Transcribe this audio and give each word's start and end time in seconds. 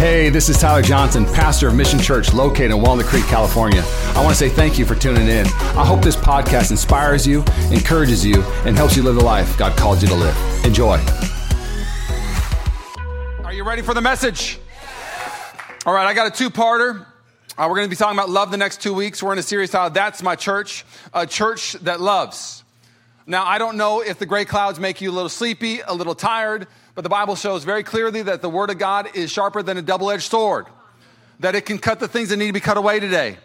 Hey, 0.00 0.30
this 0.30 0.48
is 0.48 0.56
Tyler 0.56 0.80
Johnson, 0.80 1.26
pastor 1.26 1.68
of 1.68 1.74
Mission 1.74 1.98
Church 1.98 2.32
located 2.32 2.70
in 2.70 2.80
Walnut 2.80 3.04
Creek, 3.04 3.26
California. 3.26 3.82
I 3.84 4.24
want 4.24 4.30
to 4.30 4.34
say 4.34 4.48
thank 4.48 4.78
you 4.78 4.86
for 4.86 4.94
tuning 4.94 5.28
in. 5.28 5.44
I 5.76 5.84
hope 5.84 6.00
this 6.00 6.16
podcast 6.16 6.70
inspires 6.70 7.26
you, 7.26 7.44
encourages 7.70 8.24
you, 8.24 8.40
and 8.64 8.78
helps 8.78 8.96
you 8.96 9.02
live 9.02 9.16
the 9.16 9.22
life 9.22 9.58
God 9.58 9.76
called 9.76 10.00
you 10.00 10.08
to 10.08 10.14
live. 10.14 10.64
Enjoy. 10.64 10.96
Are 13.44 13.52
you 13.52 13.62
ready 13.62 13.82
for 13.82 13.92
the 13.92 14.00
message? 14.00 14.58
All 15.84 15.92
right, 15.92 16.06
I 16.06 16.14
got 16.14 16.28
a 16.28 16.30
two 16.30 16.48
parter. 16.48 17.04
Uh, 17.58 17.66
we're 17.68 17.76
going 17.76 17.84
to 17.86 17.90
be 17.90 17.94
talking 17.94 18.18
about 18.18 18.30
love 18.30 18.50
the 18.50 18.56
next 18.56 18.80
two 18.80 18.94
weeks. 18.94 19.22
We're 19.22 19.34
in 19.34 19.38
a 19.38 19.42
series 19.42 19.68
titled 19.68 19.92
That's 19.92 20.22
My 20.22 20.34
Church, 20.34 20.86
a 21.12 21.26
church 21.26 21.74
that 21.74 22.00
loves. 22.00 22.64
Now, 23.26 23.44
I 23.44 23.58
don't 23.58 23.76
know 23.76 24.00
if 24.00 24.18
the 24.18 24.24
gray 24.24 24.46
clouds 24.46 24.80
make 24.80 25.02
you 25.02 25.10
a 25.10 25.12
little 25.12 25.28
sleepy, 25.28 25.80
a 25.80 25.92
little 25.92 26.14
tired, 26.14 26.68
but 26.94 27.02
the 27.02 27.10
Bible 27.10 27.36
shows 27.36 27.64
very 27.64 27.82
clearly 27.82 28.22
that 28.22 28.42
the 28.42 28.48
Word 28.48 28.70
of 28.70 28.78
God 28.78 29.14
is 29.14 29.30
sharper 29.30 29.62
than 29.62 29.76
a 29.76 29.82
double 29.82 30.10
edged 30.10 30.30
sword, 30.30 30.66
that 31.40 31.54
it 31.54 31.66
can 31.66 31.78
cut 31.78 32.00
the 32.00 32.08
things 32.08 32.28
that 32.30 32.36
need 32.36 32.48
to 32.48 32.52
be 32.52 32.60
cut 32.60 32.76
away 32.76 33.00
today, 33.00 33.38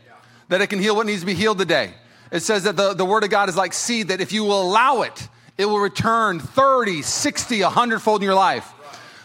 that 0.50 0.62
it 0.62 0.68
can 0.68 0.80
heal 0.80 0.96
what 0.96 1.06
needs 1.06 1.22
to 1.22 1.26
be 1.26 1.34
healed 1.34 1.58
today. 1.58 1.94
It 2.32 2.42
says 2.42 2.64
that 2.64 2.76
the, 2.76 2.94
the 2.94 3.06
Word 3.06 3.24
of 3.24 3.30
God 3.30 3.50
is 3.50 3.56
like 3.56 3.74
seed, 3.74 4.10
that 4.10 4.22
if 4.22 4.32
you 4.32 4.44
will 4.44 4.62
allow 4.62 5.04
it, 5.04 5.28
it 5.58 5.66
will 5.66 5.80
return 5.80 6.40
30, 6.40 7.02
60, 7.02 7.62
100 7.62 8.00
fold 8.00 8.22
in 8.22 8.26
your 8.26 8.36
life. 8.36 8.72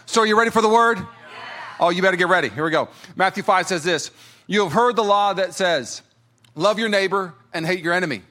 So, 0.05 0.21
are 0.21 0.25
you 0.25 0.37
ready 0.37 0.51
for 0.51 0.61
the 0.61 0.69
Word? 0.69 0.99
Oh, 1.79 1.89
you 1.89 2.01
better 2.01 2.17
get 2.17 2.27
ready. 2.27 2.49
Here 2.49 2.63
we 2.63 2.69
go. 2.69 2.89
Matthew 3.15 3.43
5 3.43 3.67
says 3.67 3.83
this 3.83 4.11
You 4.45 4.63
have 4.63 4.71
heard 4.71 4.95
the 4.95 5.03
law 5.03 5.33
that 5.33 5.53
says, 5.53 6.03
Love 6.55 6.79
your 6.79 6.89
neighbor 6.89 7.33
and 7.53 7.65
hate 7.65 7.83
your 7.83 7.93
enemy. 7.93 8.21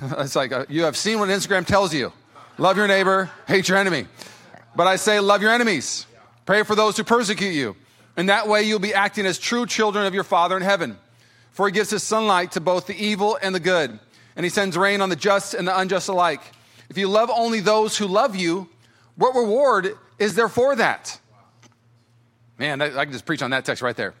it's 0.02 0.36
like 0.36 0.52
uh, 0.52 0.66
you 0.68 0.84
have 0.84 0.96
seen 0.96 1.18
what 1.18 1.28
Instagram 1.28 1.66
tells 1.66 1.92
you 1.92 2.12
love 2.58 2.76
your 2.76 2.88
neighbor, 2.88 3.30
hate 3.46 3.68
your 3.68 3.78
enemy. 3.78 4.06
But 4.78 4.86
I 4.86 4.94
say, 4.94 5.18
love 5.18 5.42
your 5.42 5.50
enemies. 5.50 6.06
Pray 6.46 6.62
for 6.62 6.76
those 6.76 6.96
who 6.96 7.02
persecute 7.02 7.50
you. 7.50 7.74
And 8.16 8.28
that 8.28 8.46
way 8.46 8.62
you'll 8.62 8.78
be 8.78 8.94
acting 8.94 9.26
as 9.26 9.36
true 9.36 9.66
children 9.66 10.06
of 10.06 10.14
your 10.14 10.22
Father 10.22 10.56
in 10.56 10.62
heaven. 10.62 10.96
For 11.50 11.66
he 11.66 11.72
gives 11.72 11.90
his 11.90 12.04
sunlight 12.04 12.52
to 12.52 12.60
both 12.60 12.86
the 12.86 12.94
evil 12.94 13.36
and 13.42 13.52
the 13.52 13.58
good, 13.58 13.98
and 14.36 14.44
he 14.46 14.50
sends 14.50 14.76
rain 14.76 15.00
on 15.00 15.08
the 15.08 15.16
just 15.16 15.54
and 15.54 15.66
the 15.66 15.76
unjust 15.76 16.08
alike. 16.08 16.42
If 16.88 16.96
you 16.96 17.08
love 17.08 17.28
only 17.28 17.58
those 17.58 17.98
who 17.98 18.06
love 18.06 18.36
you, 18.36 18.68
what 19.16 19.34
reward 19.34 19.98
is 20.16 20.36
there 20.36 20.48
for 20.48 20.76
that? 20.76 21.18
Man, 22.56 22.80
I, 22.80 23.02
can 23.04 23.10
just 23.10 23.26
preach 23.26 23.42
on 23.42 23.50
that 23.50 23.64
text 23.64 23.82
right 23.82 23.96
there. 23.96 24.14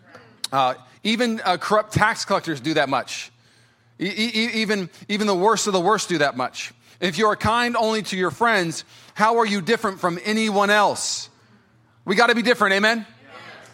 Uh, 0.50 0.74
even 1.04 1.40
uh, 1.44 1.56
corrupt 1.56 1.92
tax 1.92 2.24
collectors 2.24 2.60
do 2.60 2.74
that 2.74 2.88
much. 2.88 3.30
E- 4.00 4.06
e- 4.06 4.50
even, 4.54 4.90
even 5.08 5.28
the 5.28 5.36
worst 5.36 5.68
of 5.68 5.72
the 5.72 5.80
worst 5.80 6.08
do 6.08 6.18
that 6.18 6.36
much. 6.36 6.72
If 7.00 7.18
you 7.18 7.26
are 7.26 7.36
kind 7.36 7.76
only 7.76 8.02
to 8.02 8.16
your 8.16 8.30
friends, 8.30 8.84
how 9.14 9.38
are 9.38 9.46
you 9.46 9.60
different 9.60 10.00
from 10.00 10.18
anyone 10.24 10.70
else? 10.70 11.28
We 12.04 12.16
got 12.16 12.28
to 12.28 12.34
be 12.34 12.42
different, 12.42 12.74
amen? 12.74 13.06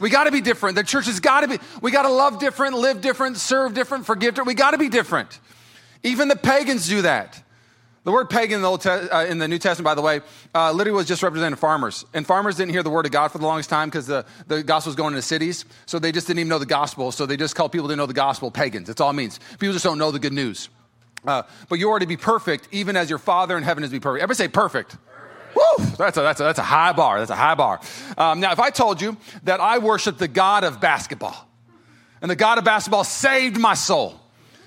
We 0.00 0.10
got 0.10 0.24
to 0.24 0.32
be 0.32 0.40
different. 0.40 0.76
The 0.76 0.82
church 0.82 1.06
has 1.06 1.20
got 1.20 1.42
to 1.42 1.48
be, 1.48 1.58
we 1.80 1.90
got 1.90 2.02
to 2.02 2.10
love 2.10 2.38
different, 2.38 2.76
live 2.76 3.00
different, 3.00 3.36
serve 3.36 3.74
different, 3.74 4.06
forgive 4.06 4.34
different. 4.34 4.48
We 4.48 4.54
got 4.54 4.72
to 4.72 4.78
be 4.78 4.88
different. 4.88 5.38
Even 6.02 6.28
the 6.28 6.36
pagans 6.36 6.88
do 6.88 7.02
that. 7.02 7.40
The 8.02 8.12
word 8.12 8.28
pagan 8.28 8.56
in 8.56 8.62
the, 8.62 8.68
Old 8.68 8.82
Te- 8.82 8.90
uh, 8.90 9.24
in 9.24 9.38
the 9.38 9.48
New 9.48 9.58
Testament, 9.58 9.86
by 9.86 9.94
the 9.94 10.02
way, 10.02 10.20
uh, 10.54 10.72
literally 10.72 10.94
was 10.94 11.06
just 11.06 11.22
representing 11.22 11.56
farmers. 11.56 12.04
And 12.12 12.26
farmers 12.26 12.56
didn't 12.56 12.72
hear 12.72 12.82
the 12.82 12.90
word 12.90 13.06
of 13.06 13.12
God 13.12 13.28
for 13.28 13.38
the 13.38 13.46
longest 13.46 13.70
time 13.70 13.88
because 13.88 14.06
the, 14.06 14.26
the 14.46 14.62
gospel 14.62 14.90
was 14.90 14.96
going 14.96 15.14
into 15.14 15.22
cities. 15.22 15.64
So 15.86 15.98
they 15.98 16.12
just 16.12 16.26
didn't 16.26 16.40
even 16.40 16.50
know 16.50 16.58
the 16.58 16.66
gospel. 16.66 17.12
So 17.12 17.24
they 17.24 17.38
just 17.38 17.56
called 17.56 17.72
people 17.72 17.86
who 17.86 17.92
didn't 17.92 18.00
know 18.00 18.06
the 18.06 18.12
gospel 18.12 18.50
pagans. 18.50 18.88
That's 18.88 19.00
all 19.00 19.08
it 19.08 19.14
means. 19.14 19.40
People 19.58 19.72
just 19.72 19.84
don't 19.84 19.96
know 19.96 20.10
the 20.10 20.18
good 20.18 20.34
news. 20.34 20.68
Uh, 21.26 21.42
but 21.68 21.78
you 21.78 21.90
are 21.90 21.98
to 21.98 22.06
be 22.06 22.16
perfect, 22.16 22.68
even 22.70 22.96
as 22.96 23.08
your 23.08 23.18
Father 23.18 23.56
in 23.56 23.62
heaven 23.62 23.82
is 23.82 23.90
to 23.90 23.96
be 23.96 24.00
perfect. 24.00 24.22
Everybody 24.22 24.36
say 24.36 24.48
perfect. 24.48 24.96
Woo! 25.54 25.84
That's 25.96 26.16
a, 26.16 26.22
that's, 26.22 26.40
a, 26.40 26.44
that's 26.44 26.58
a 26.58 26.64
high 26.64 26.92
bar. 26.92 27.18
That's 27.18 27.30
a 27.30 27.36
high 27.36 27.54
bar. 27.54 27.80
Um, 28.18 28.40
now, 28.40 28.52
if 28.52 28.60
I 28.60 28.70
told 28.70 29.00
you 29.00 29.16
that 29.44 29.60
I 29.60 29.78
worship 29.78 30.18
the 30.18 30.28
God 30.28 30.64
of 30.64 30.80
basketball, 30.80 31.48
and 32.20 32.30
the 32.30 32.36
God 32.36 32.58
of 32.58 32.64
basketball 32.64 33.04
saved 33.04 33.58
my 33.58 33.74
soul, 33.74 34.20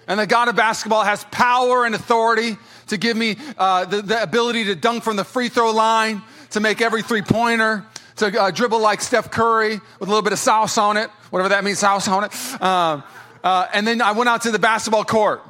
and 0.08 0.20
the 0.20 0.28
God 0.28 0.48
of 0.48 0.56
basketball 0.56 1.04
has 1.04 1.26
power 1.26 1.86
and 1.86 1.94
authority 1.94 2.58
to 2.88 2.98
give 2.98 3.18
me 3.18 3.36
uh, 3.58 3.86
the, 3.86 4.02
the, 4.02 4.24
ability 4.24 4.66
to 4.66 4.76
dunk 4.76 5.04
from 5.04 5.18
the 5.18 5.26
free 5.26 5.50
throw 5.50 5.72
line, 5.72 6.22
to 6.52 6.62
make 6.62 6.82
every 6.82 7.02
three 7.02 7.22
pointer, 7.22 7.86
to 8.16 8.42
uh, 8.42 8.52
dribble 8.52 8.80
like 8.80 9.02
Steph 9.02 9.30
Curry 9.30 9.82
with 10.00 10.08
a 10.08 10.12
little 10.12 10.22
bit 10.22 10.34
of 10.34 10.40
sauce 10.40 10.78
on 10.78 10.96
it, 10.96 11.10
whatever 11.30 11.50
that 11.50 11.64
means, 11.64 11.80
sauce 11.80 12.08
on 12.08 12.24
it. 12.24 12.62
Um, 12.62 13.04
uh, 13.44 13.68
and 13.74 13.86
then 13.86 14.02
I 14.02 14.14
went 14.14 14.30
out 14.30 14.44
to 14.44 14.52
the 14.52 14.60
basketball 14.60 15.04
court, 15.04 15.42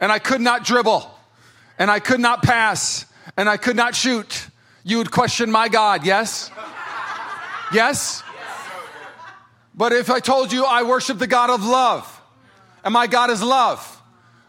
and 0.00 0.12
I 0.12 0.18
could 0.18 0.40
not 0.40 0.64
dribble, 0.64 1.08
and 1.78 1.90
I 1.90 2.00
could 2.00 2.20
not 2.20 2.42
pass, 2.42 3.06
and 3.36 3.48
I 3.48 3.56
could 3.56 3.76
not 3.76 3.94
shoot 3.94 4.48
you 4.88 4.96
would 4.96 5.10
question 5.10 5.50
my 5.50 5.68
God, 5.68 6.06
yes? 6.06 6.50
Yes? 7.74 8.22
But 9.74 9.92
if 9.92 10.10
I 10.10 10.18
told 10.18 10.50
you 10.50 10.64
I 10.64 10.82
worship 10.82 11.18
the 11.18 11.26
God 11.26 11.50
of 11.50 11.62
love, 11.62 12.22
and 12.82 12.94
my 12.94 13.06
God 13.06 13.28
is 13.28 13.42
love, 13.42 14.02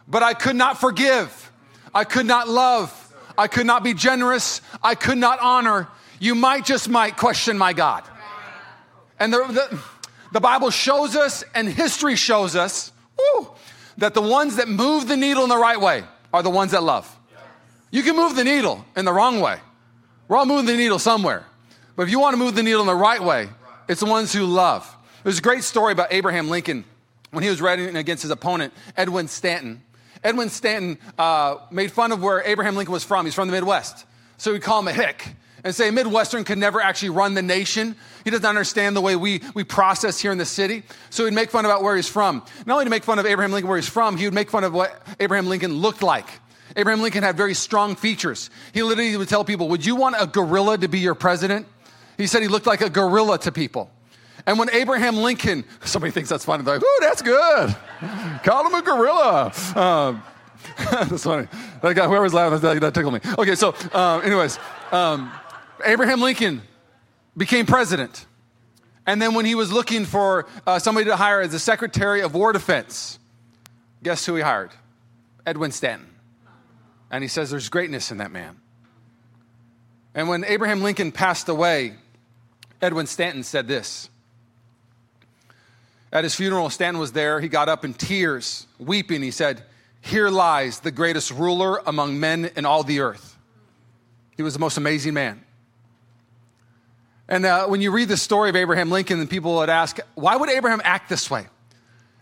but 0.07 0.23
I 0.23 0.33
could 0.33 0.55
not 0.55 0.79
forgive, 0.79 1.51
I 1.93 2.05
could 2.05 2.25
not 2.25 2.47
love, 2.47 2.95
I 3.37 3.47
could 3.47 3.65
not 3.65 3.83
be 3.83 3.93
generous, 3.93 4.61
I 4.81 4.95
could 4.95 5.17
not 5.17 5.39
honor, 5.41 5.89
you 6.19 6.35
might 6.35 6.63
just 6.63 6.87
might 6.87 7.17
question 7.17 7.57
my 7.57 7.73
God. 7.73 8.05
And 9.19 9.33
the, 9.33 9.45
the, 9.45 9.79
the 10.31 10.39
Bible 10.39 10.69
shows 10.69 11.17
us, 11.17 11.43
and 11.53 11.67
history 11.67 12.15
shows 12.15 12.55
us, 12.55 12.93
woo, 13.17 13.49
that 13.99 14.13
the 14.13 14.21
ones 14.21 14.55
that 14.57 14.67
move 14.67 15.07
the 15.07 15.17
needle 15.17 15.43
in 15.43 15.49
the 15.49 15.57
right 15.57 15.79
way 15.79 16.03
are 16.33 16.43
the 16.43 16.49
ones 16.49 16.71
that 16.71 16.83
love. 16.83 17.15
You 17.91 18.03
can 18.03 18.15
move 18.15 18.35
the 18.35 18.43
needle 18.43 18.85
in 18.95 19.05
the 19.05 19.13
wrong 19.13 19.39
way. 19.39 19.59
We're 20.27 20.37
all 20.37 20.45
moving 20.45 20.65
the 20.65 20.77
needle 20.77 20.99
somewhere. 20.99 21.45
But 21.95 22.03
if 22.03 22.09
you 22.11 22.19
want 22.19 22.33
to 22.33 22.37
move 22.37 22.55
the 22.55 22.63
needle 22.63 22.81
in 22.81 22.87
the 22.87 22.95
right 22.95 23.21
way, 23.21 23.49
it's 23.87 23.99
the 23.99 24.05
ones 24.05 24.31
who 24.31 24.45
love. 24.45 24.95
There's 25.23 25.39
a 25.39 25.41
great 25.41 25.63
story 25.63 25.91
about 25.91 26.13
Abraham 26.13 26.49
Lincoln 26.49 26.85
when 27.31 27.43
he 27.43 27.49
was 27.49 27.61
running 27.61 27.95
against 27.95 28.21
his 28.23 28.31
opponent, 28.31 28.73
Edwin 28.95 29.27
Stanton. 29.27 29.83
Edwin 30.23 30.49
Stanton 30.49 30.97
uh, 31.17 31.57
made 31.71 31.91
fun 31.91 32.11
of 32.11 32.21
where 32.21 32.41
Abraham 32.43 32.75
Lincoln 32.75 32.93
was 32.93 33.03
from. 33.03 33.25
He's 33.25 33.33
from 33.33 33.47
the 33.47 33.53
Midwest. 33.53 34.05
So 34.37 34.53
we 34.53 34.59
call 34.59 34.79
him 34.79 34.87
a 34.87 34.93
hick 34.93 35.35
and 35.63 35.73
say 35.75 35.91
Midwestern 35.91 36.43
could 36.43 36.57
never 36.57 36.81
actually 36.81 37.09
run 37.09 37.33
the 37.33 37.41
nation. 37.41 37.95
He 38.23 38.29
doesn't 38.29 38.45
understand 38.45 38.95
the 38.95 39.01
way 39.01 39.15
we, 39.15 39.41
we 39.53 39.63
process 39.63 40.19
here 40.19 40.31
in 40.31 40.37
the 40.37 40.45
city. 40.45 40.83
So 41.09 41.25
he'd 41.25 41.33
make 41.33 41.51
fun 41.51 41.65
about 41.65 41.83
where 41.83 41.95
he's 41.95 42.09
from. 42.09 42.43
Not 42.65 42.73
only 42.73 42.85
to 42.85 42.91
make 42.91 43.03
fun 43.03 43.19
of 43.19 43.25
Abraham 43.25 43.51
Lincoln 43.51 43.69
where 43.69 43.77
he's 43.77 43.89
from, 43.89 44.17
he 44.17 44.25
would 44.25 44.33
make 44.33 44.49
fun 44.49 44.63
of 44.63 44.73
what 44.73 45.01
Abraham 45.19 45.47
Lincoln 45.47 45.73
looked 45.73 46.03
like. 46.03 46.27
Abraham 46.75 47.01
Lincoln 47.01 47.23
had 47.23 47.35
very 47.35 47.53
strong 47.53 47.95
features. 47.95 48.49
He 48.73 48.83
literally 48.83 49.17
would 49.17 49.29
tell 49.29 49.43
people, 49.43 49.69
Would 49.69 49.85
you 49.85 49.95
want 49.95 50.15
a 50.19 50.27
gorilla 50.27 50.77
to 50.77 50.87
be 50.87 50.99
your 50.99 51.15
president? 51.15 51.67
He 52.17 52.27
said 52.27 52.41
he 52.41 52.47
looked 52.47 52.67
like 52.67 52.81
a 52.81 52.89
gorilla 52.89 53.39
to 53.39 53.51
people. 53.51 53.89
And 54.45 54.57
when 54.59 54.69
Abraham 54.69 55.17
Lincoln, 55.17 55.63
somebody 55.83 56.11
thinks 56.11 56.29
that's 56.29 56.45
funny, 56.45 56.63
they're 56.63 56.75
like, 56.75 56.83
Ooh, 56.83 56.97
that's 57.01 57.21
good. 57.21 57.75
Call 58.43 58.67
him 58.67 58.73
a 58.73 58.81
gorilla. 58.81 59.51
Um, 59.75 60.23
that's 60.77 61.23
funny. 61.23 61.47
That 61.81 61.95
guy, 61.95 62.07
whoever's 62.07 62.33
laughing, 62.33 62.59
that, 62.59 62.81
that 62.81 62.93
tickled 62.93 63.13
me. 63.13 63.19
Okay, 63.37 63.55
so, 63.55 63.73
um, 63.93 64.21
anyways, 64.23 64.59
um, 64.91 65.31
Abraham 65.85 66.21
Lincoln 66.21 66.61
became 67.35 67.65
president. 67.65 68.25
And 69.05 69.21
then 69.21 69.33
when 69.33 69.45
he 69.45 69.55
was 69.55 69.71
looking 69.71 70.05
for 70.05 70.45
uh, 70.67 70.79
somebody 70.79 71.05
to 71.05 71.15
hire 71.15 71.41
as 71.41 71.51
the 71.51 71.59
Secretary 71.59 72.21
of 72.21 72.35
War 72.35 72.53
Defense, 72.53 73.17
guess 74.03 74.25
who 74.25 74.35
he 74.35 74.41
hired? 74.41 74.71
Edwin 75.45 75.71
Stanton. 75.71 76.07
And 77.09 77.23
he 77.23 77.27
says 77.27 77.49
there's 77.49 77.69
greatness 77.69 78.11
in 78.11 78.17
that 78.19 78.31
man. 78.31 78.57
And 80.13 80.27
when 80.27 80.43
Abraham 80.43 80.81
Lincoln 80.81 81.11
passed 81.11 81.49
away, 81.49 81.95
Edwin 82.81 83.07
Stanton 83.07 83.43
said 83.43 83.67
this. 83.67 84.09
At 86.11 86.23
his 86.23 86.35
funeral, 86.35 86.69
Stanton 86.69 86.99
was 86.99 87.11
there. 87.11 87.39
He 87.39 87.47
got 87.47 87.69
up 87.69 87.85
in 87.85 87.93
tears, 87.93 88.67
weeping. 88.79 89.21
He 89.21 89.31
said, 89.31 89.63
Here 90.01 90.29
lies 90.29 90.79
the 90.79 90.91
greatest 90.91 91.31
ruler 91.31 91.81
among 91.85 92.19
men 92.19 92.51
in 92.55 92.65
all 92.65 92.83
the 92.83 92.99
earth. 92.99 93.37
He 94.35 94.43
was 94.43 94.53
the 94.53 94.59
most 94.59 94.77
amazing 94.77 95.13
man. 95.13 95.43
And 97.29 97.45
uh, 97.45 97.67
when 97.67 97.79
you 97.79 97.91
read 97.91 98.09
the 98.09 98.17
story 98.17 98.49
of 98.49 98.55
Abraham 98.55 98.89
Lincoln, 98.89 99.19
and 99.19 99.29
people 99.29 99.55
would 99.57 99.69
ask, 99.69 99.99
Why 100.15 100.35
would 100.35 100.49
Abraham 100.49 100.81
act 100.83 101.09
this 101.09 101.29
way? 101.29 101.45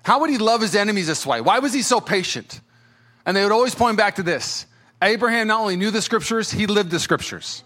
How 0.04 0.20
would 0.20 0.30
he 0.30 0.38
love 0.38 0.62
his 0.62 0.76
enemies 0.76 1.08
this 1.08 1.26
way? 1.26 1.42
Why 1.42 1.60
was 1.60 1.74
he 1.74 1.82
so 1.82 2.00
patient? 2.00 2.60
And 3.26 3.36
they 3.36 3.44
would 3.44 3.54
always 3.54 3.74
point 3.74 3.98
back 3.98 4.18
to 4.18 4.24
this 4.24 4.68
Abraham 5.02 5.48
not 5.48 5.62
only 5.62 5.78
knew 5.78 5.92
the 5.92 6.02
scriptures, 6.02 6.52
he 6.52 6.68
lived 6.68 6.92
the 6.92 7.00
scriptures. 7.00 7.64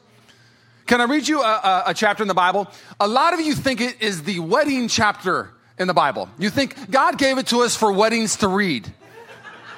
Can 0.86 1.02
I 1.02 1.06
read 1.06 1.28
you 1.28 1.42
a, 1.42 1.46
a, 1.46 1.84
a, 1.88 1.94
chapter 1.94 2.24
in 2.24 2.28
the 2.28 2.34
Bible? 2.34 2.68
A 3.00 3.08
lot 3.08 3.34
of 3.34 3.40
you 3.40 3.54
think 3.54 3.80
it 3.82 4.02
is 4.02 4.24
the 4.24 4.40
wedding 4.40 4.88
chapter 4.88 5.52
in 5.80 5.88
the 5.88 5.94
Bible. 5.94 6.30
You 6.38 6.50
think 6.50 6.92
God 6.92 7.18
gave 7.18 7.38
it 7.38 7.48
to 7.48 7.62
us 7.62 7.76
for 7.76 7.92
weddings 7.92 8.38
to 8.38 8.48
read. 8.48 8.92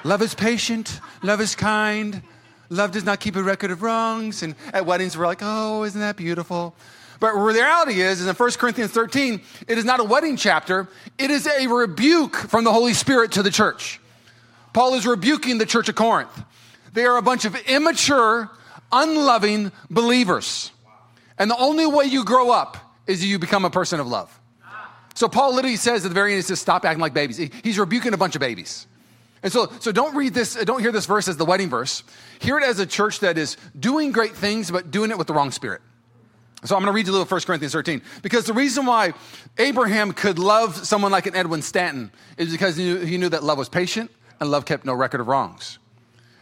love 0.04 0.22
is 0.22 0.34
patient, 0.34 1.00
love 1.22 1.40
is 1.40 1.56
kind, 1.56 2.24
love 2.70 2.92
does 2.92 3.06
not 3.06 3.20
keep 3.20 3.36
a 3.36 3.44
record 3.44 3.72
of 3.72 3.84
wrongs. 3.84 4.42
And 4.42 4.56
at 4.74 4.86
weddings, 4.86 5.18
we're 5.18 5.28
like, 5.28 5.40
oh, 5.42 5.84
isn't 5.84 6.02
that 6.02 6.18
beautiful? 6.18 6.76
But 7.24 7.36
the 7.36 7.40
reality 7.40 8.02
is, 8.02 8.20
is 8.20 8.28
in 8.28 8.36
1 8.36 8.52
Corinthians 8.52 8.92
13, 8.92 9.40
it 9.70 9.78
is 9.78 9.86
not 9.86 10.02
a 10.02 10.04
wedding 10.04 10.36
chapter, 10.36 10.90
it 11.18 11.32
is 11.32 11.48
a 11.48 11.68
rebuke 11.68 12.36
from 12.36 12.66
the 12.66 12.74
Holy 12.74 12.94
Spirit 12.94 13.32
to 13.32 13.44
the 13.44 13.50
church. 13.50 14.02
Paul 14.74 14.96
is 14.96 15.08
rebuking 15.08 15.58
the 15.58 15.66
church 15.66 15.88
of 15.88 15.96
Corinth. 15.96 16.44
They 16.92 17.06
are 17.06 17.16
a 17.16 17.22
bunch 17.22 17.46
of 17.46 17.56
immature, 17.62 18.52
unloving 18.92 19.72
believers. 19.90 20.74
And 21.40 21.50
the 21.50 21.56
only 21.56 21.86
way 21.86 22.04
you 22.04 22.26
grow 22.26 22.52
up 22.52 22.76
is 23.08 23.24
you 23.24 23.40
become 23.40 23.64
a 23.64 23.70
person 23.70 24.02
of 24.02 24.08
love. 24.08 24.38
So 25.16 25.30
Paul 25.30 25.56
literally 25.56 25.78
says 25.78 26.04
at 26.04 26.10
the 26.10 26.14
very 26.14 26.34
end, 26.34 26.40
he 26.40 26.42
says, 26.42 26.60
stop 26.60 26.84
acting 26.84 27.00
like 27.00 27.14
babies. 27.14 27.38
He's 27.38 27.80
rebuking 27.80 28.14
a 28.14 28.18
bunch 28.18 28.36
of 28.36 28.42
babies. 28.42 28.86
And 29.42 29.50
so, 29.50 29.72
so 29.80 29.94
don't 29.94 30.14
read 30.14 30.34
this, 30.34 30.56
don't 30.56 30.82
hear 30.82 30.92
this 30.92 31.06
verse 31.06 31.30
as 31.30 31.38
the 31.38 31.46
wedding 31.46 31.70
verse. 31.70 32.04
Hear 32.40 32.58
it 32.58 32.66
as 32.66 32.80
a 32.80 32.86
church 32.86 33.22
that 33.22 33.38
is 33.38 33.56
doing 33.80 34.12
great 34.12 34.34
things, 34.34 34.70
but 34.70 34.92
doing 34.92 35.10
it 35.10 35.18
with 35.18 35.28
the 35.28 35.34
wrong 35.34 35.52
spirit. 35.52 35.80
So 36.66 36.76
I'm 36.76 36.82
going 36.82 36.94
to 36.94 36.96
read 36.96 37.08
you 37.08 37.12
a 37.12 37.16
little 37.18 37.28
1 37.28 37.42
Corinthians 37.42 37.74
13. 37.74 38.02
Because 38.22 38.46
the 38.46 38.54
reason 38.54 38.86
why 38.86 39.14
Abraham 39.58 40.14
could 40.14 40.40
love 40.40 40.76
someone 40.86 41.12
like 41.12 41.26
an 41.26 41.36
Edwin 41.36 41.62
Stanton 41.62 42.12
is 42.38 42.52
because 42.52 42.78
he 42.78 42.86
knew, 42.86 43.00
he 43.00 43.18
knew 43.18 43.30
that 43.30 43.44
love 43.44 43.58
was 43.58 43.70
patient 43.70 44.10
and 44.40 44.50
love 44.50 44.66
kept 44.66 44.86
no 44.86 44.94
record 44.94 45.22
of 45.22 45.28
wrongs. 45.28 45.80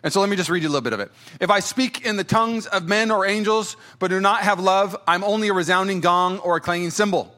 And 0.03 0.11
so 0.11 0.19
let 0.19 0.29
me 0.29 0.35
just 0.35 0.49
read 0.49 0.63
you 0.63 0.69
a 0.69 0.71
little 0.71 0.81
bit 0.81 0.93
of 0.93 0.99
it. 0.99 1.11
If 1.39 1.49
I 1.49 1.59
speak 1.59 2.05
in 2.05 2.17
the 2.17 2.23
tongues 2.23 2.65
of 2.65 2.87
men 2.87 3.11
or 3.11 3.25
angels, 3.25 3.77
but 3.99 4.09
do 4.09 4.19
not 4.19 4.41
have 4.41 4.59
love, 4.59 4.95
I'm 5.07 5.23
only 5.23 5.49
a 5.49 5.53
resounding 5.53 6.01
gong 6.01 6.39
or 6.39 6.55
a 6.55 6.61
clanging 6.61 6.89
cymbal. 6.89 7.33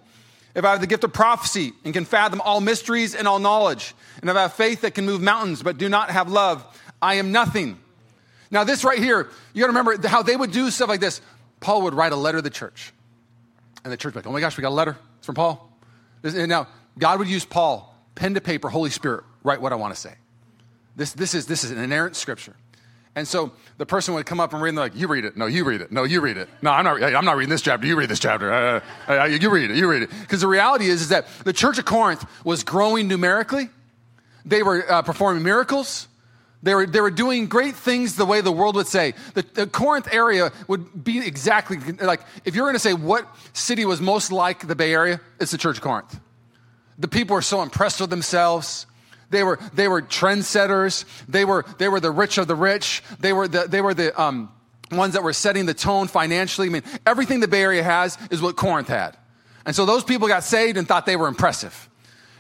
If 0.56 0.64
I 0.64 0.72
have 0.72 0.82
the 0.82 0.88
gift 0.88 1.04
of 1.04 1.12
prophecy 1.12 1.74
and 1.84 1.94
can 1.94 2.06
fathom 2.06 2.40
all 2.42 2.62
mysteries 2.62 3.16
and 3.16 3.28
all 3.28 3.40
knowledge, 3.40 3.96
and 4.22 4.30
if 4.30 4.36
I 4.36 4.44
have 4.44 4.54
faith 4.54 4.82
that 4.82 4.94
can 4.94 5.06
move 5.06 5.22
mountains, 5.22 5.64
but 5.64 5.78
do 5.78 5.90
not 5.90 6.10
have 6.10 6.30
love, 6.30 6.66
I 7.02 7.16
am 7.16 7.32
nothing. 7.32 7.80
Now, 8.54 8.64
this 8.64 8.84
right 8.84 9.00
here, 9.00 9.30
you 9.54 9.62
gotta 9.62 9.74
remember 9.74 10.08
how 10.08 10.22
they 10.22 10.36
would 10.36 10.52
do 10.52 10.70
stuff 10.70 10.88
like 10.88 11.00
this. 11.00 11.22
Paul 11.64 11.84
would 11.84 11.94
write 11.94 12.12
a 12.12 12.18
letter 12.18 12.40
to 12.40 12.42
the 12.42 12.50
church. 12.50 12.94
And 13.84 13.92
the 13.92 13.98
church 13.98 14.14
would 14.14 14.24
be 14.24 14.28
like, 14.28 14.32
oh 14.32 14.34
my 14.34 14.42
gosh, 14.42 14.58
we 14.58 14.62
got 14.62 14.70
a 14.70 14.76
letter. 14.76 14.98
It's 15.18 15.26
from 15.26 15.36
Paul. 15.36 15.72
And 16.24 16.50
now, 16.50 16.68
God 17.00 17.20
would 17.20 17.28
use 17.28 17.46
Paul, 17.46 17.98
pen 18.16 18.34
to 18.34 18.42
paper, 18.42 18.70
Holy 18.70 18.90
Spirit, 18.90 19.24
write 19.44 19.62
what 19.62 19.72
I 19.72 19.76
want 19.76 19.96
to 19.96 20.00
say. 20.00 20.14
This, 20.96 21.14
this, 21.14 21.34
is, 21.34 21.48
this 21.48 21.64
is 21.64 21.72
an 21.72 21.80
inerrant 21.80 22.16
scripture. 22.16 22.56
And 23.16 23.28
so 23.28 23.54
the 23.78 23.86
person 23.86 24.14
would 24.14 24.26
come 24.26 24.40
up 24.40 24.54
and 24.54 24.62
read, 24.62 24.70
and 24.70 24.78
they're 24.78 24.86
like, 24.86 24.96
You 24.96 25.08
read 25.08 25.24
it. 25.24 25.38
No, 25.38 25.46
you 25.46 25.64
read 25.64 25.82
it. 25.82 25.92
No, 25.92 26.04
you 26.04 26.20
read 26.20 26.38
it. 26.38 26.50
No, 26.62 26.72
I'm 26.72 26.84
not, 26.84 27.02
I'm 27.02 27.26
not 27.26 27.38
reading 27.38 27.50
this 27.50 27.62
chapter. 27.62 27.86
You 27.86 27.96
read 27.96 28.10
this 28.10 28.20
chapter. 28.20 28.52
Uh, 28.52 28.82
uh, 29.08 29.20
uh 29.20 29.24
you 29.26 29.50
read 29.50 29.70
it. 29.70 29.78
You 29.78 29.88
read 29.90 30.04
it. 30.04 30.10
Because 30.22 30.42
the 30.42 30.48
reality 30.48 30.88
is, 30.88 31.02
is 31.02 31.10
that 31.10 31.28
the 31.44 31.54
church 31.54 31.78
of 31.78 31.86
Corinth 31.86 32.26
was 32.44 32.64
growing 32.64 33.08
numerically, 33.08 33.70
they 34.46 34.64
were 34.64 34.92
uh, 34.92 35.02
performing 35.04 35.44
miracles, 35.44 36.08
they 36.64 36.74
were, 36.74 36.86
they 36.86 37.02
were 37.02 37.12
doing 37.12 37.48
great 37.48 37.76
things 37.76 38.16
the 38.16 38.26
way 38.26 38.40
the 38.40 38.52
world 38.52 38.76
would 38.76 38.88
say. 38.88 39.14
The, 39.34 39.46
the 39.54 39.68
Corinth 39.68 40.08
area 40.12 40.52
would 40.70 41.04
be 41.04 41.20
exactly 41.20 41.78
like 42.02 42.22
if 42.46 42.56
you're 42.56 42.64
going 42.64 42.76
to 42.76 42.80
say 42.80 42.94
what 42.94 43.28
city 43.52 43.84
was 43.84 44.00
most 44.00 44.32
like 44.32 44.66
the 44.66 44.76
Bay 44.76 44.94
Area, 44.94 45.20
it's 45.42 45.52
the 45.52 45.58
Church 45.58 45.78
of 45.78 45.84
Corinth. 45.84 46.20
The 46.98 47.10
people 47.10 47.34
were 47.36 47.42
so 47.42 47.62
impressed 47.62 48.00
with 48.00 48.10
themselves. 48.10 48.86
They 49.30 49.44
were, 49.44 49.60
they 49.74 49.90
were 49.90 50.02
trendsetters. 50.02 51.06
They 51.28 51.44
were, 51.44 51.66
they 51.80 51.90
were 51.90 52.00
the 52.00 52.12
rich 52.12 52.38
of 52.38 52.48
the 52.48 52.56
rich. 52.56 53.04
They 53.20 53.34
were 53.34 53.48
the, 53.48 53.68
they 53.68 53.82
were 53.82 53.94
the 53.94 54.20
um, 54.20 54.50
ones 54.90 55.16
that 55.16 55.24
were 55.24 55.34
setting 55.34 55.66
the 55.66 55.74
tone 55.74 56.08
financially. 56.08 56.68
I 56.68 56.72
mean, 56.72 56.84
everything 57.06 57.42
the 57.42 57.48
Bay 57.48 57.62
Area 57.62 57.84
has 57.84 58.18
is 58.32 58.42
what 58.42 58.56
Corinth 58.56 58.88
had. 58.88 59.18
And 59.66 59.76
so 59.76 59.86
those 59.86 60.04
people 60.04 60.28
got 60.30 60.44
saved 60.44 60.78
and 60.78 60.88
thought 60.88 61.06
they 61.06 61.16
were 61.16 61.28
impressive. 61.28 61.90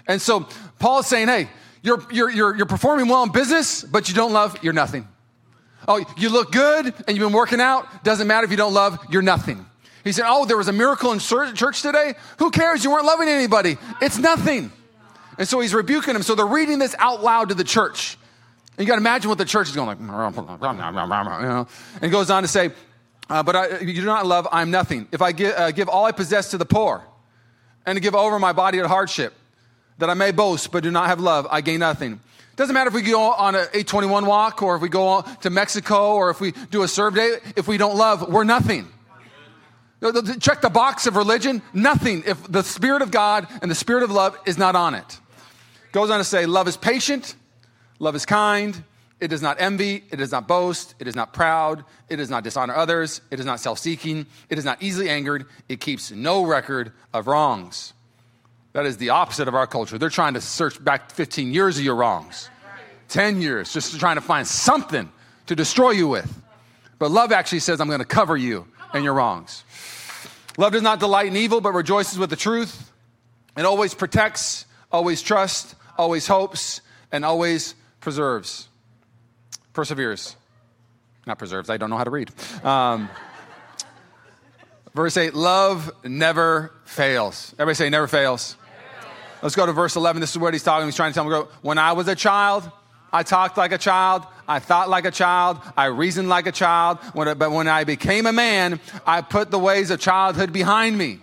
And 0.07 0.21
so 0.21 0.47
Paul 0.79 0.99
is 0.99 1.07
saying, 1.07 1.27
hey, 1.27 1.49
you're, 1.83 2.01
you're, 2.11 2.31
you're, 2.31 2.55
you're 2.55 2.65
performing 2.65 3.07
well 3.09 3.23
in 3.23 3.31
business, 3.31 3.83
but 3.83 4.09
you 4.09 4.15
don't 4.15 4.31
love, 4.31 4.57
you're 4.63 4.73
nothing. 4.73 5.07
Oh, 5.87 6.03
you 6.17 6.29
look 6.29 6.51
good 6.51 6.85
and 6.85 7.09
you've 7.09 7.25
been 7.25 7.33
working 7.33 7.59
out. 7.59 8.03
Doesn't 8.03 8.25
matter 8.25 8.45
if 8.45 8.51
you 8.51 8.57
don't 8.57 8.73
love, 8.73 8.97
you're 9.09 9.21
nothing. 9.21 9.65
He 10.03 10.11
said, 10.11 10.25
Oh, 10.27 10.45
there 10.45 10.57
was 10.57 10.69
a 10.69 10.73
miracle 10.73 11.11
in 11.11 11.19
church 11.19 11.81
today. 11.81 12.15
Who 12.39 12.51
cares? 12.51 12.83
You 12.83 12.91
weren't 12.91 13.05
loving 13.05 13.27
anybody. 13.27 13.77
It's 14.01 14.17
nothing. 14.17 14.71
And 15.37 15.47
so 15.47 15.59
he's 15.59 15.73
rebuking 15.73 16.13
them. 16.13 16.23
So 16.23 16.35
they're 16.35 16.45
reading 16.45 16.79
this 16.79 16.95
out 16.99 17.21
loud 17.23 17.49
to 17.49 17.55
the 17.55 17.63
church. 17.63 18.17
And 18.77 18.85
you 18.85 18.85
got 18.85 18.95
to 18.95 19.01
imagine 19.01 19.29
what 19.29 19.37
the 19.37 19.45
church 19.45 19.69
is 19.69 19.75
going 19.75 19.87
like, 19.87 19.99
you 21.41 21.47
know. 21.47 21.67
And 22.01 22.11
goes 22.11 22.29
on 22.29 22.43
to 22.43 22.47
say, 22.47 22.71
uh, 23.29 23.43
But 23.43 23.55
I, 23.55 23.79
you 23.79 23.93
do 23.93 24.05
not 24.05 24.25
love, 24.25 24.47
I'm 24.51 24.71
nothing. 24.71 25.07
If 25.11 25.21
I 25.21 25.31
give, 25.31 25.53
uh, 25.55 25.71
give 25.71 25.89
all 25.89 26.05
I 26.05 26.11
possess 26.11 26.51
to 26.51 26.57
the 26.57 26.65
poor 26.65 27.03
and 27.85 27.95
to 27.95 27.99
give 27.99 28.15
over 28.15 28.39
my 28.39 28.53
body 28.53 28.79
to 28.79 28.87
hardship, 28.87 29.33
that 29.97 30.09
I 30.09 30.13
may 30.13 30.31
boast 30.31 30.71
but 30.71 30.83
do 30.83 30.91
not 30.91 31.07
have 31.07 31.19
love, 31.19 31.47
I 31.49 31.61
gain 31.61 31.79
nothing. 31.79 32.19
Doesn't 32.55 32.73
matter 32.73 32.89
if 32.89 32.93
we 32.93 33.01
go 33.01 33.31
on 33.31 33.55
an 33.55 33.61
821 33.61 34.25
walk 34.25 34.61
or 34.61 34.75
if 34.75 34.81
we 34.81 34.89
go 34.89 35.23
to 35.41 35.49
Mexico 35.49 36.13
or 36.13 36.29
if 36.29 36.39
we 36.39 36.51
do 36.51 36.83
a 36.83 36.87
serve 36.87 37.15
day, 37.15 37.37
if 37.55 37.67
we 37.67 37.77
don't 37.77 37.97
love, 37.97 38.29
we're 38.29 38.43
nothing. 38.43 38.87
Check 40.39 40.61
the 40.61 40.69
box 40.69 41.07
of 41.07 41.15
religion, 41.15 41.61
nothing 41.73 42.23
if 42.27 42.51
the 42.51 42.61
Spirit 42.61 43.01
of 43.01 43.09
God 43.09 43.47
and 43.61 43.71
the 43.71 43.75
Spirit 43.75 44.03
of 44.03 44.11
love 44.11 44.37
is 44.45 44.57
not 44.57 44.75
on 44.75 44.93
it. 44.95 45.19
Goes 45.93 46.09
on 46.09 46.17
to 46.19 46.23
say, 46.23 46.45
love 46.45 46.67
is 46.67 46.75
patient, 46.75 47.35
love 47.99 48.15
is 48.15 48.25
kind, 48.25 48.83
it 49.19 49.29
does 49.29 49.41
not 49.41 49.61
envy, 49.61 50.03
it 50.11 50.17
does 50.17 50.31
not 50.31 50.47
boast, 50.47 50.95
it 50.99 51.07
is 51.07 51.15
not 51.15 51.33
proud, 51.33 51.85
it 52.09 52.17
does 52.17 52.29
not 52.29 52.43
dishonor 52.43 52.75
others, 52.75 53.21
it 53.31 53.39
is 53.39 53.45
not 53.45 53.61
self 53.61 53.79
seeking, 53.79 54.25
it 54.49 54.57
is 54.57 54.65
not 54.65 54.83
easily 54.83 55.09
angered, 55.09 55.45
it 55.69 55.79
keeps 55.79 56.11
no 56.11 56.43
record 56.45 56.91
of 57.13 57.27
wrongs. 57.27 57.92
That 58.73 58.87
is 58.87 58.97
the 58.97 59.09
opposite 59.11 59.47
of 59.47 59.55
our 59.55 59.67
culture. 59.67 59.97
They're 59.97 60.09
trying 60.09 60.33
to 60.33 60.41
search 60.41 60.83
back 60.83 61.11
15 61.11 61.53
years 61.53 61.77
of 61.77 61.83
your 61.83 61.95
wrongs, 61.95 62.49
10 63.09 63.41
years, 63.41 63.71
just 63.71 63.99
trying 63.99 64.15
to 64.15 64.21
find 64.21 64.47
something 64.47 65.11
to 65.45 65.55
destroy 65.55 65.91
you 65.91 66.07
with. 66.07 66.41
But 66.97 67.11
love 67.11 67.31
actually 67.31 67.59
says, 67.59 67.79
I'm 67.79 67.87
going 67.87 67.99
to 67.99 68.05
cover 68.05 68.35
you 68.35 68.67
and 68.93 69.03
your 69.03 69.13
wrongs. 69.13 69.63
Love 70.57 70.73
does 70.73 70.81
not 70.81 70.99
delight 70.99 71.27
in 71.27 71.35
evil, 71.35 71.61
but 71.61 71.73
rejoices 71.73 72.17
with 72.17 72.29
the 72.29 72.35
truth. 72.35 72.91
It 73.55 73.65
always 73.65 73.93
protects, 73.93 74.65
always 74.91 75.21
trusts, 75.21 75.75
always 75.97 76.25
hopes, 76.25 76.81
and 77.11 77.23
always 77.23 77.75
preserves. 77.99 78.67
Perseveres. 79.73 80.35
Not 81.25 81.37
preserves, 81.37 81.69
I 81.69 81.77
don't 81.77 81.89
know 81.89 81.97
how 81.97 82.03
to 82.03 82.09
read. 82.09 82.31
Um, 82.63 83.09
verse 84.95 85.15
8 85.15 85.33
love 85.35 85.91
never 86.03 86.73
fails. 86.85 87.53
Everybody 87.53 87.75
say, 87.75 87.89
never 87.89 88.07
fails. 88.07 88.57
Let's 89.43 89.55
go 89.55 89.65
to 89.65 89.73
verse 89.73 89.97
11. 89.97 90.21
This 90.21 90.31
is 90.31 90.37
what 90.37 90.53
he's 90.53 90.63
talking. 90.63 90.87
He's 90.87 90.95
trying 90.95 91.11
to 91.11 91.15
tell 91.15 91.29
me, 91.29 91.47
when 91.61 91.77
I 91.77 91.91
was 91.91 92.07
a 92.07 92.15
child, 92.15 92.71
I 93.11 93.23
talked 93.23 93.57
like 93.57 93.73
a 93.73 93.77
child. 93.77 94.25
I 94.47 94.59
thought 94.59 94.89
like 94.89 95.03
a 95.03 95.11
child. 95.11 95.59
I 95.75 95.85
reasoned 95.87 96.29
like 96.29 96.47
a 96.47 96.51
child. 96.53 96.99
When, 97.11 97.37
but 97.37 97.51
when 97.51 97.67
I 97.67 97.83
became 97.83 98.25
a 98.25 98.31
man, 98.31 98.79
I 99.05 99.19
put 99.19 99.51
the 99.51 99.59
ways 99.59 99.91
of 99.91 99.99
childhood 99.99 100.53
behind 100.53 100.97
me. 100.97 101.19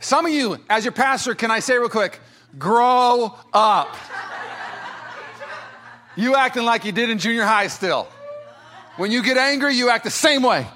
Some 0.00 0.26
of 0.26 0.32
you, 0.32 0.58
as 0.68 0.84
your 0.84 0.90
pastor, 0.90 1.36
can 1.36 1.52
I 1.52 1.60
say 1.60 1.78
real 1.78 1.88
quick, 1.88 2.18
grow 2.58 3.32
up. 3.52 3.96
You 6.16 6.34
acting 6.34 6.64
like 6.64 6.84
you 6.84 6.90
did 6.90 7.10
in 7.10 7.18
junior 7.18 7.44
high 7.44 7.68
still. 7.68 8.08
When 8.96 9.12
you 9.12 9.22
get 9.22 9.36
angry, 9.36 9.76
you 9.76 9.88
act 9.88 10.02
the 10.02 10.10
same 10.10 10.42
way. 10.42 10.66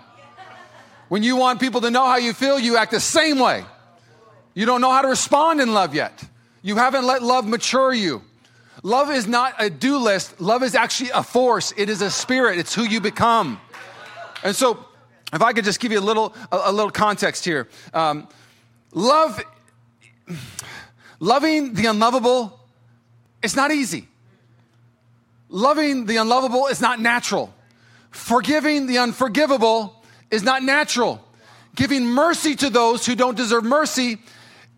When 1.08 1.24
you 1.24 1.34
want 1.34 1.58
people 1.58 1.80
to 1.80 1.90
know 1.90 2.06
how 2.06 2.18
you 2.18 2.32
feel, 2.32 2.60
you 2.60 2.76
act 2.76 2.92
the 2.92 3.00
same 3.00 3.40
way. 3.40 3.64
You 4.54 4.66
don't 4.66 4.80
know 4.80 4.90
how 4.90 5.02
to 5.02 5.08
respond 5.08 5.60
in 5.60 5.72
love 5.72 5.94
yet. 5.94 6.24
You 6.62 6.76
haven't 6.76 7.04
let 7.06 7.22
love 7.22 7.46
mature 7.46 7.92
you. 7.92 8.22
Love 8.82 9.10
is 9.10 9.26
not 9.26 9.54
a 9.58 9.70
do 9.70 9.98
list. 9.98 10.40
Love 10.40 10.62
is 10.62 10.74
actually 10.74 11.10
a 11.10 11.22
force. 11.22 11.72
It 11.76 11.88
is 11.88 12.02
a 12.02 12.10
spirit. 12.10 12.58
It's 12.58 12.74
who 12.74 12.82
you 12.82 13.00
become. 13.00 13.60
And 14.42 14.54
so, 14.56 14.84
if 15.32 15.40
I 15.40 15.52
could 15.52 15.64
just 15.64 15.80
give 15.80 15.92
you 15.92 15.98
a 15.98 16.00
little, 16.00 16.34
a, 16.50 16.72
little 16.72 16.90
context 16.90 17.44
here. 17.44 17.68
Um, 17.94 18.28
love, 18.92 19.42
loving 21.20 21.74
the 21.74 21.86
unlovable, 21.86 22.60
it's 23.42 23.56
not 23.56 23.70
easy. 23.70 24.08
Loving 25.48 26.06
the 26.06 26.16
unlovable 26.16 26.66
is 26.66 26.80
not 26.80 27.00
natural. 27.00 27.54
Forgiving 28.10 28.86
the 28.86 28.98
unforgivable 28.98 30.02
is 30.30 30.42
not 30.42 30.62
natural. 30.62 31.24
Giving 31.76 32.06
mercy 32.06 32.54
to 32.56 32.68
those 32.68 33.06
who 33.06 33.14
don't 33.14 33.36
deserve 33.36 33.64
mercy 33.64 34.18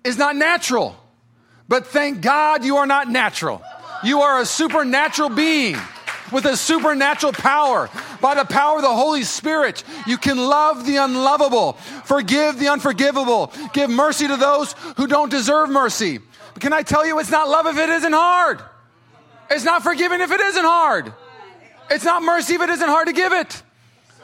is 0.05 0.19
not 0.19 0.37
natural. 0.37 0.97
But 1.69 1.87
thank 1.87 2.21
God 2.21 2.65
you 2.65 2.77
are 2.77 2.87
not 2.87 3.09
natural. 3.09 3.63
You 4.05 4.21
are 4.21 4.41
a 4.41 4.47
supernatural 4.47 5.31
being 5.31 5.77
with 6.31 6.45
a 6.45 6.57
supernatural 6.57 7.33
power. 7.33 7.89
By 8.21 8.35
the 8.35 8.45
power 8.45 8.77
of 8.77 8.83
the 8.83 8.95
Holy 8.95 9.23
Spirit, 9.23 9.83
you 10.07 10.19
can 10.19 10.37
love 10.37 10.87
the 10.87 10.97
unlovable, 10.97 11.73
forgive 12.05 12.59
the 12.59 12.69
unforgivable, 12.69 13.53
give 13.73 13.89
mercy 13.89 14.29
to 14.29 14.37
those 14.37 14.75
who 14.97 15.07
don't 15.07 15.31
deserve 15.31 15.71
mercy. 15.71 16.19
But 16.53 16.63
can 16.63 16.73
I 16.73 16.83
tell 16.83 17.07
you, 17.07 17.19
it's 17.19 17.31
not 17.31 17.49
love 17.49 17.67
if 17.67 17.79
it 17.79 17.89
isn't 17.89 18.13
hard. 18.13 18.63
It's 19.51 19.65
not 19.65 19.83
forgiving 19.83 20.21
if 20.21 20.31
it 20.31 20.41
isn't 20.41 20.65
hard. 20.65 21.13
It's 21.91 22.05
not 22.05 22.23
mercy 22.23 22.55
if 22.55 22.63
it 22.63 22.71
isn't 22.71 22.89
hard 22.89 23.09
to 23.09 23.13
give 23.13 23.33
it. 23.33 23.63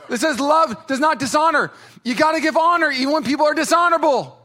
It 0.09 0.19
says 0.19 0.41
love 0.41 0.87
does 0.87 0.99
not 1.01 1.19
dishonor. 1.19 1.71
You 2.05 2.15
got 2.15 2.33
to 2.33 2.41
give 2.41 2.57
honor 2.57 2.91
even 2.91 3.13
when 3.13 3.25
people 3.25 3.47
are 3.47 3.55
dishonorable. 3.55 4.39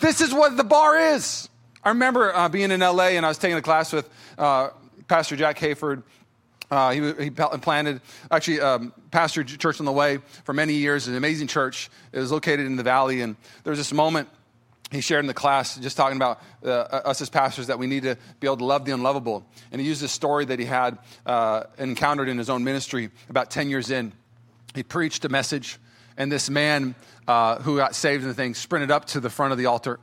This 0.00 0.20
is 0.20 0.34
what 0.34 0.56
the 0.56 0.64
bar 0.64 0.98
is. 0.98 1.48
I 1.82 1.90
remember 1.90 2.34
uh, 2.34 2.48
being 2.48 2.70
in 2.70 2.80
LA 2.80 3.08
and 3.08 3.24
I 3.24 3.28
was 3.28 3.38
taking 3.38 3.56
a 3.56 3.62
class 3.62 3.92
with 3.92 4.08
uh, 4.38 4.70
Pastor 5.06 5.36
Jack 5.36 5.58
Hayford. 5.58 6.02
Uh, 6.70 6.90
he, 6.90 7.24
he, 7.24 7.30
planted, 7.30 8.00
actually, 8.30 8.60
um, 8.60 8.92
pastored 9.10 9.46
Church 9.58 9.80
on 9.80 9.86
the 9.86 9.92
Way 9.92 10.18
for 10.44 10.52
many 10.52 10.72
years, 10.74 11.06
an 11.06 11.14
amazing 11.14 11.46
church. 11.46 11.90
It 12.12 12.18
was 12.18 12.32
located 12.32 12.66
in 12.66 12.76
the 12.76 12.82
valley. 12.82 13.20
And 13.20 13.36
there 13.62 13.70
was 13.70 13.78
this 13.78 13.92
moment 13.92 14.28
he 14.90 15.00
shared 15.00 15.20
in 15.20 15.26
the 15.26 15.34
class, 15.34 15.76
just 15.76 15.96
talking 15.96 16.16
about 16.16 16.40
uh, 16.64 16.68
us 16.68 17.20
as 17.20 17.28
pastors, 17.28 17.66
that 17.66 17.78
we 17.78 17.86
need 17.86 18.04
to 18.04 18.16
be 18.40 18.46
able 18.46 18.56
to 18.56 18.64
love 18.64 18.84
the 18.84 18.92
unlovable. 18.92 19.44
And 19.72 19.80
he 19.80 19.86
used 19.86 20.00
this 20.00 20.12
story 20.12 20.44
that 20.46 20.58
he 20.58 20.64
had 20.64 20.98
uh, 21.26 21.64
encountered 21.78 22.28
in 22.28 22.38
his 22.38 22.50
own 22.50 22.64
ministry 22.64 23.10
about 23.28 23.50
10 23.50 23.68
years 23.68 23.90
in. 23.90 24.12
He 24.74 24.82
preached 24.82 25.24
a 25.24 25.28
message, 25.28 25.78
and 26.16 26.32
this 26.32 26.48
man 26.50 26.94
uh, 27.26 27.60
who 27.60 27.76
got 27.76 27.94
saved 27.94 28.22
in 28.22 28.28
the 28.28 28.34
thing 28.34 28.54
sprinted 28.54 28.90
up 28.90 29.06
to 29.06 29.20
the 29.20 29.30
front 29.30 29.52
of 29.52 29.58
the 29.58 29.66
altar 29.66 30.00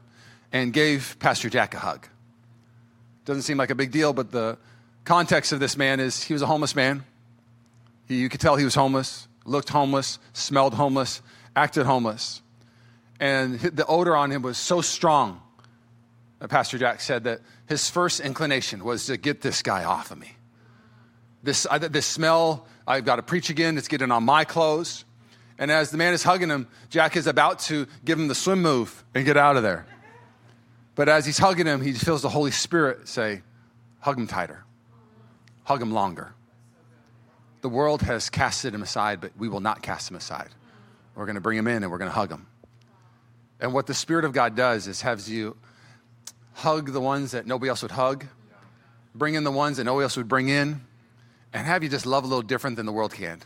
and 0.51 0.73
gave 0.73 1.17
Pastor 1.19 1.49
Jack 1.49 1.73
a 1.73 1.79
hug. 1.79 2.07
Doesn't 3.25 3.43
seem 3.43 3.57
like 3.57 3.69
a 3.69 3.75
big 3.75 3.91
deal, 3.91 4.13
but 4.13 4.31
the 4.31 4.57
context 5.03 5.51
of 5.51 5.59
this 5.59 5.77
man 5.77 5.99
is 5.99 6.23
he 6.23 6.33
was 6.33 6.41
a 6.41 6.47
homeless 6.47 6.75
man. 6.75 7.03
He, 8.07 8.15
you 8.15 8.29
could 8.29 8.41
tell 8.41 8.55
he 8.55 8.65
was 8.65 8.75
homeless, 8.75 9.27
looked 9.45 9.69
homeless, 9.69 10.19
smelled 10.33 10.73
homeless, 10.73 11.21
acted 11.55 11.85
homeless. 11.85 12.41
And 13.19 13.59
the 13.59 13.85
odor 13.85 14.15
on 14.15 14.31
him 14.31 14.41
was 14.41 14.57
so 14.57 14.81
strong 14.81 15.41
Pastor 16.49 16.77
Jack 16.77 17.01
said 17.01 17.25
that 17.25 17.41
his 17.67 17.89
first 17.89 18.19
inclination 18.19 18.83
was 18.83 19.05
to 19.05 19.17
get 19.17 19.41
this 19.41 19.61
guy 19.61 19.83
off 19.83 20.11
of 20.11 20.17
me. 20.17 20.31
This, 21.43 21.67
this 21.91 22.05
smell, 22.05 22.67
I've 22.87 23.05
got 23.05 23.17
to 23.17 23.23
preach 23.23 23.49
again, 23.49 23.77
it's 23.77 23.87
getting 23.87 24.11
on 24.11 24.23
my 24.23 24.43
clothes. 24.43 25.05
And 25.61 25.69
as 25.69 25.91
the 25.91 25.97
man 25.97 26.15
is 26.15 26.23
hugging 26.23 26.49
him, 26.49 26.67
Jack 26.89 27.15
is 27.15 27.27
about 27.27 27.59
to 27.59 27.85
give 28.03 28.19
him 28.19 28.27
the 28.27 28.33
swim 28.33 28.63
move 28.63 29.05
and 29.13 29.23
get 29.23 29.37
out 29.37 29.57
of 29.57 29.63
there. 29.63 29.85
But 30.95 31.07
as 31.07 31.23
he's 31.23 31.37
hugging 31.37 31.67
him, 31.67 31.81
he 31.81 31.93
feels 31.93 32.23
the 32.23 32.29
Holy 32.29 32.49
Spirit 32.49 33.07
say, 33.07 33.43
Hug 33.99 34.17
him 34.17 34.25
tighter, 34.25 34.63
hug 35.63 35.79
him 35.79 35.93
longer. 35.93 36.33
The 37.61 37.69
world 37.69 38.01
has 38.01 38.31
casted 38.31 38.73
him 38.73 38.81
aside, 38.81 39.21
but 39.21 39.33
we 39.37 39.47
will 39.47 39.59
not 39.59 39.83
cast 39.83 40.09
him 40.09 40.17
aside. 40.17 40.49
We're 41.13 41.25
going 41.25 41.35
to 41.35 41.41
bring 41.41 41.59
him 41.59 41.67
in 41.67 41.83
and 41.83 41.91
we're 41.91 41.99
going 41.99 42.09
to 42.09 42.15
hug 42.15 42.31
him. 42.31 42.47
And 43.59 43.71
what 43.71 43.85
the 43.85 43.93
Spirit 43.93 44.25
of 44.25 44.33
God 44.33 44.55
does 44.55 44.87
is 44.87 45.03
has 45.03 45.29
you 45.29 45.55
hug 46.53 46.91
the 46.91 46.99
ones 46.99 47.31
that 47.31 47.45
nobody 47.45 47.69
else 47.69 47.83
would 47.83 47.91
hug, 47.91 48.25
bring 49.13 49.35
in 49.35 49.43
the 49.43 49.51
ones 49.51 49.77
that 49.77 49.83
nobody 49.83 50.05
else 50.05 50.17
would 50.17 50.27
bring 50.27 50.49
in, 50.49 50.81
and 51.53 51.67
have 51.67 51.83
you 51.83 51.89
just 51.89 52.07
love 52.07 52.23
a 52.23 52.27
little 52.27 52.41
different 52.41 52.77
than 52.77 52.87
the 52.87 52.91
world 52.91 53.13
can. 53.13 53.43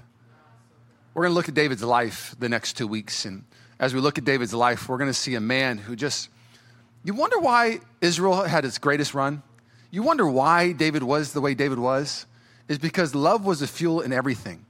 We're 1.15 1.24
going 1.24 1.31
to 1.31 1.36
look 1.36 1.48
at 1.48 1.55
David's 1.55 1.81
life 1.81 2.36
the 2.39 2.50
next 2.50 2.74
two 2.74 2.88
weeks. 2.88 3.24
And 3.24 3.45
as 3.79 3.93
we 3.93 4.01
look 4.01 4.17
at 4.17 4.25
David's 4.25 4.53
life, 4.53 4.89
we're 4.89 4.98
going 4.98 5.10
to 5.10 5.13
see 5.13 5.36
a 5.36 5.39
man 5.39 5.77
who 5.77 5.95
just 5.95 6.29
you 7.05 7.13
wonder 7.13 7.39
why 7.39 7.79
Israel 8.01 8.43
had 8.43 8.65
its 8.65 8.79
greatest 8.79 9.13
run? 9.13 9.41
You 9.91 10.03
wonder 10.03 10.27
why 10.27 10.74
David 10.74 11.03
was 11.03 11.31
the 11.31 11.39
way 11.39 11.53
David 11.53 11.79
was? 11.79 12.25
Is 12.67 12.79
because 12.79 13.15
love 13.15 13.45
was 13.45 13.62
the 13.62 13.67
fuel 13.67 14.01
in 14.01 14.12
everything. 14.12 14.65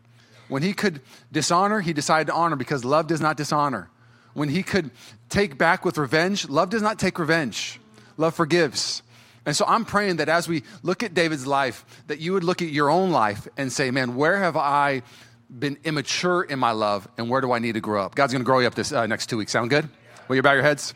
When 0.48 0.62
he 0.62 0.74
could 0.74 1.02
dishonor, 1.32 1.80
he 1.80 1.94
decided 1.94 2.28
to 2.28 2.34
honor 2.34 2.58
because 2.58 2.86
love 2.86 3.08
does 3.08 3.22
not 3.22 3.38
dishonor. 3.38 3.90
When 4.36 4.50
he 4.50 4.62
could 4.62 4.92
take 5.30 5.58
back 5.58 5.84
with 5.84 5.98
revenge, 5.98 6.48
love 6.48 6.70
does 6.70 6.84
not 6.84 7.00
take 7.00 7.18
revenge. 7.18 7.80
Love 8.18 8.36
forgives. 8.36 9.02
And 9.46 9.56
so 9.56 9.64
I'm 9.68 9.86
praying 9.86 10.18
that 10.18 10.28
as 10.28 10.48
we 10.48 10.64
look 10.84 11.04
at 11.04 11.14
David's 11.14 11.48
life, 11.48 11.86
that 12.08 12.20
you 12.20 12.34
would 12.34 12.44
look 12.44 12.62
at 12.62 12.70
your 12.70 12.90
own 12.90 13.12
life 13.12 13.48
and 13.58 13.72
say, 13.72 13.92
man, 13.92 14.16
where 14.16 14.40
have 14.40 14.58
I 14.58 15.04
been 15.50 15.78
immature 15.84 16.44
in 16.44 16.60
my 16.60 16.72
love 16.72 17.08
and 17.18 17.30
where 17.30 17.42
do 17.42 17.52
I 17.52 17.60
need 17.60 17.74
to 17.74 17.82
grow 17.82 18.04
up? 18.04 18.16
God's 18.16 18.34
to 18.34 18.40
grow 18.40 18.60
you 18.60 18.68
up 18.68 18.76
this 18.76 18.92
uh, 18.92 19.06
next 19.06 19.28
two 19.28 19.38
weeks. 19.38 19.52
Sound 19.52 19.70
good? 19.70 19.88
Will 20.28 20.36
you 20.36 20.42
bow 20.42 20.54
your 20.54 20.64
heads? 20.64 20.94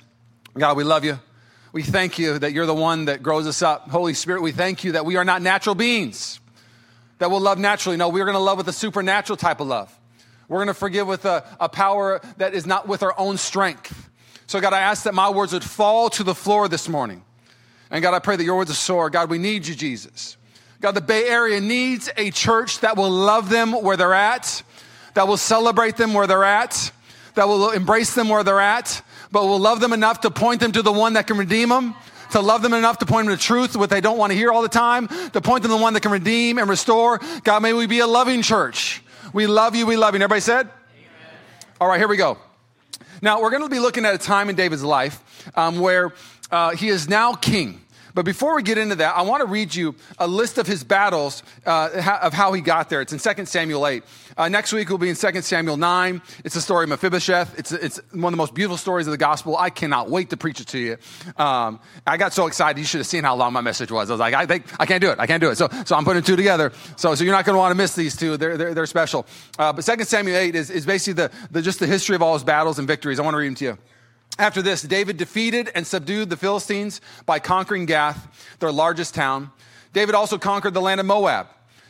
God, 0.57 0.75
we 0.75 0.83
love 0.83 1.05
you. 1.05 1.19
We 1.71 1.83
thank 1.83 2.17
you 2.17 2.39
that 2.39 2.51
you're 2.51 2.65
the 2.65 2.73
one 2.73 3.05
that 3.05 3.21
grows 3.21 3.45
us 3.45 3.61
up. 3.61 3.89
Holy 3.89 4.15
Spirit, 4.15 4.41
we 4.41 4.51
thank 4.51 4.83
you 4.83 4.93
that 4.93 5.05
we 5.05 5.17
are 5.17 5.25
not 5.25 5.41
natural 5.41 5.75
beings 5.75 6.39
that 7.19 7.29
will 7.29 7.39
love 7.39 7.59
naturally. 7.59 7.95
No, 7.95 8.09
we're 8.09 8.25
going 8.25 8.33
to 8.33 8.39
love 8.39 8.57
with 8.57 8.67
a 8.67 8.73
supernatural 8.73 9.37
type 9.37 9.59
of 9.59 9.67
love. 9.67 9.95
We're 10.47 10.57
going 10.57 10.67
to 10.67 10.73
forgive 10.73 11.05
with 11.05 11.25
a, 11.25 11.45
a 11.59 11.69
power 11.69 12.21
that 12.37 12.55
is 12.55 12.65
not 12.65 12.87
with 12.87 13.03
our 13.03 13.13
own 13.19 13.37
strength. 13.37 14.09
So, 14.47 14.59
God, 14.59 14.73
I 14.73 14.79
ask 14.79 15.03
that 15.03 15.13
my 15.13 15.29
words 15.29 15.53
would 15.53 15.63
fall 15.63 16.09
to 16.11 16.23
the 16.23 16.33
floor 16.33 16.67
this 16.67 16.89
morning. 16.89 17.23
And 17.91 18.01
God, 18.01 18.15
I 18.15 18.19
pray 18.19 18.35
that 18.35 18.43
your 18.43 18.57
words 18.57 18.71
are 18.71 18.75
soar. 18.75 19.11
God, 19.11 19.29
we 19.29 19.37
need 19.37 19.67
you, 19.67 19.75
Jesus. 19.75 20.37
God, 20.81 20.91
the 20.91 21.01
Bay 21.01 21.27
Area 21.27 21.59
needs 21.59 22.09
a 22.15 22.31
church 22.31 22.79
that 22.79 22.95
will 22.95 23.09
love 23.09 23.49
them 23.49 23.73
where 23.73 23.97
they're 23.97 24.13
at, 24.13 24.63
that 25.13 25.27
will 25.27 25.37
celebrate 25.37 25.97
them 25.97 26.13
where 26.13 26.25
they're 26.25 26.45
at, 26.45 26.91
that 27.35 27.49
will 27.49 27.71
embrace 27.71 28.15
them 28.15 28.29
where 28.29 28.45
they're 28.45 28.61
at, 28.61 29.01
but 29.29 29.43
will 29.43 29.59
love 29.59 29.81
them 29.81 29.91
enough 29.91 30.21
to 30.21 30.31
point 30.31 30.61
them 30.61 30.71
to 30.71 30.81
the 30.81 30.91
one 30.91 31.13
that 31.13 31.27
can 31.27 31.37
redeem 31.37 31.67
them, 31.67 31.95
to 32.31 32.39
love 32.39 32.61
them 32.61 32.73
enough 32.73 32.99
to 32.99 33.05
point 33.05 33.27
them 33.27 33.35
to 33.35 33.43
truth, 33.43 33.75
what 33.75 33.89
they 33.89 33.99
don't 33.99 34.17
want 34.17 34.31
to 34.31 34.37
hear 34.37 34.51
all 34.51 34.61
the 34.61 34.69
time, 34.69 35.07
to 35.07 35.41
point 35.41 35.63
them 35.63 35.71
to 35.71 35.77
the 35.77 35.81
one 35.81 35.93
that 35.95 36.01
can 36.01 36.11
redeem 36.11 36.57
and 36.57 36.69
restore. 36.69 37.19
God, 37.43 37.61
may 37.61 37.73
we 37.73 37.85
be 37.85 37.99
a 37.99 38.07
loving 38.07 38.41
church. 38.41 39.03
We 39.33 39.47
love 39.47 39.75
you, 39.75 39.85
we 39.85 39.97
love 39.97 40.13
you. 40.13 40.21
everybody 40.21 40.41
said? 40.41 40.67
Amen. 40.67 41.37
All 41.81 41.89
right, 41.89 41.99
here 41.99 42.07
we 42.07 42.17
go. 42.17 42.37
Now, 43.21 43.41
we're 43.41 43.51
going 43.51 43.63
to 43.63 43.69
be 43.69 43.79
looking 43.79 44.05
at 44.05 44.15
a 44.15 44.17
time 44.17 44.49
in 44.49 44.55
David's 44.55 44.83
life 44.83 45.21
um, 45.57 45.79
where 45.79 46.13
uh, 46.51 46.69
he 46.71 46.87
is 46.87 47.09
now 47.09 47.33
king. 47.33 47.81
But 48.13 48.25
before 48.25 48.55
we 48.55 48.63
get 48.63 48.77
into 48.77 48.95
that, 48.95 49.15
I 49.15 49.21
want 49.21 49.41
to 49.41 49.45
read 49.45 49.73
you 49.73 49.95
a 50.17 50.27
list 50.27 50.57
of 50.57 50.67
his 50.67 50.83
battles 50.83 51.43
uh, 51.65 52.19
of 52.21 52.33
how 52.33 52.53
he 52.53 52.61
got 52.61 52.89
there. 52.89 53.01
It's 53.01 53.13
in 53.13 53.19
2 53.19 53.45
Samuel 53.45 53.85
8. 53.85 54.03
Uh, 54.37 54.49
next 54.49 54.73
week 54.73 54.89
we'll 54.89 54.97
be 54.97 55.09
in 55.09 55.15
2 55.15 55.41
Samuel 55.41 55.77
9. 55.77 56.21
It's 56.43 56.55
the 56.55 56.61
story 56.61 56.83
of 56.83 56.89
Mephibosheth. 56.89 57.57
It's, 57.59 57.71
it's 57.71 57.99
one 58.11 58.25
of 58.25 58.31
the 58.31 58.37
most 58.37 58.53
beautiful 58.53 58.77
stories 58.77 59.07
of 59.07 59.11
the 59.11 59.17
gospel. 59.17 59.57
I 59.57 59.69
cannot 59.69 60.09
wait 60.09 60.29
to 60.31 60.37
preach 60.37 60.59
it 60.59 60.67
to 60.67 60.79
you. 60.79 60.97
Um, 61.37 61.79
I 62.07 62.17
got 62.17 62.33
so 62.33 62.47
excited. 62.47 62.79
You 62.79 62.85
should 62.85 62.99
have 62.99 63.07
seen 63.07 63.23
how 63.23 63.35
long 63.35 63.53
my 63.53 63.61
message 63.61 63.91
was. 63.91 64.09
I 64.09 64.13
was 64.13 64.19
like, 64.19 64.33
I, 64.33 64.45
think, 64.45 64.65
I 64.79 64.85
can't 64.85 65.01
do 65.01 65.11
it. 65.11 65.19
I 65.19 65.27
can't 65.27 65.41
do 65.41 65.49
it. 65.49 65.57
So, 65.57 65.69
so 65.85 65.95
I'm 65.95 66.05
putting 66.05 66.23
two 66.23 66.35
together. 66.35 66.71
So, 66.95 67.15
so 67.15 67.23
you're 67.23 67.33
not 67.33 67.45
going 67.45 67.55
to 67.55 67.59
want 67.59 67.71
to 67.71 67.75
miss 67.75 67.95
these 67.95 68.15
two. 68.15 68.37
They're, 68.37 68.57
they're, 68.57 68.73
they're 68.73 68.85
special. 68.85 69.25
Uh, 69.57 69.73
but 69.73 69.85
2 69.85 70.03
Samuel 70.03 70.37
8 70.37 70.55
is, 70.55 70.69
is 70.69 70.85
basically 70.85 71.13
the, 71.23 71.31
the, 71.51 71.61
just 71.61 71.79
the 71.79 71.87
history 71.87 72.15
of 72.15 72.21
all 72.21 72.33
his 72.33 72.43
battles 72.43 72.79
and 72.79 72.87
victories. 72.87 73.19
I 73.19 73.23
want 73.23 73.33
to 73.33 73.39
read 73.39 73.47
them 73.47 73.55
to 73.55 73.65
you. 73.65 73.77
After 74.37 74.61
this, 74.61 74.81
David 74.81 75.17
defeated 75.17 75.69
and 75.75 75.85
subdued 75.85 76.29
the 76.29 76.37
Philistines 76.37 77.01
by 77.25 77.39
conquering 77.39 77.85
Gath, 77.85 78.55
their 78.59 78.71
largest 78.71 79.13
town. 79.13 79.51
David 79.93 80.15
also 80.15 80.37
conquered 80.37 80.73
the 80.73 80.81
land 80.81 80.99
of 80.99 81.05
Moab. 81.05 81.47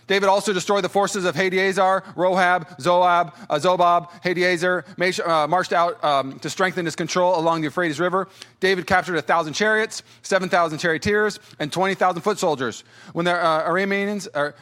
David 0.10 0.28
also 0.28 0.54
destroyed 0.54 0.84
the 0.84 0.90
forces 0.90 1.24
of 1.24 1.36
Hadaezer, 1.36 2.02
Rohab, 2.16 2.80
Zoab, 2.80 3.32
uh, 3.48 3.60
Zobab, 3.60 4.10
Hadaezer, 4.24 5.28
uh, 5.28 5.48
marched 5.48 5.72
out 5.72 6.04
um, 6.04 6.40
to 6.40 6.50
strengthen 6.50 6.84
his 6.84 6.96
control 6.96 7.38
along 7.38 7.62
the 7.62 7.66
Euphrates 7.66 8.00
River. 8.00 8.28
David 8.60 8.88
captured 8.88 9.18
a 9.18 9.22
thousand 9.22 9.54
chariots, 9.54 10.02
7,000 10.24 10.80
charioteers, 10.80 11.40
and 11.60 11.72
20,000 11.72 12.24
foot 12.24 12.40
soldiers. 12.40 12.84
When 13.14 13.26
the 13.26 13.36
uh, 13.36 13.70
Arameans, 13.70 14.28
uh, 14.34 14.54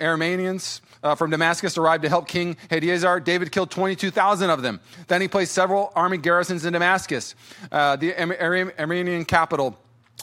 Arameans 0.00 0.80
uh, 1.06 1.14
from 1.14 1.30
Damascus 1.30 1.78
arrived 1.78 2.02
to 2.02 2.08
help 2.08 2.26
King 2.26 2.56
Hadaezer, 2.68 3.22
David 3.22 3.52
killed 3.52 3.70
22,000 3.70 4.50
of 4.50 4.62
them. 4.62 4.80
Then 5.06 5.20
he 5.20 5.28
placed 5.28 5.52
several 5.52 5.92
army 5.94 6.18
garrisons 6.18 6.64
in 6.64 6.72
Damascus, 6.72 7.34
uh, 7.70 7.96
the 7.96 8.12
Aramean 8.12 9.26
capital. 9.26 9.78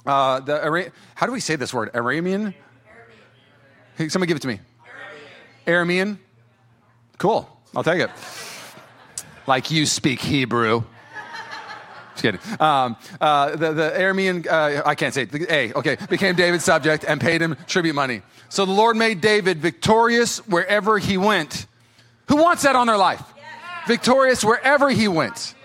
Uh, 0.05 0.41
the, 0.41 0.91
how 1.15 1.25
do 1.25 1.31
we 1.31 1.39
say 1.39 1.55
this 1.55 1.73
word? 1.73 1.93
Aramean? 1.93 2.53
Hey, 3.97 4.09
somebody 4.09 4.27
give 4.27 4.37
it 4.37 4.41
to 4.41 4.47
me. 4.47 4.59
Aramean? 5.65 6.17
Cool. 7.17 7.47
I'll 7.75 7.83
take 7.83 8.01
it. 8.01 8.09
Like 9.47 9.71
you 9.71 9.85
speak 9.85 10.19
Hebrew. 10.19 10.83
Just 12.15 12.21
kidding. 12.21 12.39
Um, 12.59 12.95
uh, 13.19 13.51
the, 13.51 13.73
the 13.73 13.93
Aramean, 13.95 14.47
uh, 14.47 14.83
I 14.85 14.95
can't 14.95 15.13
say 15.13 15.23
it. 15.23 15.31
The 15.31 15.53
A, 15.53 15.73
okay, 15.73 15.97
became 16.09 16.35
David's 16.35 16.63
subject 16.63 17.05
and 17.07 17.19
paid 17.19 17.41
him 17.41 17.55
tribute 17.67 17.93
money. 17.93 18.21
So 18.49 18.65
the 18.65 18.71
Lord 18.71 18.95
made 18.95 19.21
David 19.21 19.59
victorious 19.59 20.37
wherever 20.47 20.99
he 20.99 21.17
went. 21.17 21.65
Who 22.29 22.37
wants 22.37 22.63
that 22.63 22.75
on 22.75 22.87
their 22.87 22.97
life? 22.97 23.21
Victorious 23.87 24.43
wherever 24.43 24.89
he 24.89 25.07
went. 25.07 25.55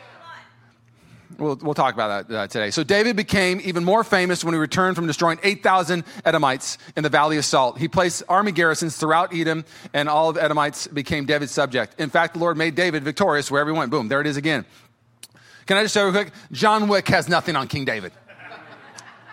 We'll, 1.39 1.57
we'll 1.63 1.75
talk 1.75 1.95
about 1.95 2.29
that 2.29 2.37
uh, 2.37 2.47
today. 2.49 2.73
So 2.73 2.83
David 2.83 3.15
became 3.15 3.61
even 3.63 3.85
more 3.85 4.03
famous 4.03 4.43
when 4.43 4.55
he 4.55 4.59
returned 4.59 4.97
from 4.97 5.07
destroying 5.07 5.39
8,000 5.45 6.03
Edomites 6.25 6.79
in 6.97 7.05
the 7.05 7.09
Valley 7.09 7.37
of 7.39 7.45
Salt. 7.45 7.79
He 7.79 7.87
placed 7.87 8.25
army 8.29 8.51
garrisons 8.51 8.97
throughout 8.97 9.33
Edom, 9.33 9.65
and 9.95 10.09
all 10.09 10.29
of 10.29 10.37
Edomites 10.37 10.89
became 10.89 11.27
David's 11.27 11.53
subject. 11.53 12.01
In 12.01 12.11
fact, 12.11 12.35
the 12.35 12.41
Lord 12.41 12.57
made 12.57 12.75
David 12.75 13.05
victorious 13.05 13.53
wherever 13.53 13.71
he 13.71 13.79
went. 13.79 13.93
Boom, 13.93 14.09
there 14.09 14.21
it 14.21 14.27
is 14.27 14.37
again. 14.37 14.65
Can 15.69 15.77
I 15.77 15.83
just 15.83 15.93
say 15.93 16.03
real 16.03 16.13
quick? 16.13 16.33
John 16.51 16.89
Wick 16.89 17.07
has 17.09 17.29
nothing 17.29 17.55
on 17.55 17.69
King 17.69 17.85
David. 17.85 18.11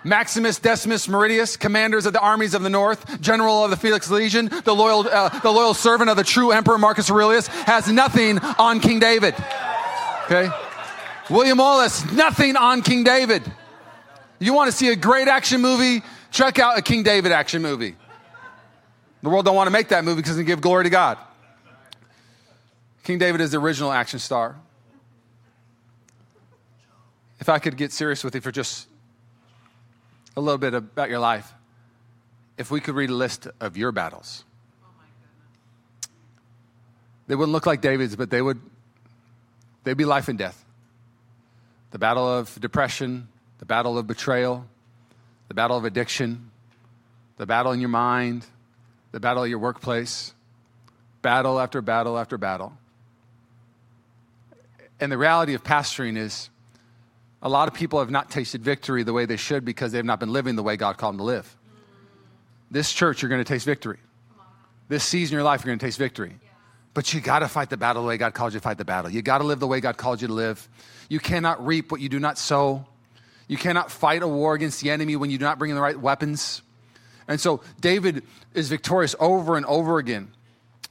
Maximus 0.04 0.60
Decimus 0.60 1.08
Meridius, 1.08 1.58
commanders 1.58 2.06
of 2.06 2.12
the 2.12 2.20
armies 2.20 2.54
of 2.54 2.62
the 2.62 2.70
north, 2.70 3.22
general 3.22 3.64
of 3.64 3.72
the 3.72 3.78
Felix 3.78 4.12
Legion, 4.12 4.52
the 4.66 4.76
loyal, 4.76 5.08
uh, 5.08 5.30
the 5.40 5.50
loyal 5.50 5.74
servant 5.74 6.10
of 6.10 6.18
the 6.18 6.26
true 6.26 6.52
emperor 6.52 6.78
Marcus 6.78 7.10
Aurelius, 7.10 7.48
has 7.48 7.90
nothing 7.90 8.38
on 8.60 8.82
King 8.82 9.00
David. 9.00 9.34
Okay? 10.26 10.50
William 11.30 11.58
Wallace, 11.58 12.12
nothing 12.12 12.58
on 12.58 12.82
King 12.82 13.06
David. 13.06 13.42
You 14.38 14.54
want 14.54 14.70
to 14.70 14.76
see 14.76 14.90
a 14.90 14.96
great 14.98 15.30
action 15.30 15.62
movie? 15.62 16.04
Check 16.32 16.60
out 16.60 16.78
a 16.78 16.82
King 16.82 17.04
David 17.04 17.32
action 17.32 17.62
movie. 17.62 17.96
The 19.24 19.30
world 19.30 19.46
don't 19.46 19.56
want 19.56 19.68
to 19.68 19.72
make 19.72 19.88
that 19.88 20.04
movie 20.04 20.22
because 20.22 20.38
it 20.38 20.44
give 20.44 20.60
glory 20.60 20.84
to 20.84 20.90
God. 20.90 21.18
King 23.04 23.20
David 23.20 23.40
is 23.40 23.52
the 23.52 23.58
original 23.58 23.92
action 23.92 24.20
star. 24.20 24.58
If 27.46 27.50
I 27.50 27.60
could 27.60 27.78
get 27.78 27.92
serious 27.92 28.24
with 28.24 28.34
you 28.34 28.42
for 28.42 28.52
just 28.52 28.88
a 30.36 30.42
little 30.42 30.58
bit 30.58 30.74
about 30.74 31.12
your 31.12 31.20
life, 31.20 31.54
if 32.58 32.72
we 32.72 32.82
could 32.82 32.96
read 32.96 33.12
a 33.12 33.14
list 33.14 33.48
of 33.60 33.78
your 33.78 33.92
battles, 33.92 34.44
oh 34.84 34.88
they 37.28 37.36
wouldn't 37.36 37.52
look 37.52 37.68
like 37.68 37.82
David's, 37.82 38.16
but 38.16 38.32
they 38.32 38.42
would 38.42 38.60
they'd 39.84 39.94
be 39.94 40.06
life 40.06 40.28
and 40.28 40.40
death. 40.40 40.66
The 41.92 42.00
battle 42.00 42.28
of 42.28 42.60
depression, 42.60 43.28
the 43.60 43.66
battle 43.68 43.96
of 44.00 44.08
betrayal, 44.08 44.66
the 45.48 45.54
battle 45.54 45.78
of 45.78 45.86
addiction, 45.86 46.50
the 47.38 47.46
battle 47.46 47.74
in 47.74 47.80
your 47.80 47.90
mind, 47.90 48.44
the 49.12 49.20
battle 49.20 49.44
at 49.44 49.52
your 49.52 49.60
workplace, 49.60 50.34
battle 51.22 51.60
after 51.60 51.80
battle 51.84 52.18
after 52.18 52.40
battle. 52.40 52.76
And 55.00 55.12
the 55.12 55.18
reality 55.20 55.54
of 55.54 55.64
pastoring 55.64 56.18
is 56.18 56.50
A 57.42 57.50
lot 57.50 57.68
of 57.68 57.74
people 57.74 58.00
have 58.00 58.10
not 58.10 58.32
tasted 58.32 58.64
victory 58.64 59.04
the 59.04 59.14
way 59.14 59.26
they 59.26 59.38
should 59.38 59.66
because 59.66 59.92
they 59.92 59.98
have 59.98 60.06
not 60.06 60.20
been 60.20 60.32
living 60.32 60.56
the 60.56 60.64
way 60.64 60.78
God 60.78 60.98
called 60.98 61.14
them 61.14 61.20
to 61.20 61.24
live. 61.24 61.58
This 62.72 62.92
church, 62.92 63.22
you're 63.22 63.30
going 63.30 63.44
to 63.44 63.48
taste 63.48 63.66
victory. 63.66 64.00
This 64.88 65.04
season 65.04 65.36
of 65.36 65.38
your 65.38 65.44
life, 65.44 65.62
you're 65.62 65.72
going 65.72 65.80
to 65.80 65.86
taste 65.86 65.98
victory. 65.98 66.40
But 66.94 67.14
you 67.14 67.22
got 67.22 67.40
to 67.40 67.48
fight 67.48 67.70
the 67.70 67.78
battle 67.78 68.04
the 68.04 68.08
way 68.08 68.18
God 68.18 68.34
called 68.34 68.54
you 68.54 68.60
to 68.60 68.64
fight 68.64 68.78
the 68.78 68.86
battle. 68.86 69.12
You 69.12 69.22
got 69.22 69.40
to 69.40 69.44
live 69.44 69.60
the 69.60 69.68
way 69.68 69.82
God 69.82 69.98
called 69.98 70.22
you 70.22 70.28
to 70.28 70.34
live. 70.34 70.68
You 71.10 71.20
cannot 71.20 71.66
reap 71.66 71.92
what 71.92 72.02
you 72.02 72.10
do 72.10 72.20
not 72.20 72.38
sow. 72.38 72.86
You 73.48 73.58
cannot 73.58 73.92
fight 73.92 74.24
a 74.24 74.28
war 74.28 74.54
against 74.54 74.82
the 74.82 74.90
enemy 74.90 75.16
when 75.16 75.30
you 75.30 75.38
do 75.38 75.46
not 75.46 75.60
bring 75.60 75.70
in 75.70 75.76
the 75.76 75.82
right 75.82 76.00
weapons. 76.00 76.62
And 77.28 77.40
so 77.40 77.62
David 77.80 78.24
is 78.54 78.70
victorious 78.70 79.16
over 79.20 79.58
and 79.58 79.66
over 79.66 79.98
again. 79.98 80.32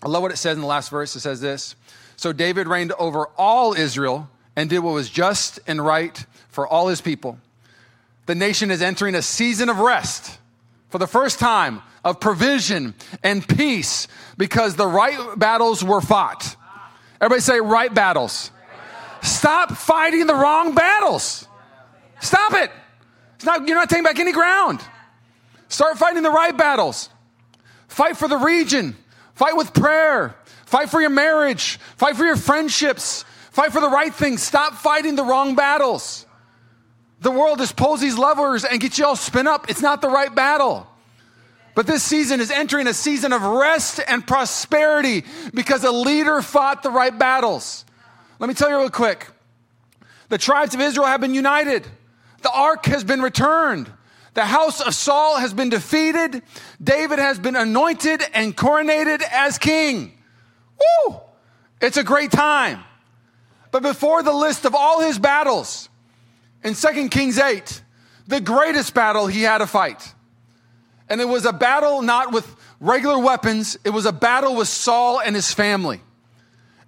I 0.03 0.09
love 0.09 0.23
what 0.23 0.33
it 0.33 0.37
says 0.37 0.57
in 0.57 0.61
the 0.61 0.67
last 0.67 0.91
verse. 0.91 1.17
It 1.17 1.21
says 1.21 1.41
this 1.41 1.75
So 2.17 2.33
David 2.33 2.69
reigned 2.69 2.93
over 2.93 3.27
all 3.39 3.73
Israel 3.73 4.29
and 4.55 4.69
did 4.69 4.81
what 4.81 4.93
was 4.93 5.09
just 5.09 5.59
and 5.67 5.85
right 5.85 6.25
for 6.55 6.67
all 6.67 6.89
his 6.89 7.01
people. 7.01 7.39
The 8.27 8.35
nation 8.35 8.71
is 8.71 8.81
entering 8.81 9.15
a 9.15 9.23
season 9.23 9.69
of 9.69 9.81
rest 9.81 10.39
for 10.89 10.99
the 10.99 11.07
first 11.07 11.41
time 11.41 11.83
of 12.05 12.21
provision 12.21 12.95
and 13.23 13.47
peace 13.47 14.07
because 14.39 14.77
the 14.77 14.87
right 14.87 15.37
battles 15.37 15.83
were 15.83 16.01
fought. 16.01 16.57
Everybody 17.21 17.41
say, 17.41 17.61
right 17.61 17.93
battles. 17.93 18.53
Stop 19.21 19.73
fighting 19.73 20.27
the 20.27 20.35
wrong 20.35 20.75
battles. 20.75 21.49
Stop 22.21 22.53
it. 22.55 22.71
Not, 23.45 23.67
you're 23.67 23.77
not 23.77 23.91
taking 23.91 24.05
back 24.05 24.19
any 24.19 24.33
ground. 24.33 24.81
Start 25.69 25.99
fighting 25.99 26.23
the 26.23 26.31
right 26.31 26.57
battles. 26.57 27.09
Fight 27.89 28.17
for 28.17 28.29
the 28.29 28.37
region. 28.37 28.97
Fight 29.35 29.57
with 29.57 29.75
prayer. 29.75 30.37
Fight 30.67 30.89
for 30.89 31.01
your 31.01 31.11
marriage. 31.11 31.79
Fight 31.97 32.17
for 32.17 32.25
your 32.25 32.37
friendships. 32.37 33.25
Fight 33.51 33.73
for 33.73 33.81
the 33.81 33.91
right 33.91 34.15
things. 34.15 34.43
Stop 34.43 34.75
fighting 34.75 35.17
the 35.17 35.25
wrong 35.25 35.57
battles. 35.57 36.27
The 37.25 37.31
world 37.31 37.59
just 37.59 37.75
pulls 37.75 38.03
these 38.03 38.19
levers 38.19 38.67
and 38.67 38.79
gets 38.79 38.99
you 38.99 39.07
all 39.07 39.17
spin 39.17 39.47
up. 39.47 39.71
It's 39.71 39.81
not 39.81 40.03
the 40.03 40.11
right 40.11 40.33
battle. 40.33 40.87
But 41.75 41.87
this 41.87 42.03
season 42.03 42.39
is 42.39 42.51
entering 42.51 42.87
a 42.87 42.93
season 42.93 43.33
of 43.33 43.41
rest 43.41 43.99
and 44.07 44.27
prosperity 44.27 45.25
because 45.55 45.85
a 45.85 45.91
leader 45.91 46.43
fought 46.43 46.83
the 46.83 46.91
right 46.91 47.19
battles. 47.19 47.87
Let 48.39 48.49
me 48.49 48.53
tell 48.53 48.69
you 48.69 48.77
real 48.77 48.91
quick. 48.91 49.27
The 50.29 50.37
tribes 50.37 50.75
of 50.75 50.83
Israel 50.83 51.07
have 51.07 51.23
been 51.23 51.33
united. 51.33 51.87
The 52.43 52.51
ark 52.53 52.85
has 52.87 53.05
been 53.05 53.23
returned. 53.23 53.91
The 54.35 54.45
house 54.45 54.83
of 54.83 54.95
Saul 54.95 55.39
has 55.39 55.55
been 55.55 55.71
defeated. 55.71 56.43
David 56.83 57.19
has 57.19 57.39
been 57.39 57.57
anointed 57.57 58.23
and 58.35 58.55
coronated 58.55 59.23
as 59.33 59.57
king. 59.57 60.13
Woo! 61.09 61.17
It's 61.81 61.97
a 61.97 62.05
great 62.05 62.33
time. 62.33 62.85
But 63.71 63.83
before 63.83 64.23
the 64.23 64.35
list 64.35 64.67
of 64.67 64.75
all 64.75 65.01
his 65.01 65.19
battles 65.19 65.89
in 66.65 66.75
2 66.75 67.09
Kings 67.11 67.39
8, 67.39 67.83
the 68.27 68.41
greatest 68.41 68.95
battle 68.95 69.27
he 69.27 69.43
had 69.43 69.59
to 69.59 69.67
fight. 69.67 70.15
And 71.09 71.21
it 71.21 71.29
was 71.29 71.45
a 71.45 71.53
battle 71.53 72.03
not 72.03 72.33
with 72.33 72.57
regular 72.81 73.19
weapons, 73.19 73.79
it 73.85 73.91
was 73.91 74.07
a 74.07 74.13
battle 74.13 74.57
with 74.57 74.69
Saul 74.69 75.21
and 75.21 75.37
his 75.37 75.53
family. 75.53 76.01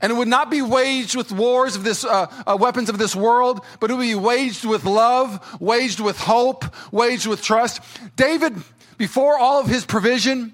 And 0.00 0.12
it 0.12 0.14
would 0.14 0.28
not 0.28 0.50
be 0.50 0.60
waged 0.60 1.16
with 1.16 1.32
wars 1.32 1.76
of 1.76 1.84
this, 1.84 2.04
uh, 2.04 2.26
uh, 2.46 2.56
weapons 2.58 2.90
of 2.90 2.98
this 2.98 3.16
world, 3.16 3.64
but 3.80 3.90
it 3.90 3.94
would 3.94 4.02
be 4.02 4.14
waged 4.14 4.64
with 4.64 4.84
love, 4.84 5.40
waged 5.60 6.00
with 6.00 6.18
hope, 6.18 6.64
waged 6.92 7.26
with 7.26 7.42
trust. 7.42 7.80
David, 8.14 8.56
before 8.98 9.38
all 9.38 9.60
of 9.60 9.68
his 9.68 9.86
provision, 9.86 10.52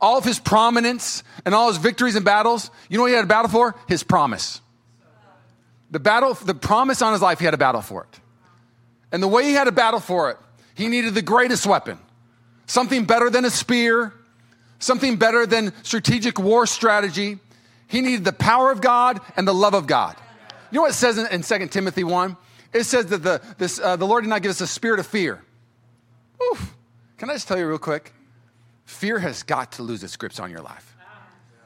all 0.00 0.18
of 0.18 0.24
his 0.24 0.38
prominence, 0.38 1.22
and 1.46 1.54
all 1.54 1.68
his 1.68 1.78
victories 1.78 2.16
and 2.16 2.24
battles, 2.24 2.70
you 2.88 2.98
know 2.98 3.04
what 3.04 3.10
he 3.10 3.14
had 3.14 3.24
a 3.24 3.28
battle 3.28 3.50
for? 3.50 3.74
His 3.88 4.02
promise. 4.02 4.60
The 5.90 6.00
battle, 6.00 6.34
the 6.34 6.54
promise 6.54 7.00
on 7.02 7.12
his 7.12 7.22
life, 7.22 7.38
he 7.38 7.44
had 7.44 7.54
a 7.54 7.58
battle 7.58 7.82
for 7.82 8.04
it. 8.10 8.20
And 9.12 9.22
the 9.22 9.28
way 9.28 9.44
he 9.44 9.52
had 9.52 9.64
to 9.64 9.72
battle 9.72 10.00
for 10.00 10.30
it, 10.30 10.38
he 10.74 10.88
needed 10.88 11.14
the 11.14 11.22
greatest 11.22 11.66
weapon, 11.66 11.98
something 12.66 13.04
better 13.04 13.30
than 13.30 13.44
a 13.44 13.50
spear, 13.50 14.12
something 14.78 15.16
better 15.16 15.46
than 15.46 15.72
strategic 15.84 16.38
war 16.38 16.66
strategy 16.66 17.38
he 17.92 18.00
needed 18.00 18.24
the 18.24 18.32
power 18.32 18.72
of 18.72 18.80
God 18.80 19.20
and 19.36 19.46
the 19.46 19.52
love 19.52 19.74
of 19.74 19.86
God. 19.86 20.16
You 20.70 20.76
know 20.76 20.82
what 20.82 20.92
it 20.92 20.94
says 20.94 21.18
in, 21.18 21.26
in 21.26 21.42
2 21.42 21.66
Timothy 21.66 22.04
1? 22.04 22.38
It 22.72 22.84
says 22.84 23.04
that 23.06 23.18
the, 23.18 23.42
this, 23.58 23.78
uh, 23.78 23.96
the 23.96 24.06
Lord 24.06 24.24
did 24.24 24.30
not 24.30 24.40
give 24.40 24.48
us 24.48 24.62
a 24.62 24.66
spirit 24.66 24.98
of 24.98 25.06
fear. 25.06 25.44
Oof. 26.42 26.74
Can 27.18 27.28
I 27.28 27.34
just 27.34 27.48
tell 27.48 27.58
you 27.58 27.68
real 27.68 27.76
quick? 27.76 28.14
Fear 28.86 29.18
has 29.18 29.42
got 29.42 29.72
to 29.72 29.82
lose 29.82 30.02
its 30.02 30.16
grips 30.16 30.40
on 30.40 30.50
your 30.50 30.62
life. 30.62 30.96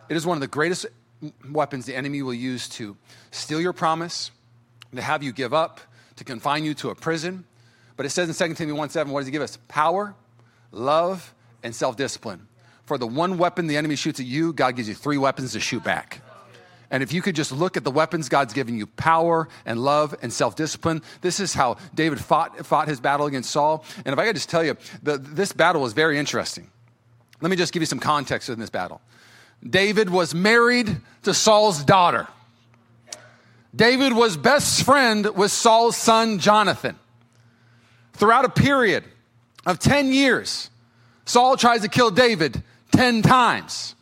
It 0.08 0.16
is 0.16 0.26
one 0.26 0.36
of 0.36 0.40
the 0.40 0.48
greatest 0.48 0.86
weapons 1.48 1.86
the 1.86 1.94
enemy 1.94 2.22
will 2.22 2.34
use 2.34 2.68
to 2.70 2.96
steal 3.30 3.60
your 3.60 3.72
promise, 3.72 4.32
to 4.92 5.00
have 5.00 5.22
you 5.22 5.30
give 5.30 5.54
up, 5.54 5.80
to 6.16 6.24
confine 6.24 6.64
you 6.64 6.74
to 6.74 6.90
a 6.90 6.94
prison. 6.94 7.44
But 7.96 8.06
it 8.06 8.10
says 8.10 8.28
in 8.28 8.48
2 8.48 8.54
Timothy 8.54 8.72
1 8.72 8.90
7, 8.90 9.12
what 9.12 9.20
does 9.20 9.26
he 9.26 9.32
give 9.32 9.42
us? 9.42 9.58
Power, 9.68 10.14
love, 10.72 11.34
and 11.62 11.74
self 11.74 11.96
discipline 11.96 12.48
for 12.86 12.96
the 12.96 13.06
one 13.06 13.36
weapon 13.36 13.66
the 13.66 13.76
enemy 13.76 13.96
shoots 13.96 14.20
at 14.20 14.26
you, 14.26 14.52
God 14.52 14.76
gives 14.76 14.88
you 14.88 14.94
three 14.94 15.18
weapons 15.18 15.52
to 15.52 15.60
shoot 15.60 15.84
back. 15.84 16.22
And 16.88 17.02
if 17.02 17.12
you 17.12 17.20
could 17.20 17.34
just 17.34 17.50
look 17.50 17.76
at 17.76 17.82
the 17.82 17.90
weapons 17.90 18.28
God's 18.28 18.54
giving 18.54 18.78
you 18.78 18.86
power 18.86 19.48
and 19.66 19.80
love 19.80 20.14
and 20.22 20.32
self 20.32 20.54
discipline, 20.54 21.02
this 21.20 21.40
is 21.40 21.52
how 21.52 21.78
David 21.94 22.20
fought, 22.20 22.64
fought 22.64 22.86
his 22.86 23.00
battle 23.00 23.26
against 23.26 23.50
Saul. 23.50 23.84
And 24.04 24.12
if 24.12 24.18
I 24.18 24.24
could 24.24 24.36
just 24.36 24.48
tell 24.48 24.62
you, 24.62 24.76
the, 25.02 25.18
this 25.18 25.52
battle 25.52 25.82
was 25.82 25.92
very 25.94 26.16
interesting. 26.16 26.70
Let 27.40 27.50
me 27.50 27.56
just 27.56 27.72
give 27.72 27.82
you 27.82 27.86
some 27.86 27.98
context 27.98 28.48
in 28.48 28.60
this 28.60 28.70
battle. 28.70 29.00
David 29.68 30.10
was 30.10 30.32
married 30.32 30.96
to 31.24 31.34
Saul's 31.34 31.82
daughter. 31.82 32.28
David 33.76 34.14
was 34.14 34.38
best 34.38 34.84
friend 34.84 35.36
with 35.36 35.52
Saul's 35.52 35.96
son, 35.96 36.38
Jonathan. 36.38 36.98
Throughout 38.14 38.46
a 38.46 38.48
period 38.48 39.04
of 39.66 39.78
10 39.78 40.14
years, 40.14 40.70
Saul 41.26 41.58
tries 41.58 41.82
to 41.82 41.88
kill 41.88 42.10
David 42.10 42.62
10 42.92 43.20
times. 43.20 43.94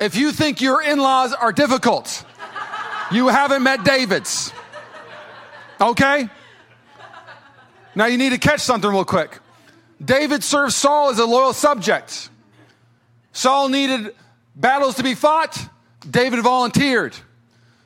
If 0.00 0.16
you 0.16 0.32
think 0.32 0.60
your 0.60 0.82
in 0.82 0.98
laws 0.98 1.32
are 1.32 1.52
difficult, 1.52 2.24
you 3.12 3.28
haven't 3.28 3.62
met 3.62 3.84
David's. 3.84 4.52
Okay? 5.80 6.28
Now 7.94 8.06
you 8.06 8.18
need 8.18 8.30
to 8.30 8.38
catch 8.38 8.60
something 8.60 8.90
real 8.90 9.04
quick. 9.04 9.38
David 10.04 10.42
served 10.42 10.72
Saul 10.72 11.10
as 11.10 11.18
a 11.20 11.26
loyal 11.26 11.52
subject. 11.52 12.28
Saul 13.32 13.68
needed 13.68 14.16
battles 14.56 14.96
to 14.96 15.04
be 15.04 15.14
fought, 15.14 15.56
David 16.10 16.40
volunteered. 16.40 17.14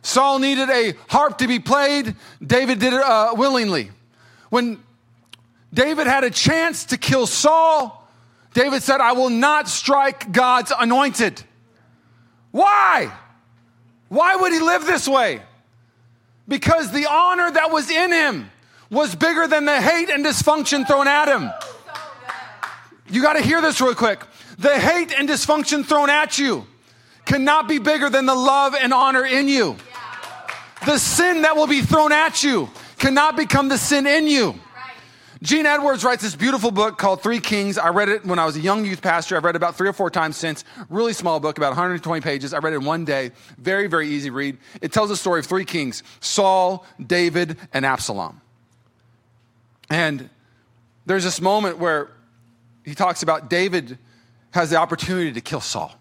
Saul 0.04 0.38
needed 0.38 0.68
a 0.68 0.92
harp 1.08 1.38
to 1.38 1.48
be 1.48 1.58
played, 1.58 2.14
David 2.46 2.78
did 2.78 2.92
it 2.92 3.00
uh, 3.00 3.32
willingly. 3.34 3.90
When 4.50 4.78
David 5.72 6.06
had 6.06 6.24
a 6.24 6.30
chance 6.30 6.84
to 6.86 6.98
kill 6.98 7.26
Saul, 7.26 8.06
David 8.52 8.82
said, 8.82 9.00
I 9.00 9.12
will 9.12 9.30
not 9.30 9.66
strike 9.66 10.30
God's 10.30 10.72
anointed. 10.78 11.42
Why? 12.50 13.10
Why 14.08 14.36
would 14.36 14.52
he 14.52 14.60
live 14.60 14.84
this 14.84 15.08
way? 15.08 15.40
Because 16.46 16.92
the 16.92 17.06
honor 17.10 17.50
that 17.50 17.72
was 17.72 17.90
in 17.90 18.12
him 18.12 18.50
was 18.90 19.14
bigger 19.14 19.48
than 19.48 19.64
the 19.64 19.80
hate 19.80 20.10
and 20.10 20.22
dysfunction 20.22 20.86
thrown 20.86 21.08
at 21.08 21.28
him. 21.28 21.50
You 23.08 23.22
got 23.22 23.32
to 23.32 23.42
hear 23.42 23.62
this 23.62 23.80
real 23.80 23.94
quick. 23.94 24.22
The 24.58 24.78
hate 24.78 25.12
and 25.18 25.26
dysfunction 25.26 25.84
thrown 25.84 26.10
at 26.10 26.38
you 26.38 26.66
cannot 27.24 27.68
be 27.68 27.78
bigger 27.78 28.10
than 28.10 28.26
the 28.26 28.34
love 28.34 28.74
and 28.74 28.92
honor 28.92 29.24
in 29.24 29.48
you. 29.48 29.76
The 30.86 30.98
sin 30.98 31.42
that 31.42 31.56
will 31.56 31.66
be 31.66 31.80
thrown 31.80 32.12
at 32.12 32.42
you 32.42 32.70
cannot 32.98 33.36
become 33.36 33.68
the 33.68 33.78
sin 33.78 34.06
in 34.06 34.26
you. 34.26 34.54
Gene 35.42 35.66
Edwards 35.66 36.04
writes 36.04 36.22
this 36.22 36.34
beautiful 36.34 36.70
book 36.70 36.96
called 36.96 37.22
Three 37.22 37.38
Kings. 37.38 37.76
I 37.76 37.88
read 37.88 38.08
it 38.08 38.24
when 38.24 38.38
I 38.38 38.46
was 38.46 38.56
a 38.56 38.60
young 38.60 38.84
youth 38.86 39.02
pastor. 39.02 39.36
I've 39.36 39.44
read 39.44 39.54
it 39.54 39.56
about 39.56 39.76
three 39.76 39.88
or 39.88 39.92
four 39.92 40.08
times 40.08 40.36
since. 40.36 40.64
Really 40.88 41.12
small 41.12 41.38
book, 41.38 41.58
about 41.58 41.68
120 41.68 42.22
pages. 42.22 42.54
I 42.54 42.58
read 42.58 42.72
it 42.72 42.76
in 42.76 42.84
one 42.84 43.04
day. 43.04 43.32
Very, 43.58 43.86
very 43.86 44.08
easy 44.08 44.30
read. 44.30 44.56
It 44.80 44.90
tells 44.90 45.10
the 45.10 45.16
story 45.16 45.40
of 45.40 45.46
three 45.46 45.66
kings 45.66 46.02
Saul, 46.20 46.86
David, 47.04 47.58
and 47.74 47.84
Absalom. 47.84 48.40
And 49.90 50.30
there's 51.04 51.24
this 51.24 51.42
moment 51.42 51.78
where 51.78 52.10
he 52.84 52.94
talks 52.94 53.22
about 53.22 53.50
David 53.50 53.98
has 54.52 54.70
the 54.70 54.76
opportunity 54.76 55.32
to 55.32 55.40
kill 55.42 55.60
Saul. 55.60 55.92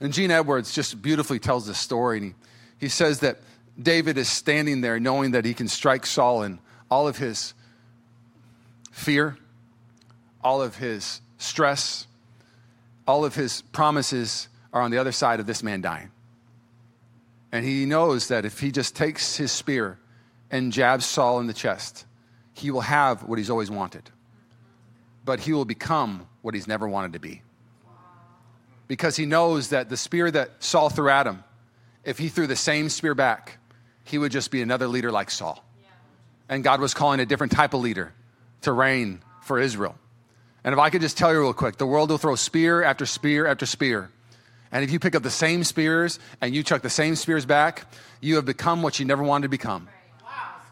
And 0.00 0.12
Gene 0.12 0.30
Edwards 0.30 0.72
just 0.72 1.02
beautifully 1.02 1.38
tells 1.38 1.66
this 1.66 1.78
story. 1.78 2.18
And 2.18 2.26
he, 2.28 2.34
he 2.78 2.88
says 2.88 3.20
that 3.20 3.38
David 3.80 4.18
is 4.18 4.28
standing 4.28 4.80
there 4.80 4.98
knowing 4.98 5.32
that 5.32 5.44
he 5.44 5.54
can 5.54 5.68
strike 5.68 6.06
Saul 6.06 6.42
and 6.42 6.58
all 6.90 7.06
of 7.06 7.18
his 7.18 7.54
fear, 8.90 9.36
all 10.42 10.62
of 10.62 10.76
his 10.76 11.20
stress, 11.38 12.06
all 13.06 13.24
of 13.24 13.34
his 13.34 13.62
promises 13.72 14.48
are 14.72 14.82
on 14.82 14.90
the 14.90 14.98
other 14.98 15.12
side 15.12 15.40
of 15.40 15.46
this 15.46 15.62
man 15.62 15.80
dying. 15.80 16.10
And 17.52 17.64
he 17.64 17.86
knows 17.86 18.28
that 18.28 18.44
if 18.44 18.60
he 18.60 18.70
just 18.70 18.94
takes 18.94 19.36
his 19.36 19.50
spear 19.50 19.98
and 20.50 20.72
jabs 20.72 21.06
Saul 21.06 21.40
in 21.40 21.46
the 21.46 21.54
chest, 21.54 22.04
he 22.52 22.70
will 22.70 22.82
have 22.82 23.22
what 23.22 23.38
he's 23.38 23.50
always 23.50 23.70
wanted. 23.70 24.10
But 25.24 25.40
he 25.40 25.52
will 25.52 25.64
become 25.64 26.26
what 26.42 26.54
he's 26.54 26.66
never 26.66 26.88
wanted 26.88 27.14
to 27.14 27.18
be. 27.18 27.42
Because 28.86 29.16
he 29.16 29.26
knows 29.26 29.68
that 29.68 29.88
the 29.88 29.96
spear 29.96 30.30
that 30.30 30.62
Saul 30.62 30.90
threw 30.90 31.10
at 31.10 31.26
him, 31.26 31.44
if 32.04 32.18
he 32.18 32.28
threw 32.28 32.46
the 32.46 32.56
same 32.56 32.88
spear 32.88 33.14
back, 33.14 33.58
he 34.04 34.18
would 34.18 34.32
just 34.32 34.50
be 34.50 34.62
another 34.62 34.88
leader 34.88 35.10
like 35.10 35.30
Saul. 35.30 35.64
and 36.48 36.64
God 36.64 36.80
was 36.80 36.94
calling 36.94 37.20
a 37.20 37.26
different 37.26 37.52
type 37.52 37.74
of 37.74 37.80
leader 37.80 38.12
to 38.62 38.72
reign 38.72 39.20
for 39.42 39.58
Israel. 39.58 39.96
And 40.64 40.72
if 40.72 40.78
I 40.78 40.90
could 40.90 41.00
just 41.00 41.16
tell 41.16 41.32
you 41.32 41.40
real 41.40 41.52
quick, 41.52 41.76
the 41.76 41.86
world 41.86 42.10
will 42.10 42.18
throw 42.18 42.34
spear 42.34 42.82
after 42.82 43.06
spear 43.06 43.46
after 43.46 43.66
spear. 43.66 44.10
And 44.70 44.84
if 44.84 44.90
you 44.90 44.98
pick 44.98 45.14
up 45.14 45.22
the 45.22 45.30
same 45.30 45.64
spears 45.64 46.18
and 46.40 46.54
you 46.54 46.62
chuck 46.62 46.82
the 46.82 46.90
same 46.90 47.16
spears 47.16 47.46
back, 47.46 47.86
you 48.20 48.36
have 48.36 48.44
become 48.44 48.82
what 48.82 48.98
you 48.98 49.06
never 49.06 49.22
wanted 49.22 49.44
to 49.44 49.48
become. 49.48 49.88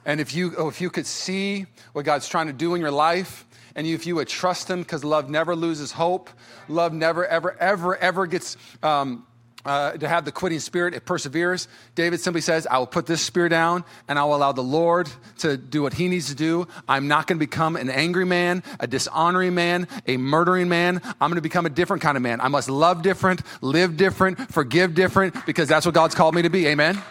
And 0.05 0.21
if 0.21 0.35
you, 0.35 0.55
oh, 0.57 0.69
if 0.69 0.81
you 0.81 0.91
could 0.91 1.07
see 1.07 1.67
what 1.93 2.05
God's 2.05 2.29
trying 2.29 2.47
to 2.47 2.53
do 2.53 2.75
in 2.75 2.81
your 2.81 2.91
life, 2.91 3.45
and 3.75 3.87
if 3.87 4.07
you 4.07 4.15
would 4.17 4.29
trust 4.29 4.71
Him, 4.71 4.81
because 4.81 5.03
love 5.05 5.29
never 5.29 5.57
loses 5.57 5.93
hope, 5.93 6.31
love 6.69 6.93
never, 6.93 7.27
ever, 7.27 7.57
ever, 7.59 7.97
ever 7.97 8.27
gets 8.27 8.57
um, 8.83 9.27
uh, 9.67 9.93
to 9.93 10.09
have 10.09 10.25
the 10.25 10.33
quitting 10.33 10.61
spirit, 10.61 10.95
it 10.95 11.05
perseveres. 11.05 11.67
David 11.97 12.21
simply 12.21 12.41
says, 12.41 12.67
I 12.67 12.79
will 12.79 12.87
put 12.87 13.07
this 13.07 13.21
spear 13.21 13.49
down 13.49 13.85
and 14.07 14.19
I 14.19 14.25
will 14.25 14.37
allow 14.37 14.53
the 14.53 14.63
Lord 14.63 15.11
to 15.39 15.57
do 15.57 15.83
what 15.83 15.93
he 15.93 16.09
needs 16.09 16.29
to 16.29 16.37
do. 16.37 16.69
I'm 16.89 17.09
not 17.09 17.27
going 17.27 17.39
to 17.39 17.45
become 17.45 17.75
an 17.75 17.91
angry 17.91 18.25
man, 18.25 18.63
a 18.79 18.87
dishonoring 18.87 19.55
man, 19.55 19.89
a 20.07 20.17
murdering 20.17 20.69
man. 20.69 21.03
I'm 21.21 21.31
going 21.31 21.35
to 21.35 21.41
become 21.41 21.67
a 21.67 21.71
different 21.71 22.03
kind 22.03 22.17
of 22.17 22.23
man. 22.23 22.41
I 22.41 22.49
must 22.49 22.71
love 22.71 23.03
different, 23.03 23.43
live 23.61 23.97
different, 23.97 24.53
forgive 24.53 24.95
different, 24.95 25.45
because 25.45 25.69
that's 25.69 25.85
what 25.85 25.95
God's 25.95 26.15
called 26.15 26.35
me 26.35 26.43
to 26.43 26.51
be. 26.51 26.69
Amen. 26.69 27.03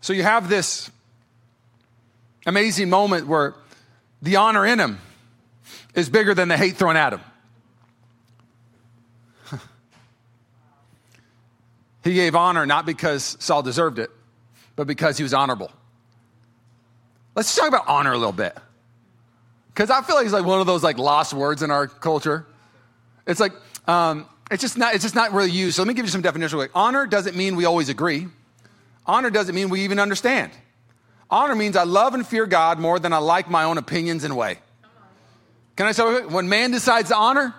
So 0.00 0.12
you 0.12 0.22
have 0.22 0.48
this 0.48 0.90
amazing 2.46 2.88
moment 2.88 3.26
where 3.26 3.54
the 4.22 4.36
honor 4.36 4.64
in 4.64 4.78
him 4.78 5.00
is 5.94 6.08
bigger 6.08 6.34
than 6.34 6.48
the 6.48 6.56
hate 6.56 6.76
thrown 6.76 6.96
at 6.96 7.12
him. 7.12 7.20
He 12.08 12.14
gave 12.14 12.34
honor 12.34 12.64
not 12.64 12.86
because 12.86 13.36
Saul 13.38 13.62
deserved 13.62 13.98
it, 13.98 14.10
but 14.76 14.86
because 14.86 15.18
he 15.18 15.22
was 15.22 15.34
honorable. 15.34 15.70
Let's 17.34 17.54
talk 17.54 17.68
about 17.68 17.86
honor 17.86 18.12
a 18.12 18.18
little 18.18 18.32
bit. 18.32 18.56
Because 19.68 19.90
I 19.90 20.02
feel 20.02 20.16
like 20.16 20.24
it's 20.24 20.32
like 20.32 20.44
one 20.44 20.60
of 20.60 20.66
those 20.66 20.82
like 20.82 20.98
lost 20.98 21.34
words 21.34 21.62
in 21.62 21.70
our 21.70 21.86
culture. 21.86 22.46
It's 23.26 23.38
like, 23.38 23.52
um, 23.86 24.26
it's 24.50 24.62
just 24.62 24.78
not, 24.78 24.94
it's 24.94 25.04
just 25.04 25.14
not 25.14 25.32
really 25.32 25.50
used. 25.50 25.76
So 25.76 25.82
let 25.82 25.88
me 25.88 25.94
give 25.94 26.06
you 26.06 26.10
some 26.10 26.22
definition. 26.22 26.58
Like, 26.58 26.70
honor 26.74 27.06
doesn't 27.06 27.36
mean 27.36 27.54
we 27.54 27.66
always 27.66 27.90
agree. 27.90 28.26
Honor 29.06 29.30
doesn't 29.30 29.54
mean 29.54 29.68
we 29.68 29.82
even 29.82 29.98
understand. 29.98 30.50
Honor 31.30 31.54
means 31.54 31.76
I 31.76 31.84
love 31.84 32.14
and 32.14 32.26
fear 32.26 32.46
God 32.46 32.78
more 32.78 32.98
than 32.98 33.12
I 33.12 33.18
like 33.18 33.50
my 33.50 33.64
own 33.64 33.76
opinions 33.76 34.24
and 34.24 34.36
way. 34.36 34.58
Can 35.76 35.86
I 35.86 35.92
say, 35.92 36.24
when 36.24 36.48
man 36.48 36.70
decides 36.70 37.10
to 37.10 37.16
honor, 37.16 37.54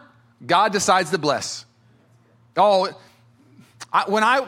God 0.45 0.73
decides 0.73 1.11
to 1.11 1.17
bless. 1.17 1.65
Oh, 2.57 2.89
I, 3.91 4.03
when 4.07 4.23
I 4.23 4.47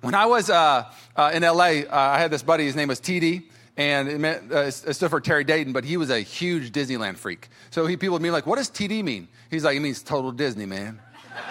when 0.00 0.14
I 0.14 0.26
was 0.26 0.50
uh, 0.50 0.90
uh, 1.16 1.30
in 1.32 1.42
LA, 1.42 1.82
uh, 1.82 1.86
I 1.90 2.18
had 2.18 2.30
this 2.30 2.42
buddy. 2.42 2.64
His 2.64 2.74
name 2.74 2.88
was 2.88 3.00
TD, 3.00 3.44
and 3.76 4.08
it, 4.08 4.18
meant, 4.18 4.52
uh, 4.52 4.58
it 4.60 4.72
stood 4.72 5.10
for 5.10 5.20
Terry 5.20 5.44
Dayton. 5.44 5.72
But 5.72 5.84
he 5.84 5.96
was 5.96 6.10
a 6.10 6.20
huge 6.20 6.72
Disneyland 6.72 7.16
freak. 7.16 7.48
So 7.70 7.86
he 7.86 7.96
people 7.96 8.14
would 8.14 8.22
be 8.22 8.30
like, 8.30 8.46
"What 8.46 8.56
does 8.56 8.68
TD 8.68 9.02
mean?" 9.02 9.28
He's 9.50 9.64
like, 9.64 9.76
"It 9.76 9.80
means 9.80 10.02
total 10.02 10.32
Disney, 10.32 10.66
man." 10.66 11.00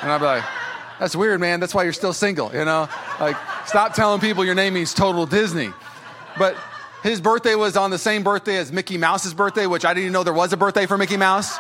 And 0.01 0.11
I'd 0.11 0.17
be 0.17 0.25
like, 0.25 0.43
"That's 0.99 1.15
weird, 1.15 1.39
man. 1.39 1.59
That's 1.59 1.73
why 1.73 1.83
you're 1.83 1.93
still 1.93 2.13
single, 2.13 2.51
you 2.53 2.65
know? 2.65 2.89
Like, 3.19 3.37
stop 3.65 3.93
telling 3.93 4.19
people 4.19 4.43
your 4.43 4.55
name 4.55 4.73
means 4.73 4.93
total 4.93 5.25
Disney." 5.25 5.71
But 6.37 6.55
his 7.03 7.21
birthday 7.21 7.55
was 7.55 7.77
on 7.77 7.89
the 7.89 7.97
same 7.97 8.23
birthday 8.23 8.57
as 8.57 8.71
Mickey 8.71 8.97
Mouse's 8.97 9.33
birthday, 9.33 9.65
which 9.65 9.85
I 9.85 9.93
didn't 9.93 10.03
even 10.03 10.13
know 10.13 10.23
there 10.23 10.33
was 10.33 10.53
a 10.53 10.57
birthday 10.57 10.85
for 10.85 10.97
Mickey 10.97 11.17
Mouse. 11.17 11.57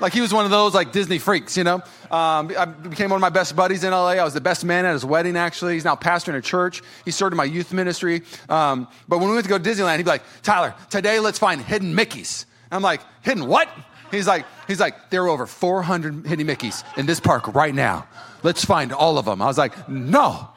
Like 0.00 0.12
he 0.12 0.20
was 0.20 0.32
one 0.32 0.44
of 0.44 0.50
those 0.50 0.74
like 0.74 0.92
Disney 0.92 1.18
freaks, 1.18 1.56
you 1.56 1.64
know. 1.64 1.76
Um, 2.10 2.52
I 2.56 2.64
became 2.64 3.10
one 3.10 3.18
of 3.18 3.20
my 3.20 3.28
best 3.28 3.54
buddies 3.56 3.84
in 3.84 3.90
LA. 3.90 4.10
I 4.10 4.24
was 4.24 4.34
the 4.34 4.40
best 4.40 4.64
man 4.64 4.84
at 4.84 4.92
his 4.92 5.04
wedding. 5.04 5.36
Actually, 5.36 5.74
he's 5.74 5.84
now 5.84 5.96
pastor 5.96 6.32
in 6.32 6.36
a 6.36 6.42
church. 6.42 6.82
He 7.04 7.10
served 7.10 7.32
in 7.32 7.36
my 7.36 7.44
youth 7.44 7.72
ministry. 7.72 8.22
Um, 8.48 8.88
but 9.08 9.18
when 9.18 9.28
we 9.28 9.34
went 9.34 9.44
to 9.44 9.50
go 9.50 9.58
to 9.58 9.64
Disneyland, 9.64 9.96
he'd 9.96 10.04
be 10.04 10.10
like, 10.10 10.24
"Tyler, 10.42 10.74
today 10.90 11.20
let's 11.20 11.38
find 11.38 11.60
hidden 11.60 11.94
Mickeys." 11.94 12.46
I'm 12.70 12.82
like, 12.82 13.00
"Hidden 13.22 13.46
what?" 13.46 13.68
He's 14.10 14.26
like, 14.26 14.46
"He's 14.66 14.80
like, 14.80 15.10
there 15.10 15.24
are 15.24 15.28
over 15.28 15.46
400 15.46 16.26
hidden 16.26 16.46
Mickeys 16.46 16.84
in 16.96 17.06
this 17.06 17.20
park 17.20 17.54
right 17.54 17.74
now. 17.74 18.06
Let's 18.42 18.64
find 18.64 18.92
all 18.92 19.18
of 19.18 19.24
them." 19.24 19.40
I 19.40 19.46
was 19.46 19.58
like, 19.58 19.88
"No." 19.88 20.48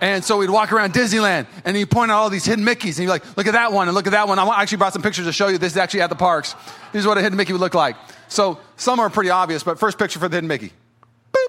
And 0.00 0.22
so 0.22 0.38
we'd 0.38 0.50
walk 0.50 0.72
around 0.72 0.92
Disneyland 0.92 1.46
and 1.64 1.76
he'd 1.76 1.90
point 1.90 2.10
out 2.10 2.18
all 2.18 2.30
these 2.30 2.44
hidden 2.44 2.64
Mickeys. 2.64 2.98
And 2.98 2.98
he'd 2.98 3.04
be 3.04 3.08
like, 3.08 3.36
look 3.36 3.46
at 3.46 3.54
that 3.54 3.72
one 3.72 3.88
and 3.88 3.94
look 3.94 4.06
at 4.06 4.12
that 4.12 4.28
one. 4.28 4.38
I 4.38 4.60
actually 4.60 4.78
brought 4.78 4.92
some 4.92 5.02
pictures 5.02 5.26
to 5.26 5.32
show 5.32 5.48
you. 5.48 5.58
This 5.58 5.72
is 5.72 5.78
actually 5.78 6.02
at 6.02 6.10
the 6.10 6.16
parks. 6.16 6.54
This 6.92 7.00
is 7.00 7.06
what 7.06 7.16
a 7.16 7.22
hidden 7.22 7.36
Mickey 7.36 7.52
would 7.52 7.60
look 7.60 7.74
like. 7.74 7.96
So 8.28 8.58
some 8.76 9.00
are 9.00 9.08
pretty 9.08 9.30
obvious, 9.30 9.62
but 9.62 9.78
first 9.78 9.98
picture 9.98 10.18
for 10.18 10.28
the 10.28 10.36
hidden 10.36 10.48
Mickey. 10.48 10.72
Boop. 11.32 11.46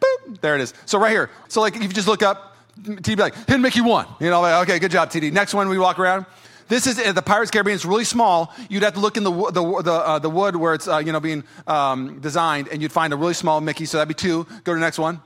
Boop. 0.00 0.40
There 0.40 0.54
it 0.54 0.60
is. 0.60 0.72
So 0.86 0.98
right 0.98 1.10
here. 1.10 1.30
So 1.48 1.60
like 1.60 1.74
if 1.74 1.82
you 1.82 1.88
just 1.88 2.08
look 2.08 2.22
up, 2.22 2.56
TD 2.80 3.04
be 3.04 3.16
like, 3.16 3.34
hidden 3.34 3.62
Mickey 3.62 3.80
one. 3.80 4.06
You 4.20 4.30
know, 4.30 4.40
like, 4.40 4.68
okay, 4.68 4.78
good 4.78 4.92
job, 4.92 5.10
TD. 5.10 5.32
Next 5.32 5.54
one 5.54 5.68
we 5.68 5.78
walk 5.78 5.98
around. 5.98 6.26
This 6.68 6.86
is 6.86 6.96
the 6.96 7.22
Pirates 7.22 7.50
Caribbean. 7.50 7.74
It's 7.74 7.86
really 7.86 8.04
small. 8.04 8.54
You'd 8.68 8.82
have 8.82 8.92
to 8.94 9.00
look 9.00 9.16
in 9.16 9.24
the 9.24 9.32
the 9.32 9.82
the, 9.82 9.92
uh, 9.92 10.18
the 10.18 10.28
wood 10.28 10.54
where 10.54 10.74
it's 10.74 10.86
uh, 10.86 10.98
you 10.98 11.12
know 11.12 11.20
being 11.20 11.42
um, 11.66 12.20
designed, 12.20 12.68
and 12.68 12.82
you'd 12.82 12.92
find 12.92 13.12
a 13.14 13.16
really 13.16 13.32
small 13.32 13.60
Mickey. 13.62 13.86
So 13.86 13.96
that'd 13.96 14.06
be 14.06 14.14
two. 14.14 14.44
Go 14.64 14.72
to 14.72 14.74
the 14.74 14.80
next 14.80 14.98
one. 14.98 15.22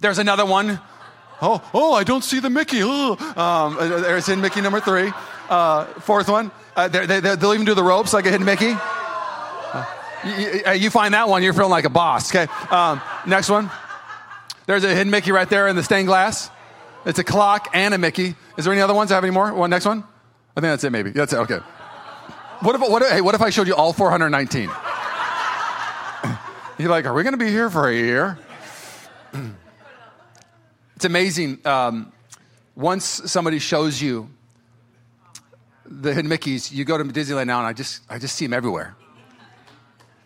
There's 0.00 0.18
another 0.18 0.44
one. 0.44 0.80
Oh, 1.42 1.62
oh, 1.74 1.94
I 1.94 2.04
don't 2.04 2.22
see 2.22 2.40
the 2.40 2.50
Mickey. 2.50 2.82
Um, 2.82 3.18
uh, 3.36 3.74
there's 4.00 4.28
in 4.28 4.40
Mickey 4.40 4.60
number 4.60 4.80
three. 4.80 5.12
Uh, 5.48 5.84
fourth 6.00 6.28
one. 6.28 6.50
Uh, 6.76 6.88
they, 6.88 7.20
they'll 7.20 7.54
even 7.54 7.66
do 7.66 7.74
the 7.74 7.82
ropes 7.82 8.12
like 8.12 8.26
a 8.26 8.30
hidden 8.30 8.46
Mickey. 8.46 8.72
Uh, 8.72 9.86
you, 10.24 10.62
uh, 10.66 10.70
you, 10.72 10.90
find 10.90 11.14
that 11.14 11.28
one, 11.28 11.42
you're 11.42 11.52
feeling 11.52 11.70
like 11.70 11.84
a 11.84 11.90
boss. 11.90 12.34
Okay. 12.34 12.50
Um, 12.70 13.00
next 13.26 13.48
one. 13.50 13.70
There's 14.66 14.84
a 14.84 14.94
hidden 14.94 15.10
Mickey 15.10 15.32
right 15.32 15.48
there 15.48 15.68
in 15.68 15.76
the 15.76 15.82
stained 15.82 16.06
glass. 16.06 16.50
It's 17.04 17.18
a 17.18 17.24
clock 17.24 17.68
and 17.74 17.92
a 17.92 17.98
Mickey. 17.98 18.34
Is 18.56 18.64
there 18.64 18.72
any 18.72 18.80
other 18.80 18.94
ones? 18.94 19.12
I 19.12 19.16
have 19.16 19.24
any 19.24 19.32
more? 19.32 19.52
One 19.52 19.70
next 19.70 19.84
one. 19.84 20.04
I 20.56 20.60
think 20.60 20.70
that's 20.70 20.84
it. 20.84 20.90
Maybe 20.90 21.10
that's 21.10 21.32
it. 21.32 21.38
Okay. 21.38 21.58
What 22.60 22.74
if, 22.76 22.80
what 22.80 23.02
if, 23.02 23.10
hey, 23.10 23.20
what 23.20 23.34
if 23.34 23.42
I 23.42 23.50
showed 23.50 23.66
you 23.66 23.74
all 23.74 23.92
419? 23.92 24.62
You're 26.78 26.88
like, 26.88 27.04
are 27.04 27.12
we 27.12 27.22
going 27.22 27.34
to 27.34 27.44
be 27.44 27.50
here 27.50 27.68
for 27.68 27.88
a 27.88 27.94
year? 27.94 28.38
It's 31.04 31.10
amazing. 31.10 31.58
Um, 31.66 32.10
once 32.74 33.04
somebody 33.04 33.58
shows 33.58 34.00
you 34.00 34.30
the 35.84 36.14
hidden 36.14 36.30
Mickeys, 36.30 36.72
you 36.72 36.86
go 36.86 36.96
to 36.96 37.04
Disneyland 37.04 37.46
now, 37.46 37.58
and 37.58 37.66
I 37.66 37.74
just, 37.74 38.00
I 38.08 38.18
just 38.18 38.36
see 38.36 38.46
them 38.46 38.54
everywhere. 38.54 38.96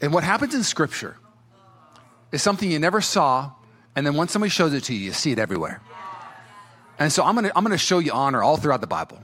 And 0.00 0.12
what 0.12 0.22
happens 0.22 0.54
in 0.54 0.62
Scripture 0.62 1.16
is 2.30 2.44
something 2.44 2.70
you 2.70 2.78
never 2.78 3.00
saw, 3.00 3.50
and 3.96 4.06
then 4.06 4.14
once 4.14 4.30
somebody 4.30 4.50
shows 4.50 4.72
it 4.72 4.84
to 4.84 4.94
you, 4.94 5.00
you 5.00 5.12
see 5.12 5.32
it 5.32 5.40
everywhere. 5.40 5.80
And 7.00 7.12
so 7.12 7.24
I'm 7.24 7.34
gonna, 7.34 7.50
I'm 7.56 7.64
gonna 7.64 7.76
show 7.76 7.98
you 7.98 8.12
honor 8.12 8.44
all 8.44 8.56
throughout 8.56 8.80
the 8.80 8.86
Bible. 8.86 9.18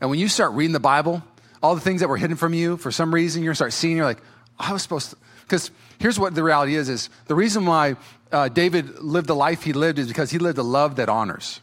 And 0.00 0.10
when 0.10 0.18
you 0.18 0.26
start 0.26 0.54
reading 0.54 0.72
the 0.72 0.80
Bible, 0.80 1.22
all 1.62 1.76
the 1.76 1.80
things 1.80 2.00
that 2.00 2.08
were 2.08 2.16
hidden 2.16 2.34
from 2.34 2.52
you, 2.52 2.78
for 2.78 2.90
some 2.90 3.14
reason, 3.14 3.44
you're 3.44 3.50
gonna 3.50 3.54
start 3.54 3.74
seeing, 3.74 3.96
you're 3.96 4.06
like, 4.06 4.22
I 4.58 4.72
was 4.72 4.82
supposed 4.82 5.10
to, 5.10 5.16
because 5.42 5.70
here's 6.00 6.18
what 6.18 6.34
the 6.34 6.42
reality 6.42 6.74
is, 6.74 6.88
is 6.88 7.10
the 7.26 7.36
reason 7.36 7.64
why 7.64 7.94
uh, 8.32 8.48
David 8.48 8.98
lived 9.00 9.26
the 9.26 9.34
life 9.34 9.62
he 9.62 9.72
lived 9.72 9.98
is 9.98 10.08
because 10.08 10.30
he 10.30 10.38
lived 10.38 10.58
a 10.58 10.62
love 10.62 10.96
that 10.96 11.08
honors. 11.08 11.60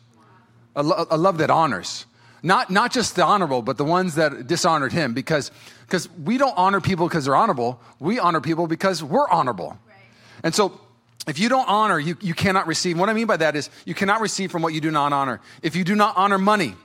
A, 0.75 0.83
lo- 0.83 1.05
a, 1.09 1.17
love 1.17 1.37
that 1.37 1.49
honors. 1.49 2.05
Not, 2.41 2.69
not 2.69 2.91
just 2.91 3.15
the 3.15 3.23
honorable, 3.23 3.61
but 3.61 3.77
the 3.77 3.85
ones 3.85 4.15
that 4.15 4.47
dishonored 4.47 4.91
him. 4.91 5.13
Because 5.13 5.51
because 5.81 6.09
we 6.11 6.37
don't 6.37 6.57
honor 6.57 6.81
people 6.81 7.07
because 7.07 7.25
they're 7.25 7.35
honorable. 7.35 7.79
We 7.99 8.17
honor 8.17 8.41
people 8.41 8.67
because 8.67 9.03
we're 9.03 9.29
honorable. 9.29 9.77
Right. 9.87 9.97
And 10.43 10.55
so 10.55 10.79
if 11.27 11.37
you 11.37 11.49
don't 11.49 11.69
honor, 11.69 11.99
you, 11.99 12.17
you 12.21 12.33
cannot 12.33 12.65
receive. 12.65 12.97
What 12.97 13.09
I 13.09 13.13
mean 13.13 13.27
by 13.27 13.37
that 13.37 13.55
is 13.55 13.69
you 13.85 13.93
cannot 13.93 14.19
receive 14.19 14.51
from 14.51 14.61
what 14.61 14.73
you 14.73 14.81
do 14.81 14.89
not 14.89 15.13
honor. 15.13 15.39
If 15.61 15.75
you 15.75 15.83
do 15.83 15.95
not 15.95 16.17
honor 16.17 16.37
money, 16.37 16.75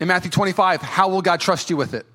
in 0.00 0.08
Matthew 0.08 0.30
25, 0.30 0.82
how 0.82 1.08
will 1.08 1.22
God 1.22 1.40
trust 1.40 1.70
you 1.70 1.76
with 1.76 1.94
it? 1.94 2.06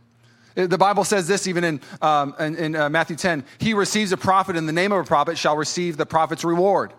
The 0.56 0.78
Bible 0.78 1.04
says 1.04 1.28
this 1.28 1.48
even 1.48 1.64
in, 1.64 1.82
um, 2.02 2.36
in, 2.40 2.56
in 2.56 2.76
uh, 2.76 2.90
Matthew 2.90 3.16
10 3.16 3.44
He 3.58 3.74
receives 3.74 4.12
a 4.12 4.18
prophet 4.18 4.56
in 4.56 4.68
the 4.68 4.72
name 4.72 4.92
of 4.92 5.00
a 5.00 5.04
prophet 5.04 5.38
shall 5.38 5.58
receive 5.58 5.98
the 5.98 6.06
prophet's 6.06 6.44
reward. 6.44 6.94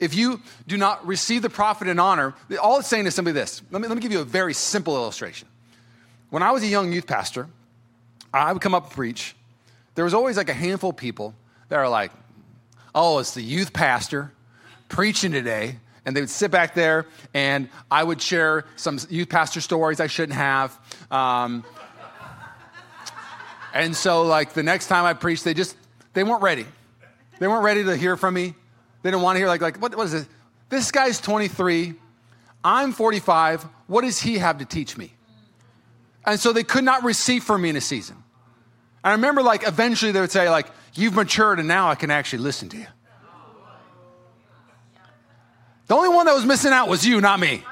If 0.00 0.14
you 0.14 0.40
do 0.66 0.76
not 0.76 1.06
receive 1.06 1.42
the 1.42 1.50
prophet 1.50 1.88
in 1.88 1.98
honor, 1.98 2.34
all 2.62 2.78
it's 2.78 2.88
saying 2.88 3.06
is 3.06 3.14
simply 3.14 3.32
this. 3.32 3.62
Let 3.70 3.82
me, 3.82 3.88
let 3.88 3.96
me 3.96 4.00
give 4.00 4.12
you 4.12 4.20
a 4.20 4.24
very 4.24 4.54
simple 4.54 4.94
illustration. 4.94 5.48
When 6.30 6.42
I 6.42 6.52
was 6.52 6.62
a 6.62 6.68
young 6.68 6.92
youth 6.92 7.06
pastor, 7.06 7.48
I 8.32 8.52
would 8.52 8.62
come 8.62 8.74
up 8.74 8.84
and 8.84 8.92
preach. 8.92 9.34
There 9.94 10.04
was 10.04 10.14
always 10.14 10.36
like 10.36 10.48
a 10.48 10.54
handful 10.54 10.90
of 10.90 10.96
people 10.96 11.34
that 11.68 11.76
are 11.76 11.88
like, 11.88 12.12
oh, 12.94 13.18
it's 13.18 13.34
the 13.34 13.42
youth 13.42 13.72
pastor 13.72 14.32
preaching 14.88 15.32
today. 15.32 15.78
And 16.04 16.16
they 16.16 16.22
would 16.22 16.30
sit 16.30 16.50
back 16.50 16.74
there, 16.74 17.04
and 17.34 17.68
I 17.90 18.02
would 18.02 18.22
share 18.22 18.64
some 18.76 18.98
youth 19.10 19.28
pastor 19.28 19.60
stories 19.60 20.00
I 20.00 20.06
shouldn't 20.06 20.38
have. 20.38 20.78
Um, 21.10 21.64
and 23.74 23.94
so, 23.94 24.22
like, 24.22 24.54
the 24.54 24.62
next 24.62 24.86
time 24.86 25.04
I 25.04 25.12
preached, 25.12 25.44
they 25.44 25.52
just, 25.52 25.76
they 26.14 26.24
weren't 26.24 26.40
ready. 26.40 26.64
They 27.40 27.46
weren't 27.46 27.62
ready 27.62 27.84
to 27.84 27.94
hear 27.94 28.16
from 28.16 28.32
me. 28.32 28.54
They 29.02 29.10
didn't 29.10 29.22
want 29.22 29.36
to 29.36 29.40
hear, 29.40 29.48
like, 29.48 29.60
like 29.60 29.80
what, 29.80 29.94
what 29.94 30.04
is 30.06 30.12
this? 30.12 30.26
This 30.68 30.90
guy's 30.90 31.20
23. 31.20 31.94
I'm 32.64 32.92
45. 32.92 33.62
What 33.86 34.02
does 34.02 34.20
he 34.20 34.38
have 34.38 34.58
to 34.58 34.64
teach 34.64 34.96
me? 34.96 35.14
And 36.24 36.38
so 36.38 36.52
they 36.52 36.64
could 36.64 36.84
not 36.84 37.04
receive 37.04 37.44
from 37.44 37.62
me 37.62 37.70
in 37.70 37.76
a 37.76 37.80
season. 37.80 38.16
And 39.04 39.10
I 39.10 39.12
remember, 39.12 39.42
like, 39.42 39.66
eventually 39.66 40.12
they 40.12 40.20
would 40.20 40.30
say, 40.30 40.50
like, 40.50 40.66
you've 40.94 41.14
matured 41.14 41.58
and 41.58 41.68
now 41.68 41.88
I 41.88 41.94
can 41.94 42.10
actually 42.10 42.40
listen 42.40 42.68
to 42.70 42.76
you. 42.76 42.86
The 45.86 45.94
only 45.94 46.10
one 46.10 46.26
that 46.26 46.34
was 46.34 46.44
missing 46.44 46.72
out 46.72 46.88
was 46.88 47.06
you, 47.06 47.20
not 47.20 47.40
me. 47.40 47.62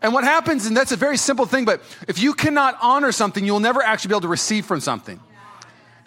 And 0.00 0.12
what 0.12 0.24
happens, 0.24 0.66
and 0.66 0.76
that's 0.76 0.90
a 0.90 0.96
very 0.96 1.16
simple 1.16 1.46
thing, 1.46 1.64
but 1.64 1.80
if 2.08 2.18
you 2.18 2.34
cannot 2.34 2.76
honor 2.82 3.12
something, 3.12 3.44
you'll 3.44 3.60
never 3.60 3.82
actually 3.82 4.08
be 4.08 4.12
able 4.14 4.22
to 4.22 4.28
receive 4.28 4.66
from 4.66 4.80
something. 4.80 5.20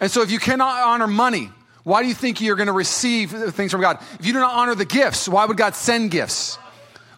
And 0.00 0.10
so 0.10 0.22
if 0.22 0.30
you 0.30 0.38
cannot 0.38 0.82
honor 0.82 1.06
money, 1.06 1.50
why 1.86 2.02
do 2.02 2.08
you 2.08 2.14
think 2.14 2.40
you're 2.40 2.56
going 2.56 2.66
to 2.66 2.72
receive 2.72 3.30
things 3.30 3.70
from 3.70 3.80
God? 3.80 4.02
If 4.18 4.26
you 4.26 4.32
do 4.32 4.40
not 4.40 4.54
honor 4.54 4.74
the 4.74 4.84
gifts, 4.84 5.28
why 5.28 5.44
would 5.44 5.56
God 5.56 5.76
send 5.76 6.10
gifts? 6.10 6.58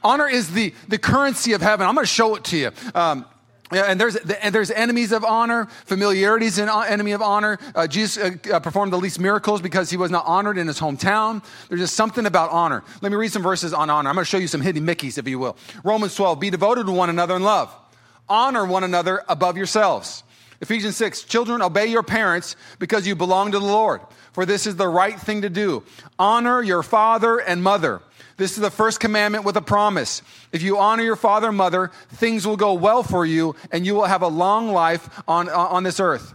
Honor 0.04 0.28
is 0.28 0.52
the, 0.52 0.74
the 0.88 0.98
currency 0.98 1.54
of 1.54 1.62
heaven. 1.62 1.86
I'm 1.86 1.94
going 1.94 2.04
to 2.04 2.12
show 2.12 2.34
it 2.34 2.44
to 2.44 2.58
you. 2.58 2.70
Um, 2.94 3.24
and 3.70 3.98
there's, 3.98 4.16
and 4.16 4.54
there's 4.54 4.70
enemies 4.70 5.12
of 5.12 5.24
honor. 5.24 5.68
Familiarity 5.86 6.44
is 6.44 6.58
an 6.58 6.68
enemy 6.68 7.12
of 7.12 7.22
honor. 7.22 7.58
Uh, 7.74 7.86
Jesus 7.86 8.22
uh, 8.22 8.56
uh, 8.56 8.60
performed 8.60 8.92
the 8.92 8.98
least 8.98 9.18
miracles 9.18 9.62
because 9.62 9.88
he 9.88 9.96
was 9.96 10.10
not 10.10 10.26
honored 10.26 10.58
in 10.58 10.66
his 10.66 10.78
hometown. 10.78 11.42
There's 11.70 11.80
just 11.80 11.96
something 11.96 12.26
about 12.26 12.50
honor. 12.50 12.84
Let 13.00 13.10
me 13.10 13.16
read 13.16 13.32
some 13.32 13.42
verses 13.42 13.72
on 13.72 13.88
honor. 13.88 14.10
I'm 14.10 14.16
going 14.16 14.26
to 14.26 14.30
show 14.30 14.36
you 14.36 14.48
some 14.48 14.60
hidden 14.60 14.84
Mickeys, 14.84 15.16
if 15.16 15.26
you 15.26 15.38
will. 15.38 15.56
Romans 15.82 16.14
12, 16.14 16.40
be 16.40 16.50
devoted 16.50 16.84
to 16.84 16.92
one 16.92 17.08
another 17.08 17.36
in 17.36 17.42
love. 17.42 17.74
Honor 18.28 18.66
one 18.66 18.84
another 18.84 19.24
above 19.30 19.56
yourselves. 19.56 20.24
Ephesians 20.60 20.96
6, 20.96 21.22
children, 21.22 21.62
obey 21.62 21.86
your 21.86 22.02
parents 22.02 22.56
because 22.78 23.06
you 23.06 23.14
belong 23.14 23.52
to 23.52 23.60
the 23.60 23.64
Lord, 23.64 24.00
for 24.38 24.46
this 24.46 24.68
is 24.68 24.76
the 24.76 24.86
right 24.86 25.18
thing 25.18 25.42
to 25.42 25.50
do. 25.50 25.82
Honor 26.16 26.62
your 26.62 26.84
father 26.84 27.38
and 27.38 27.60
mother 27.60 28.00
this 28.38 28.52
is 28.52 28.58
the 28.58 28.70
first 28.70 29.00
commandment 29.00 29.44
with 29.44 29.56
a 29.56 29.60
promise. 29.60 30.22
If 30.52 30.62
you 30.62 30.78
honor 30.78 31.02
your 31.02 31.16
father 31.16 31.48
and 31.48 31.56
mother, 31.56 31.90
things 32.10 32.46
will 32.46 32.56
go 32.56 32.74
well 32.74 33.02
for 33.02 33.26
you 33.26 33.56
and 33.72 33.84
you 33.84 33.96
will 33.96 34.04
have 34.04 34.22
a 34.22 34.28
long 34.28 34.70
life 34.70 35.22
on, 35.26 35.48
on 35.48 35.82
this 35.82 35.98
earth. 35.98 36.34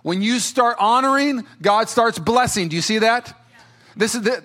When 0.00 0.22
you 0.22 0.40
start 0.40 0.78
honoring, 0.80 1.46
God 1.60 1.90
starts 1.90 2.18
blessing. 2.18 2.68
Do 2.68 2.76
you 2.76 2.82
see 2.82 3.00
that? 3.00 3.28
Yeah. 3.28 3.56
This 3.94 4.14
is 4.14 4.22
the, 4.22 4.42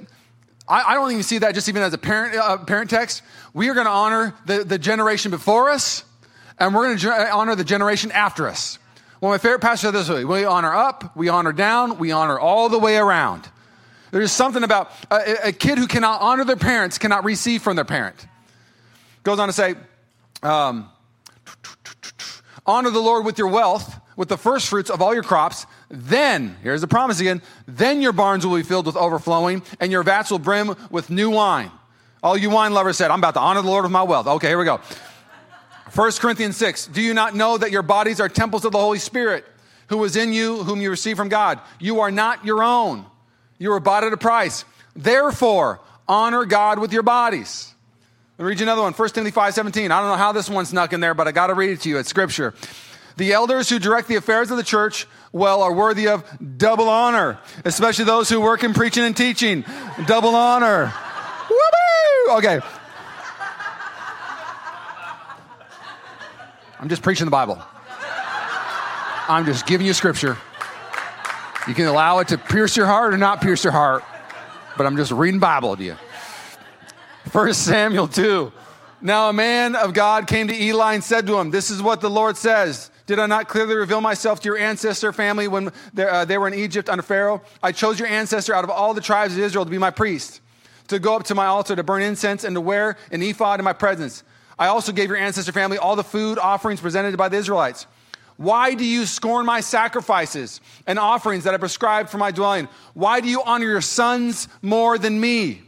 I, 0.68 0.92
I, 0.92 0.94
don't 0.96 1.10
even 1.12 1.24
see 1.24 1.38
that 1.38 1.56
just 1.56 1.70
even 1.70 1.84
as 1.84 1.94
a 1.94 1.98
parent, 1.98 2.36
uh, 2.36 2.58
parent 2.58 2.90
text. 2.90 3.24
We 3.54 3.70
are 3.70 3.74
going 3.74 3.86
to 3.86 3.92
honor 3.92 4.36
the, 4.46 4.66
the 4.66 4.78
generation 4.78 5.32
before 5.32 5.70
us 5.70 6.04
and 6.60 6.76
we're 6.76 6.88
going 6.88 6.98
to 6.98 7.32
honor 7.32 7.56
the 7.56 7.64
generation 7.64 8.12
after 8.12 8.46
us. 8.46 8.78
Well, 9.20 9.32
my 9.32 9.40
favorite 9.40 9.62
passage 9.62 9.92
this 9.94 10.10
way 10.10 10.26
we 10.26 10.46
honor 10.46 10.74
up, 10.74 11.16
we 11.16 11.30
honor 11.30 11.52
down, 11.52 11.98
we 11.98 12.12
honor 12.12 12.40
all 12.40 12.70
the 12.70 12.78
way 12.78 12.98
around. 12.98 13.48
There's 14.12 14.32
something 14.32 14.64
about 14.64 14.92
a, 15.12 15.48
a, 15.50 15.52
kid 15.52 15.78
who 15.78 15.88
cannot 15.88 16.22
honor 16.22 16.46
their 16.46 16.56
parents 16.56 16.98
cannot 16.98 17.26
receive 17.26 17.62
from 17.62 17.76
their 17.76 17.86
parent. 17.86 18.28
Goes 19.24 19.40
on 19.40 19.48
to 19.48 19.54
say, 19.54 19.76
um, 20.44 20.90
honor 22.66 22.90
the 22.90 23.02
Lord 23.02 23.26
with 23.26 23.38
your 23.38 23.48
wealth, 23.48 24.00
with 24.16 24.30
the 24.30 24.38
first 24.38 24.70
fruits 24.70 24.90
of 24.90 25.02
all 25.02 25.14
your 25.14 25.24
crops. 25.24 25.66
Then, 25.90 26.56
here's 26.64 26.82
the 26.82 26.88
promise 26.88 27.20
again, 27.20 27.42
then 27.68 28.02
your 28.02 28.14
barns 28.14 28.46
will 28.46 28.56
be 28.56 28.64
filled 28.64 28.86
with 28.86 28.96
overflowing, 28.96 29.64
and 29.80 29.92
your 29.92 30.04
vats 30.04 30.32
will 30.32 30.40
brim 30.40 30.76
with 30.90 31.10
new 31.10 31.30
wine. 31.30 31.72
All 32.24 32.38
you 32.38 32.50
wine 32.50 32.74
lovers 32.74 32.98
said, 32.98 33.12
I'm 33.12 33.20
about 33.20 33.34
to 33.34 33.40
honor 33.40 33.62
the 33.62 33.70
Lord 33.70 33.84
with 33.84 33.92
my 33.92 34.04
wealth. 34.04 34.28
Okay, 34.28 34.48
here 34.48 34.58
we 34.58 34.66
go. 34.66 34.80
1 35.94 36.12
Corinthians 36.14 36.58
6. 36.58 36.88
Do 36.88 37.02
you 37.02 37.14
not 37.14 37.36
know 37.36 37.58
that 37.58 37.72
your 37.72 37.82
bodies 37.82 38.20
are 38.20 38.30
temples 38.30 38.66
of 38.66 38.72
the 38.72 38.78
Holy 38.78 39.00
Spirit, 39.00 39.46
who 39.88 40.04
is 40.04 40.16
in 40.16 40.34
you, 40.34 40.64
whom 40.64 40.82
you 40.82 40.90
receive 40.90 41.18
from 41.18 41.30
God? 41.30 41.60
You 41.80 42.02
are 42.02 42.12
not 42.12 42.46
your 42.46 42.64
own. 42.64 43.06
You 43.58 43.72
were 43.72 43.80
bought 43.80 44.04
at 44.04 44.14
a 44.14 44.18
price. 44.18 44.66
Therefore, 44.96 45.80
honor 46.08 46.46
God 46.46 46.80
with 46.80 46.94
your 46.94 47.04
bodies. 47.04 47.74
Let 48.38 48.44
me 48.44 48.50
read 48.50 48.60
you 48.60 48.66
another 48.66 48.84
one. 48.84 48.94
1 48.94 49.10
Timothy 49.10 49.32
5 49.32 49.54
17. 49.54 49.92
I 49.92 50.00
don't 50.00 50.10
know 50.10 50.16
how 50.16 50.32
this 50.32 50.50
one 50.50 50.66
snuck 50.66 50.94
in 50.94 51.00
there, 51.00 51.14
but 51.14 51.28
I 51.28 51.32
got 51.32 51.48
to 51.48 51.54
read 51.54 51.72
it 51.72 51.82
to 51.82 51.90
you. 51.90 51.98
It's 51.98 52.10
scripture. 52.10 52.54
The 53.16 53.34
elders 53.34 53.68
who 53.68 53.80
direct 53.80 54.08
the 54.08 54.16
affairs 54.16 54.52
of 54.52 54.58
the 54.58 54.64
church 54.64 55.08
well 55.32 55.64
are 55.64 55.74
worthy 55.74 56.08
of 56.08 56.24
double 56.58 56.88
honor, 56.88 57.40
especially 57.66 58.06
those 58.06 58.30
who 58.30 58.40
work 58.40 58.64
in 58.64 58.76
preaching 58.76 59.04
and 59.04 59.18
teaching. 59.18 59.66
Double 60.06 60.36
honor. 60.36 60.94
Woo-hoo! 61.50 62.38
Okay. 62.38 62.60
I'm 66.80 66.90
just 66.90 67.02
preaching 67.02 67.26
the 67.26 67.32
Bible. 67.32 67.62
I'm 69.28 69.46
just 69.46 69.66
giving 69.66 69.88
you 69.88 69.94
scripture. 69.94 70.38
You 71.68 71.74
can 71.74 71.86
allow 71.86 72.20
it 72.20 72.30
to 72.30 72.38
pierce 72.38 72.78
your 72.78 72.86
heart 72.86 73.14
or 73.14 73.18
not 73.18 73.42
pierce 73.42 73.64
your 73.64 73.74
heart, 73.74 74.04
but 74.78 74.86
I'm 74.86 74.96
just 74.96 75.12
reading 75.12 75.40
Bible 75.40 75.76
to 75.76 75.84
you. 75.84 75.96
First 77.30 77.66
Samuel 77.66 78.08
2. 78.08 78.52
Now 79.02 79.30
a 79.30 79.34
man 79.34 79.76
of 79.76 79.94
God 79.94 80.28
came 80.28 80.48
to 80.48 80.56
Eli 80.56 80.94
and 80.94 81.04
said 81.04 81.28
to 81.28 81.38
him, 81.38 81.52
This 81.52 81.72
is 81.72 81.82
what 81.82 82.00
the 82.00 82.10
Lord 82.10 82.38
says. 82.38 82.90
Did 83.06 83.20
I 83.20 83.26
not 83.26 83.48
clearly 83.48 83.76
reveal 83.76 84.02
myself 84.02 84.40
to 84.42 84.46
your 84.46 84.58
ancestor 84.58 85.12
family 85.12 85.48
when 85.48 85.72
uh, 85.98 86.26
they 86.26 86.38
were 86.38 86.48
in 86.48 86.54
Egypt 86.54 86.90
under 86.90 87.04
Pharaoh? 87.04 87.42
I 87.64 87.72
chose 87.72 88.00
your 88.00 88.08
ancestor 88.08 88.54
out 88.54 88.64
of 88.64 88.70
all 88.70 88.94
the 88.94 89.02
tribes 89.02 89.34
of 89.34 89.40
Israel 89.40 89.66
to 89.66 89.72
be 89.72 89.78
my 89.78 89.92
priest, 89.92 90.42
to 90.90 91.00
go 91.00 91.16
up 91.16 91.24
to 91.26 91.36
my 91.36 91.48
altar 91.48 91.76
to 91.76 91.84
burn 91.84 92.02
incense 92.02 92.44
and 92.44 92.56
to 92.56 92.62
wear 92.62 92.98
an 93.12 93.24
ephod 93.24 93.60
in 93.60 93.66
my 93.66 93.74
presence. 93.74 94.24
I 94.60 94.68
also 94.68 94.92
gave 94.92 95.10
your 95.10 95.18
ancestor 95.18 95.52
family 95.52 95.78
all 95.78 95.96
the 95.96 96.04
food 96.04 96.40
offerings 96.40 96.82
presented 96.82 97.16
by 97.18 97.30
the 97.30 97.38
Israelites. 97.38 97.86
Why 98.38 98.76
do 98.76 98.86
you 98.86 99.06
scorn 99.06 99.46
my 99.46 99.62
sacrifices 99.62 100.62
and 100.86 101.00
offerings 101.00 101.44
that 101.46 101.54
I 101.54 101.58
prescribed 101.58 102.10
for 102.10 102.18
my 102.18 102.32
dwelling? 102.32 102.68
Why 102.94 103.20
do 103.20 103.30
you 103.30 103.42
honor 103.44 103.66
your 103.66 103.82
sons 103.82 104.48
more 104.62 104.98
than 104.98 105.20
me? 105.20 105.62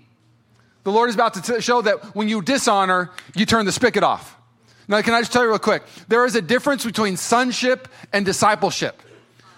The 0.84 0.92
Lord 0.92 1.10
is 1.10 1.16
about 1.16 1.34
to 1.34 1.42
t- 1.42 1.62
show 1.62 1.82
that 1.82 2.16
when 2.16 2.30
you 2.30 2.42
dishonor, 2.42 3.12
you 3.36 3.46
turn 3.46 3.66
the 3.66 3.72
spigot 3.72 4.04
off. 4.04 4.38
Now, 4.88 5.02
can 5.02 5.14
I 5.14 5.22
just 5.22 5.34
tell 5.34 5.44
you 5.44 5.50
real 5.50 5.60
quick? 5.60 5.84
There 6.08 6.26
is 6.26 6.36
a 6.36 6.42
difference 6.42 6.86
between 6.86 7.18
sonship 7.18 7.88
and 8.14 8.26
discipleship. 8.26 9.02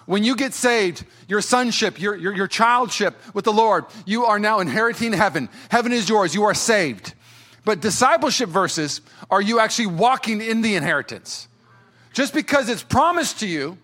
When 0.05 0.23
you 0.23 0.35
get 0.35 0.53
saved, 0.53 1.05
your 1.27 1.41
sonship, 1.41 2.01
your, 2.01 2.15
your, 2.15 2.33
your 2.35 2.47
childship 2.47 3.15
with 3.33 3.45
the 3.45 3.53
Lord, 3.53 3.85
you 4.05 4.25
are 4.25 4.39
now 4.39 4.59
inheriting 4.59 5.13
heaven. 5.13 5.47
Heaven 5.69 5.93
is 5.93 6.09
yours. 6.09 6.35
You 6.35 6.43
are 6.43 6.53
saved. 6.53 7.13
But 7.63 7.79
discipleship 7.79 8.49
verses 8.49 9.01
are 9.29 9.41
you 9.41 9.59
actually 9.59 9.87
walking 9.87 10.41
in 10.41 10.61
the 10.61 10.75
inheritance. 10.75 11.47
Just 12.13 12.33
because 12.33 12.69
it's 12.69 12.83
promised 12.83 13.39
to 13.39 13.47
you, 13.47 13.77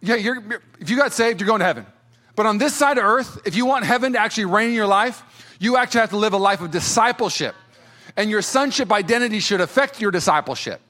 yeah, 0.00 0.14
you're, 0.16 0.62
if 0.80 0.90
you 0.90 0.96
got 0.96 1.12
saved, 1.12 1.40
you're 1.40 1.46
going 1.46 1.60
to 1.60 1.64
heaven. 1.66 1.86
But 2.36 2.46
on 2.46 2.58
this 2.58 2.74
side 2.74 2.98
of 2.98 3.04
earth, 3.04 3.40
if 3.46 3.54
you 3.54 3.66
want 3.66 3.84
heaven 3.84 4.12
to 4.12 4.20
actually 4.20 4.46
reign 4.46 4.68
in 4.68 4.74
your 4.74 4.86
life, 4.86 5.22
you 5.58 5.76
actually 5.76 6.00
have 6.00 6.10
to 6.10 6.16
live 6.16 6.32
a 6.32 6.38
life 6.38 6.60
of 6.60 6.70
discipleship. 6.70 7.54
And 8.16 8.30
your 8.30 8.42
sonship 8.42 8.92
identity 8.92 9.40
should 9.40 9.60
affect 9.60 10.00
your 10.00 10.10
discipleship. 10.10 10.80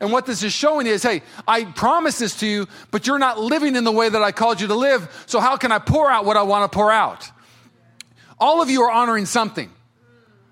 And 0.00 0.10
what 0.10 0.26
this 0.26 0.42
is 0.42 0.52
showing 0.52 0.86
is 0.86 1.02
hey, 1.02 1.22
I 1.46 1.64
promise 1.64 2.18
this 2.18 2.38
to 2.40 2.46
you, 2.46 2.66
but 2.90 3.06
you're 3.06 3.18
not 3.18 3.38
living 3.38 3.76
in 3.76 3.84
the 3.84 3.92
way 3.92 4.08
that 4.08 4.22
I 4.22 4.32
called 4.32 4.60
you 4.60 4.68
to 4.68 4.74
live. 4.74 5.24
So, 5.26 5.38
how 5.38 5.56
can 5.56 5.70
I 5.70 5.78
pour 5.78 6.10
out 6.10 6.24
what 6.24 6.36
I 6.36 6.42
want 6.42 6.70
to 6.70 6.74
pour 6.74 6.90
out? 6.90 7.30
All 8.38 8.62
of 8.62 8.70
you 8.70 8.82
are 8.82 8.90
honoring 8.90 9.26
something. 9.26 9.70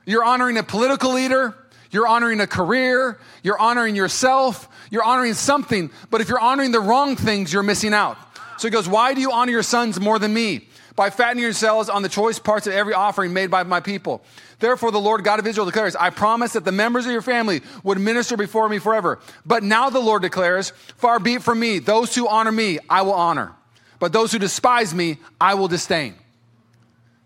You're 0.07 0.25
honoring 0.25 0.57
a 0.57 0.63
political 0.63 1.13
leader, 1.13 1.55
you're 1.91 2.07
honoring 2.07 2.41
a 2.41 2.47
career, 2.47 3.19
you're 3.43 3.59
honoring 3.59 3.97
yourself, 3.97 4.69
you're 4.91 5.03
honoring 5.03 5.35
something, 5.35 5.91
but 6.11 6.21
if 6.21 6.29
you're 6.29 6.41
honoring 6.41 6.73
the 6.73 6.81
wrong 6.81 7.17
things, 7.17 7.53
you're 7.53 7.63
missing 7.63 7.93
out. 7.93 8.17
So 8.59 8.69
he 8.69 8.73
goes, 8.73 8.89
Why 8.89 9.15
do 9.15 9.21
you 9.21 9.33
honor 9.33 9.53
your 9.53 9.63
sons 9.63 9.99
more 9.99 10.19
than 10.19 10.35
me? 10.35 10.69
By 10.97 11.09
fattening 11.09 11.45
yourselves 11.45 11.89
on 11.89 12.03
the 12.03 12.09
choice 12.09 12.39
parts 12.39 12.67
of 12.67 12.75
every 12.75 12.93
offering 12.93 13.33
made 13.33 13.51
by 13.51 13.63
my 13.63 13.81
people. 13.81 14.23
Therefore, 14.59 14.91
the 14.91 15.01
Lord 15.01 15.25
God 15.25 15.39
of 15.39 15.47
Israel 15.47 15.65
declares, 15.65 15.97
I 15.97 16.11
promise 16.11 16.53
that 16.53 16.67
the 16.67 16.73
members 16.73 17.07
of 17.07 17.13
your 17.13 17.23
family 17.23 17.63
would 17.83 17.99
minister 17.99 18.37
before 18.37 18.69
me 18.69 18.79
forever. 18.79 19.19
But 19.47 19.63
now 19.63 19.89
the 19.89 20.01
Lord 20.01 20.21
declares, 20.21 20.71
Far 20.97 21.19
be 21.19 21.35
it 21.35 21.43
from 21.43 21.59
me, 21.59 21.79
those 21.79 22.15
who 22.15 22.29
honor 22.29 22.53
me, 22.53 22.79
I 22.91 23.03
will 23.03 23.15
honor. 23.15 23.53
But 23.99 24.13
those 24.13 24.33
who 24.33 24.39
despise 24.39 24.95
me, 24.95 25.19
I 25.41 25.55
will 25.55 25.69
disdain. 25.69 26.15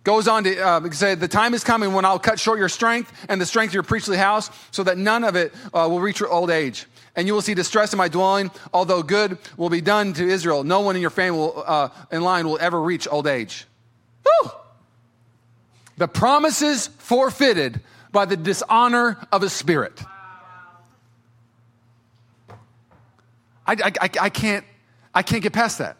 Goes 0.04 0.28
on 0.28 0.44
to 0.44 0.58
uh, 0.60 0.90
say, 0.92 1.14
The 1.14 1.28
time 1.28 1.54
is 1.54 1.64
coming 1.64 1.92
when 1.92 2.04
I'll 2.04 2.18
cut 2.18 2.38
short 2.38 2.58
your 2.58 2.68
strength 2.68 3.12
and 3.28 3.40
the 3.40 3.46
strength 3.46 3.70
of 3.70 3.74
your 3.74 3.82
priestly 3.82 4.16
house, 4.16 4.50
so 4.70 4.82
that 4.84 4.98
none 4.98 5.24
of 5.24 5.34
it 5.34 5.52
uh, 5.72 5.88
will 5.90 6.00
reach 6.00 6.20
your 6.20 6.30
old 6.30 6.50
age 6.50 6.86
and 7.16 7.26
you 7.26 7.34
will 7.34 7.42
see 7.42 7.54
distress 7.54 7.92
in 7.92 7.96
my 7.96 8.08
dwelling. 8.08 8.50
Although 8.72 9.02
good 9.02 9.38
will 9.56 9.70
be 9.70 9.80
done 9.80 10.12
to 10.14 10.24
Israel, 10.24 10.64
no 10.64 10.80
one 10.80 10.96
in 10.96 11.02
your 11.02 11.10
family 11.10 11.38
will, 11.38 11.62
uh, 11.66 11.88
in 12.10 12.22
line 12.22 12.46
will 12.46 12.58
ever 12.60 12.80
reach 12.80 13.06
old 13.10 13.26
age. 13.26 13.66
Woo! 14.24 14.50
The 15.96 16.08
promises 16.08 16.88
forfeited 16.98 17.80
by 18.10 18.24
the 18.24 18.36
dishonor 18.36 19.18
of 19.30 19.42
a 19.42 19.48
spirit. 19.48 20.00
I, 23.66 23.72
I, 23.72 23.92
I, 24.20 24.28
can't, 24.28 24.64
I 25.14 25.22
can't 25.22 25.42
get 25.42 25.52
past 25.52 25.78
that. 25.78 25.96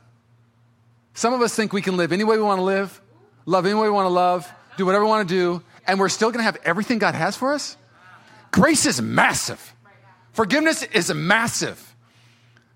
Some 1.15 1.33
of 1.33 1.41
us 1.41 1.55
think 1.55 1.73
we 1.73 1.81
can 1.81 1.97
live 1.97 2.13
any 2.13 2.25
way 2.25 2.37
we 2.37 2.43
want 2.43 2.59
to 2.59 2.65
live, 2.65 3.01
love 3.47 3.67
any 3.67 3.75
way 3.75 3.83
we 3.83 3.91
want 3.91 4.07
to 4.07 4.11
love, 4.11 4.51
do 4.77 4.87
whatever 4.87 5.05
we 5.05 5.11
want 5.11 5.29
to 5.29 5.35
do, 5.35 5.63
and 5.87 5.99
we're 6.01 6.09
still 6.09 6.31
going 6.31 6.41
to 6.41 6.45
have 6.45 6.59
everything 6.65 6.99
God 6.99 7.15
has 7.15 7.37
for 7.37 7.53
us. 7.53 7.77
Grace 8.51 8.87
is 8.87 9.01
massive. 9.03 9.75
Forgiveness 10.33 10.83
is 10.83 11.13
massive. 11.13 11.95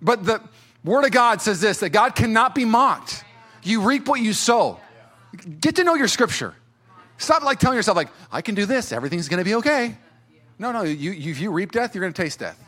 But 0.00 0.24
the 0.24 0.40
Word 0.84 1.04
of 1.04 1.10
God 1.10 1.42
says 1.42 1.60
this 1.60 1.78
that 1.80 1.90
God 1.90 2.14
cannot 2.14 2.54
be 2.54 2.64
mocked. 2.64 3.24
You 3.62 3.82
reap 3.82 4.08
what 4.08 4.20
you 4.20 4.32
sow. 4.32 4.80
Get 5.60 5.76
to 5.76 5.84
know 5.84 5.94
your 5.94 6.08
scripture. 6.08 6.54
Stop 7.18 7.42
like 7.42 7.58
telling 7.58 7.76
yourself, 7.76 7.96
like, 7.96 8.08
I 8.30 8.42
can 8.42 8.54
do 8.54 8.64
this, 8.64 8.92
everything's 8.92 9.28
gonna 9.28 9.44
be 9.44 9.56
okay. 9.56 9.96
No, 10.58 10.72
no, 10.72 10.82
you, 10.82 11.10
you, 11.10 11.30
if 11.30 11.40
you 11.40 11.50
reap 11.50 11.72
death, 11.72 11.94
you're 11.94 12.02
gonna 12.02 12.12
taste 12.12 12.38
death. 12.38 12.62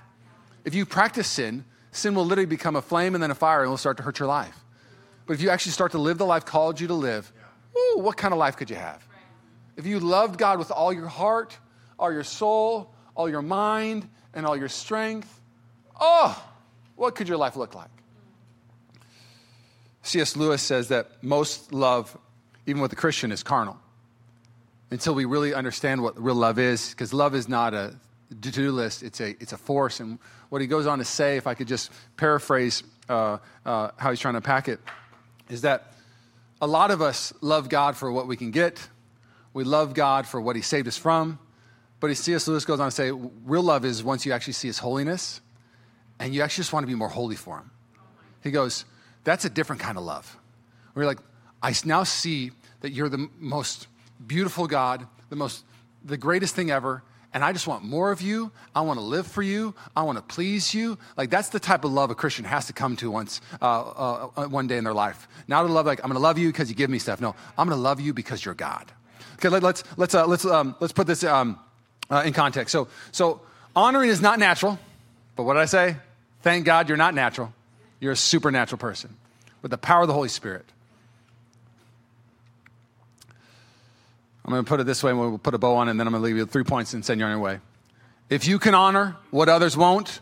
If 0.65 0.75
you 0.75 0.85
practice 0.85 1.29
sin, 1.29 1.65
sin 1.93 2.15
will 2.15 2.25
literally 2.25 2.47
become 2.47 2.77
a 2.77 2.83
flame 2.83 3.15
and 3.15 3.23
then 3.23 3.31
a 3.31 3.35
fire 3.35 3.61
and 3.61 3.67
it 3.67 3.71
will 3.71 3.77
start 3.77 3.97
to 3.99 4.03
hurt 4.03 4.19
your 4.19 4.29
life. 4.29 4.65
But 5.27 5.35
if 5.35 5.43
you 5.43 5.51
actually 5.51 5.73
start 5.73 5.93
to 5.93 5.99
live 5.99 6.19
the 6.19 6.27
life 6.27 6.45
called 6.45 6.81
you 6.81 6.89
to 6.89 6.95
live, 6.95 7.33
ooh, 7.77 7.99
what 7.99 8.17
kind 8.17 8.33
of 8.33 8.39
life 8.39 8.57
could 8.57 8.71
you 8.71 8.77
have? 8.77 9.07
If 9.77 9.87
you 9.87 10.01
loved 10.01 10.39
God 10.39 10.59
with 10.59 10.71
all 10.71 10.93
your 10.93 11.07
heart, 11.07 11.57
all 11.99 12.13
your 12.13 12.25
soul, 12.25 12.93
all 13.15 13.29
your 13.29 13.43
mind, 13.43 14.09
and 14.35 14.47
all 14.47 14.57
your 14.57 14.69
strength, 14.69 15.41
oh, 16.01 16.43
what 16.97 17.15
could 17.15 17.29
your 17.29 17.39
life 17.39 17.57
look 17.57 17.75
like? 17.75 17.91
C.S. 20.03 20.37
Lewis 20.37 20.63
says 20.63 20.89
that 20.89 21.23
most 21.23 21.73
love, 21.73 22.17
even 22.67 22.83
with 22.83 22.93
a 22.93 22.97
Christian, 22.97 23.33
is 23.33 23.43
carnal. 23.43 23.79
Until 24.91 25.15
we 25.15 25.25
really 25.25 25.55
understand 25.55 26.03
what 26.03 26.21
real 26.21 26.35
love 26.35 26.59
is, 26.59 26.91
because 26.91 27.13
love 27.13 27.35
is 27.35 27.49
not 27.49 27.75
a 27.75 27.95
to 28.31 28.51
do 28.51 28.71
list, 28.71 29.03
it's 29.03 29.21
a, 29.21 29.31
it's 29.41 29.53
a 29.53 29.57
force. 29.57 30.01
And 30.01 30.19
what 30.49 30.61
he 30.61 30.67
goes 30.67 30.87
on 30.87 30.99
to 30.99 31.05
say, 31.05 31.37
if 31.37 31.47
I 31.47 31.55
could 31.55 31.69
just 31.69 31.91
paraphrase 32.17 32.83
uh, 33.09 33.39
uh, 33.67 33.91
how 33.97 34.11
he's 34.11 34.21
trying 34.21 34.35
to 34.35 34.41
pack 34.41 34.69
it, 34.69 34.81
is 35.49 35.63
that 35.63 35.95
a 36.61 36.67
lot 36.67 36.91
of 36.91 37.01
us 37.01 37.33
love 37.41 37.69
God 37.69 37.97
for 37.97 38.13
what 38.13 38.27
we 38.27 38.37
can 38.37 38.51
get, 38.51 38.89
we 39.53 39.65
love 39.65 39.95
God 39.95 40.27
for 40.27 40.41
what 40.41 40.57
he 40.57 40.63
saved 40.63 40.87
us 40.87 40.97
from. 40.97 41.39
But 41.99 42.17
C.S. 42.17 42.49
Lewis 42.49 42.65
goes 42.65 42.81
on 42.81 42.89
to 42.89 42.91
say, 42.95 43.11
real 43.11 43.63
love 43.63 43.85
is 43.85 44.03
once 44.03 44.25
you 44.25 44.33
actually 44.33 44.55
see 44.55 44.69
his 44.69 44.79
holiness 44.79 45.41
and 46.19 46.35
you 46.35 46.43
actually 46.43 46.63
just 46.63 46.73
want 46.73 46.85
to 46.85 46.87
be 46.87 46.95
more 46.95 47.09
holy 47.09 47.37
for 47.37 47.59
him. 47.59 47.71
He 48.43 48.51
goes, 48.51 48.85
that's 49.25 49.45
a 49.45 49.51
different 49.51 49.83
kind 49.83 49.99
of 49.99 50.05
love. 50.05 50.39
You're 50.97 51.05
like, 51.05 51.19
I 51.63 51.75
now 51.85 52.05
see 52.05 52.53
that 52.81 52.93
you're 52.93 53.11
the 53.11 53.29
most 53.39 53.87
beautiful 54.27 54.67
God, 54.67 55.07
the 55.29 55.37
most, 55.37 55.65
the 56.05 56.17
greatest 56.17 56.55
thing 56.55 56.71
ever, 56.71 57.03
and 57.33 57.45
I 57.45 57.53
just 57.53 57.67
want 57.67 57.85
more 57.85 58.11
of 58.11 58.21
you. 58.21 58.51
I 58.75 58.81
want 58.81 58.99
to 58.99 59.05
live 59.05 59.27
for 59.27 59.43
you. 59.43 59.75
I 59.97 60.03
want 60.03 60.19
to 60.19 60.23
please 60.23 60.75
you. 60.75 60.99
Like 61.17 61.31
that's 61.31 61.51
the 61.51 61.61
type 61.61 61.85
of 61.85 61.93
love 61.93 62.11
a 62.11 62.15
Christian 62.15 62.45
has 62.45 62.67
to 62.67 62.73
come 62.73 62.97
to 62.97 63.11
once, 63.11 63.41
uh, 63.63 64.29
uh, 64.37 64.49
one 64.49 64.67
day 64.67 64.79
in 64.79 64.85
their 64.85 64.95
life. 64.95 65.29
Not 65.47 65.63
to 65.63 65.69
love 65.69 65.87
like 65.87 66.01
I'm 66.01 66.11
going 66.11 66.15
to 66.15 66.23
love 66.23 66.39
you 66.39 66.49
because 66.49 66.69
you 66.69 66.75
give 66.75 66.91
me 66.91 66.99
stuff. 66.99 67.21
No, 67.21 67.35
I'm 67.57 67.69
going 67.69 67.77
to 67.77 67.83
love 67.83 68.01
you 68.01 68.13
because 68.13 68.45
you're 68.45 68.55
God. 68.55 68.91
Okay, 69.35 69.49
let, 69.49 69.63
us 69.65 69.85
let's 69.97 70.15
let's 70.15 70.15
uh, 70.15 70.27
let's 70.27 70.45
um, 70.45 70.75
let's 70.81 70.93
put 70.93 71.07
this 71.07 71.25
um, 71.25 71.59
uh, 72.11 72.23
in 72.27 72.33
context. 72.33 72.73
So 72.73 72.89
so 73.13 73.41
honoring 73.77 74.11
is 74.11 74.21
not 74.21 74.39
natural, 74.39 74.79
but 75.37 75.45
what 75.45 75.55
did 75.55 75.61
I 75.61 75.67
say? 75.67 75.97
Thank 76.43 76.65
God 76.65 76.89
you're 76.89 76.99
not 76.99 77.15
natural. 77.15 77.53
You're 78.01 78.13
a 78.13 78.17
supernatural 78.17 78.79
person 78.79 79.15
with 79.63 79.71
the 79.71 79.79
power 79.79 80.03
of 80.03 80.09
the 80.09 80.15
Holy 80.15 80.29
Spirit. 80.29 80.65
I'm 84.45 84.53
going 84.53 84.65
to 84.65 84.69
put 84.69 84.81
it 84.81 84.85
this 84.85 85.03
way, 85.03 85.11
and 85.11 85.21
we'll 85.21 85.39
put 85.39 85.55
a 85.55 85.59
bow 85.59 85.77
on 85.77 85.89
it, 85.89 85.93
and 85.93 86.01
then 86.01 86.07
I'm 86.07 86.13
going 86.13 86.23
to 86.23 86.27
leave 86.27 86.37
you 86.37 86.47
three 86.47 86.65
points 86.65 86.95
and 86.95 87.05
send 87.05 87.21
you 87.21 87.27
on 87.27 87.33
your 87.33 87.41
way. 87.41 87.61
If 88.29 88.47
you 88.47 88.59
can 88.59 88.75
honor 88.75 89.17
what 89.31 89.49
others 89.49 89.77
won't, 89.77 90.21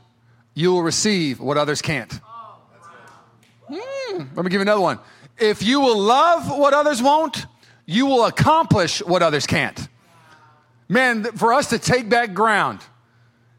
you 0.54 0.72
will 0.72 0.82
receive 0.82 1.40
what 1.40 1.56
others 1.56 1.80
can't. 1.80 2.20
Mm, 3.70 4.34
let 4.34 4.44
me 4.44 4.50
give 4.50 4.54
you 4.54 4.62
another 4.62 4.80
one. 4.80 4.98
If 5.38 5.62
you 5.62 5.80
will 5.80 5.98
love 5.98 6.50
what 6.50 6.74
others 6.74 7.02
won't, 7.02 7.46
you 7.86 8.06
will 8.06 8.24
accomplish 8.24 9.00
what 9.00 9.22
others 9.22 9.46
can't. 9.46 9.88
Man, 10.88 11.24
for 11.24 11.52
us 11.52 11.68
to 11.68 11.78
take 11.78 12.08
back 12.08 12.34
ground, 12.34 12.80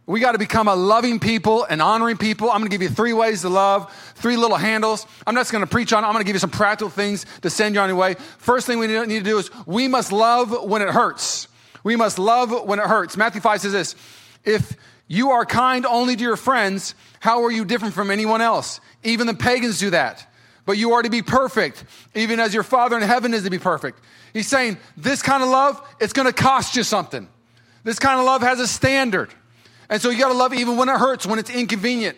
we 0.09 0.19
got 0.19 0.31
to 0.31 0.39
become 0.39 0.67
a 0.67 0.73
loving 0.75 1.19
people 1.19 1.65
and 1.65 1.83
honoring 1.83 2.17
people. 2.17 2.49
I'm 2.49 2.61
going 2.61 2.71
to 2.71 2.73
give 2.73 2.81
you 2.81 2.89
three 2.89 3.13
ways 3.13 3.41
to 3.41 3.49
love, 3.49 3.93
three 4.15 4.37
little 4.37 4.57
handles. 4.57 5.05
I'm 5.27 5.35
not 5.35 5.41
just 5.41 5.51
going 5.51 5.63
to 5.63 5.69
preach 5.69 5.93
on 5.93 6.03
it. 6.03 6.07
I'm 6.07 6.13
going 6.13 6.23
to 6.23 6.27
give 6.27 6.33
you 6.33 6.39
some 6.39 6.49
practical 6.49 6.89
things 6.89 7.27
to 7.43 7.49
send 7.51 7.75
you 7.75 7.81
on 7.81 7.89
your 7.89 7.95
way. 7.95 8.15
First 8.39 8.65
thing 8.65 8.79
we 8.79 8.87
need 8.87 9.07
to 9.07 9.21
do 9.21 9.37
is 9.37 9.51
we 9.67 9.87
must 9.87 10.11
love 10.11 10.63
when 10.63 10.81
it 10.81 10.89
hurts. 10.89 11.47
We 11.83 11.95
must 11.95 12.17
love 12.17 12.65
when 12.65 12.79
it 12.79 12.87
hurts. 12.87 13.17
Matthew 13.17 13.39
5 13.39 13.61
says 13.61 13.71
this 13.71 13.95
If 14.43 14.75
you 15.07 15.29
are 15.29 15.45
kind 15.45 15.85
only 15.85 16.15
to 16.15 16.23
your 16.23 16.37
friends, 16.37 16.95
how 17.19 17.43
are 17.43 17.51
you 17.51 17.63
different 17.63 17.93
from 17.93 18.09
anyone 18.09 18.41
else? 18.41 18.81
Even 19.03 19.27
the 19.27 19.35
pagans 19.35 19.77
do 19.77 19.91
that. 19.91 20.25
But 20.65 20.79
you 20.79 20.93
are 20.93 21.03
to 21.03 21.11
be 21.11 21.21
perfect, 21.21 21.83
even 22.15 22.39
as 22.39 22.51
your 22.51 22.63
Father 22.63 22.97
in 22.97 23.03
heaven 23.03 23.35
is 23.35 23.43
to 23.43 23.51
be 23.51 23.59
perfect. 23.59 23.99
He's 24.33 24.47
saying 24.47 24.77
this 24.97 25.21
kind 25.21 25.43
of 25.43 25.49
love, 25.49 25.79
it's 25.99 26.13
going 26.13 26.27
to 26.27 26.33
cost 26.33 26.75
you 26.75 26.81
something. 26.81 27.29
This 27.83 27.99
kind 27.99 28.19
of 28.19 28.25
love 28.25 28.41
has 28.41 28.59
a 28.59 28.67
standard. 28.67 29.31
And 29.89 30.01
so 30.01 30.09
you 30.09 30.19
got 30.19 30.29
to 30.29 30.35
love 30.35 30.53
even 30.53 30.77
when 30.77 30.87
it 30.89 30.97
hurts, 30.97 31.25
when 31.25 31.39
it's 31.39 31.49
inconvenient. 31.49 32.17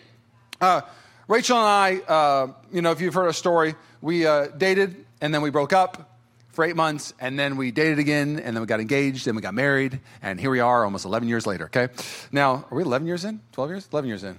Uh, 0.60 0.82
Rachel 1.26 1.56
and 1.56 1.66
I, 1.66 2.00
uh, 2.06 2.52
you 2.72 2.82
know, 2.82 2.90
if 2.90 3.00
you've 3.00 3.14
heard 3.14 3.28
a 3.28 3.32
story, 3.32 3.74
we 4.00 4.26
uh, 4.26 4.48
dated 4.48 5.06
and 5.20 5.32
then 5.32 5.40
we 5.40 5.50
broke 5.50 5.72
up 5.72 6.18
for 6.50 6.64
eight 6.64 6.76
months 6.76 7.14
and 7.18 7.38
then 7.38 7.56
we 7.56 7.70
dated 7.70 7.98
again 7.98 8.38
and 8.38 8.54
then 8.54 8.60
we 8.60 8.66
got 8.66 8.80
engaged 8.80 9.26
and 9.26 9.34
we 9.34 9.42
got 9.42 9.54
married 9.54 10.00
and 10.20 10.38
here 10.38 10.50
we 10.50 10.60
are 10.60 10.84
almost 10.84 11.06
11 11.06 11.28
years 11.28 11.46
later, 11.46 11.64
okay? 11.64 11.88
Now, 12.30 12.66
are 12.70 12.76
we 12.76 12.82
11 12.82 13.06
years 13.06 13.24
in? 13.24 13.40
12 13.52 13.70
years? 13.70 13.88
11 13.90 14.08
years 14.08 14.24
in. 14.24 14.38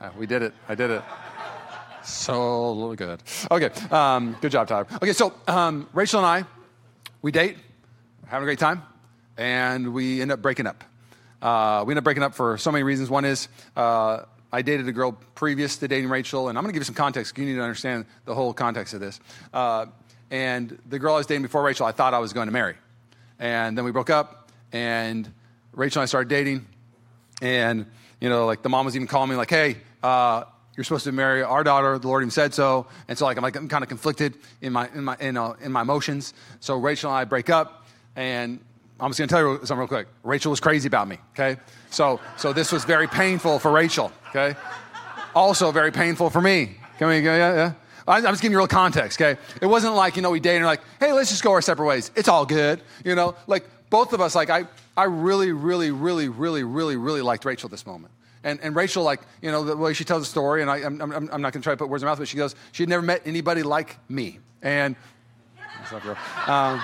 Uh, 0.00 0.10
we 0.16 0.26
did 0.26 0.42
it. 0.42 0.54
I 0.68 0.74
did 0.76 0.90
it. 0.90 1.02
So 2.04 2.94
good. 2.94 3.22
Okay, 3.50 3.70
um, 3.90 4.36
good 4.40 4.52
job, 4.52 4.68
Tyler. 4.68 4.86
Okay, 5.02 5.12
so 5.12 5.34
um, 5.46 5.88
Rachel 5.92 6.20
and 6.20 6.26
I, 6.26 6.48
we 7.20 7.32
date, 7.32 7.56
having 8.26 8.44
a 8.44 8.46
great 8.46 8.58
time, 8.58 8.82
and 9.36 9.92
we 9.92 10.22
end 10.22 10.32
up 10.32 10.40
breaking 10.40 10.66
up. 10.66 10.84
Uh, 11.40 11.84
we 11.86 11.92
ended 11.92 11.98
up 11.98 12.04
breaking 12.04 12.22
up 12.22 12.34
for 12.34 12.58
so 12.58 12.72
many 12.72 12.82
reasons. 12.82 13.10
One 13.10 13.24
is 13.24 13.48
uh, 13.76 14.24
I 14.52 14.62
dated 14.62 14.88
a 14.88 14.92
girl 14.92 15.12
previous 15.34 15.76
to 15.76 15.88
dating 15.88 16.08
Rachel, 16.08 16.48
and 16.48 16.56
I'm 16.56 16.64
going 16.64 16.72
to 16.72 16.74
give 16.74 16.80
you 16.80 16.86
some 16.86 16.94
context. 16.94 17.36
You 17.36 17.44
need 17.44 17.54
to 17.54 17.62
understand 17.62 18.06
the 18.24 18.34
whole 18.34 18.52
context 18.54 18.94
of 18.94 19.00
this. 19.00 19.20
Uh, 19.52 19.86
and 20.30 20.78
the 20.88 20.98
girl 20.98 21.14
I 21.14 21.18
was 21.18 21.26
dating 21.26 21.42
before 21.42 21.62
Rachel, 21.62 21.86
I 21.86 21.92
thought 21.92 22.14
I 22.14 22.18
was 22.18 22.32
going 22.32 22.46
to 22.48 22.52
marry. 22.52 22.74
And 23.38 23.76
then 23.76 23.84
we 23.84 23.92
broke 23.92 24.10
up, 24.10 24.50
and 24.72 25.30
Rachel 25.72 26.00
and 26.00 26.04
I 26.04 26.06
started 26.06 26.28
dating. 26.28 26.66
And, 27.40 27.86
you 28.20 28.28
know, 28.28 28.46
like 28.46 28.62
the 28.62 28.68
mom 28.68 28.86
was 28.86 28.96
even 28.96 29.06
calling 29.06 29.30
me, 29.30 29.36
like, 29.36 29.50
hey, 29.50 29.76
uh, 30.02 30.44
you're 30.76 30.84
supposed 30.84 31.04
to 31.04 31.12
marry 31.12 31.42
our 31.42 31.62
daughter. 31.62 31.98
The 31.98 32.08
Lord 32.08 32.22
even 32.22 32.30
said 32.30 32.54
so. 32.54 32.86
And 33.06 33.18
so, 33.18 33.26
like, 33.26 33.36
I'm, 33.36 33.42
like, 33.42 33.56
I'm 33.56 33.68
kind 33.68 33.82
of 33.82 33.88
conflicted 33.88 34.34
in 34.60 34.72
my, 34.72 34.88
in, 34.94 35.04
my, 35.04 35.16
in, 35.20 35.36
uh, 35.36 35.54
in 35.60 35.72
my 35.72 35.82
emotions. 35.82 36.34
So 36.60 36.76
Rachel 36.76 37.10
and 37.10 37.18
I 37.18 37.24
break 37.24 37.50
up, 37.50 37.86
and 38.16 38.60
I'm 39.00 39.10
just 39.10 39.18
to 39.18 39.26
tell 39.26 39.40
you 39.40 39.58
something 39.58 39.78
real 39.78 39.88
quick. 39.88 40.08
Rachel 40.24 40.50
was 40.50 40.60
crazy 40.60 40.88
about 40.88 41.06
me, 41.06 41.18
okay? 41.32 41.60
So, 41.90 42.20
so 42.36 42.52
this 42.52 42.72
was 42.72 42.84
very 42.84 43.06
painful 43.06 43.58
for 43.58 43.70
Rachel, 43.70 44.12
okay? 44.30 44.56
Also 45.34 45.70
very 45.70 45.92
painful 45.92 46.30
for 46.30 46.40
me. 46.40 46.76
Can 46.98 47.08
we 47.08 47.22
go, 47.22 47.34
yeah, 47.34 47.54
yeah? 47.54 47.72
I'm 48.08 48.22
just 48.22 48.42
giving 48.42 48.52
you 48.52 48.58
real 48.58 48.66
context, 48.66 49.20
okay? 49.20 49.38
It 49.62 49.66
wasn't 49.66 49.94
like, 49.94 50.16
you 50.16 50.22
know, 50.22 50.30
we 50.30 50.40
dated 50.40 50.62
and 50.62 50.66
like, 50.66 50.80
hey, 50.98 51.12
let's 51.12 51.30
just 51.30 51.44
go 51.44 51.52
our 51.52 51.62
separate 51.62 51.86
ways. 51.86 52.10
It's 52.16 52.28
all 52.28 52.44
good, 52.44 52.80
you 53.04 53.14
know? 53.14 53.36
Like, 53.46 53.66
both 53.90 54.12
of 54.12 54.20
us, 54.20 54.34
like, 54.34 54.50
I, 54.50 54.66
I 54.96 55.04
really, 55.04 55.52
really, 55.52 55.90
really, 55.90 56.28
really, 56.28 56.64
really, 56.64 56.96
really 56.96 57.22
liked 57.22 57.44
Rachel 57.44 57.68
this 57.68 57.86
moment. 57.86 58.12
And, 58.44 58.60
and 58.62 58.74
Rachel, 58.74 59.02
like, 59.04 59.20
you 59.42 59.50
know, 59.50 59.62
the 59.62 59.76
way 59.76 59.92
she 59.94 60.04
tells 60.04 60.22
the 60.22 60.26
story, 60.26 60.62
and 60.62 60.70
I, 60.70 60.78
I'm, 60.78 61.00
I'm, 61.00 61.12
I'm 61.12 61.42
not 61.42 61.52
going 61.52 61.60
to 61.60 61.60
try 61.60 61.72
to 61.72 61.76
put 61.76 61.88
words 61.88 62.02
in 62.02 62.06
her 62.06 62.10
mouth, 62.10 62.18
but 62.18 62.28
she 62.28 62.36
goes, 62.36 62.54
she 62.72 62.82
had 62.82 62.88
never 62.88 63.02
met 63.02 63.22
anybody 63.26 63.62
like 63.62 63.96
me. 64.08 64.38
And, 64.62 64.96
that's 65.78 65.92
not 65.92 66.04
real. 66.04 66.16
Um, 66.46 66.82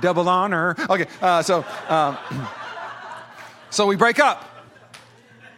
double 0.00 0.28
honor. 0.28 0.76
Okay, 0.88 1.06
uh, 1.20 1.42
so 1.42 1.64
um, 1.88 2.16
so 3.70 3.86
we 3.86 3.96
break 3.96 4.18
up, 4.18 4.44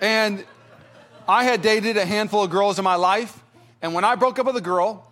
and 0.00 0.44
I 1.28 1.44
had 1.44 1.62
dated 1.62 1.96
a 1.96 2.06
handful 2.06 2.44
of 2.44 2.50
girls 2.50 2.78
in 2.78 2.84
my 2.84 2.96
life, 2.96 3.42
and 3.82 3.94
when 3.94 4.04
I 4.04 4.14
broke 4.14 4.38
up 4.38 4.46
with 4.46 4.56
a 4.56 4.60
girl, 4.60 5.10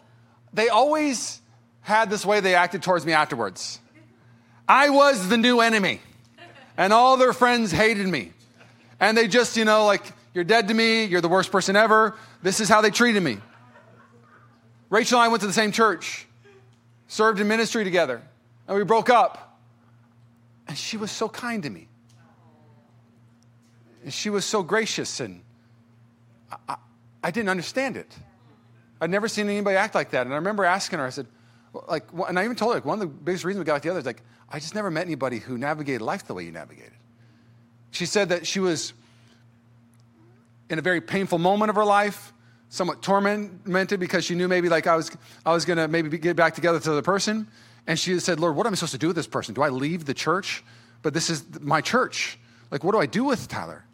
they 0.53 0.69
always 0.69 1.41
had 1.83 2.11
this 2.11 2.25
way 2.25 2.41
they 2.41 2.55
acted 2.55 2.83
towards 2.83 3.05
me 3.05 3.13
afterwards. 3.13 3.79
I 4.69 4.91
was 4.91 5.29
the 5.29 5.37
new 5.37 5.61
enemy, 5.61 6.01
and 6.77 6.93
all 6.93 7.17
their 7.17 7.33
friends 7.33 7.71
hated 7.71 8.07
me, 8.07 8.33
and 8.99 9.17
they 9.17 9.29
just, 9.29 9.57
you 9.57 9.65
know, 9.65 9.85
like 9.85 10.03
you're 10.35 10.45
dead 10.45 10.69
to 10.69 10.75
me, 10.75 11.05
you're 11.05 11.21
the 11.21 11.29
worst 11.29 11.53
person 11.53 11.77
ever. 11.77 12.15
This 12.43 12.61
is 12.61 12.69
how 12.69 12.81
they 12.81 12.91
treated 12.91 13.23
me. 13.23 13.39
Rachel 14.89 15.19
and 15.19 15.25
I 15.25 15.29
went 15.29 15.41
to 15.41 15.47
the 15.47 15.53
same 15.53 15.73
church, 15.73 16.27
served 17.09 17.41
in 17.41 17.49
ministry 17.49 17.85
together 17.85 18.23
and 18.67 18.77
we 18.77 18.85
broke 18.85 19.11
up. 19.11 19.59
And 20.69 20.77
she 20.77 20.97
was 20.97 21.11
so 21.11 21.29
kind 21.29 21.63
to 21.63 21.71
me. 21.71 21.89
And 24.03 24.13
she 24.13 24.31
was 24.31 24.45
so 24.45 24.63
gracious, 24.63 25.21
and 25.21 25.43
I, 26.51 26.57
I, 26.69 26.77
I 27.25 27.31
didn't 27.31 27.49
understand 27.49 27.97
it. 27.97 28.13
I'd 29.01 29.11
never 29.11 29.29
seen 29.29 29.49
anybody 29.49 29.77
act 29.77 29.95
like 29.95 30.11
that. 30.11 30.27
And 30.27 30.33
I 30.33 30.37
remember 30.37 30.65
asking 30.65 30.99
her, 30.99 31.07
I 31.07 31.11
said, 31.11 31.27
like, 31.89 32.05
and 32.29 32.39
I 32.39 32.45
even 32.45 32.57
told 32.57 32.73
her, 32.73 32.77
like, 32.77 32.85
one 32.85 33.01
of 33.01 33.01
the 33.01 33.07
biggest 33.07 33.45
reasons 33.45 33.61
we 33.61 33.67
got 33.67 33.83
together 33.83 33.99
is 33.99 34.07
like, 34.07 34.23
I 34.49 34.59
just 34.59 34.75
never 34.75 34.91
met 34.91 35.07
anybody 35.07 35.39
who 35.39 35.59
navigated 35.59 36.03
life 36.03 36.27
the 36.27 36.35
way 36.35 36.45
you 36.45 36.53
navigated. 36.53 36.93
She 37.91 38.07
said 38.07 38.31
that 38.31 38.47
she 38.47 38.61
was 38.61 38.93
in 40.71 40.79
a 40.79 40.83
very 40.83 41.01
painful 41.01 41.39
moment 41.39 41.71
of 41.71 41.77
her 41.77 41.85
life, 41.85 42.33
somewhat 42.69 43.03
tormented 43.03 44.01
because 44.01 44.25
she 44.25 44.35
knew 44.35 44.49
maybe 44.49 44.69
like 44.69 44.87
I 44.87 44.97
was, 44.97 45.11
I 45.45 45.53
was 45.53 45.65
to 45.65 45.89
maybe 45.89 46.17
get 46.19 46.37
back 46.37 46.55
together 46.55 46.79
with 46.79 46.85
the 46.85 47.03
person. 47.03 47.47
And 47.87 47.99
she 47.99 48.19
said, 48.19 48.41
Lord, 48.41 48.57
what 48.57 48.67
am 48.67 48.73
I 48.73 48.77
supposed 48.77 48.93
to 48.93 48.99
do 48.99 49.09
with 49.09 49.17
this 49.17 49.27
person? 49.27 49.55
Do 49.55 49.63
I 49.63 49.69
leave 49.69 50.05
the 50.05 50.15
church? 50.15 50.65
But 51.03 51.15
this 51.15 51.31
is 51.31 51.45
my 51.61 51.81
church. 51.81 52.39
Like, 52.71 52.83
what 52.83 52.93
do 52.93 52.99
I 52.99 53.07
do 53.07 53.25
with 53.25 53.47
Tyler? 53.49 53.85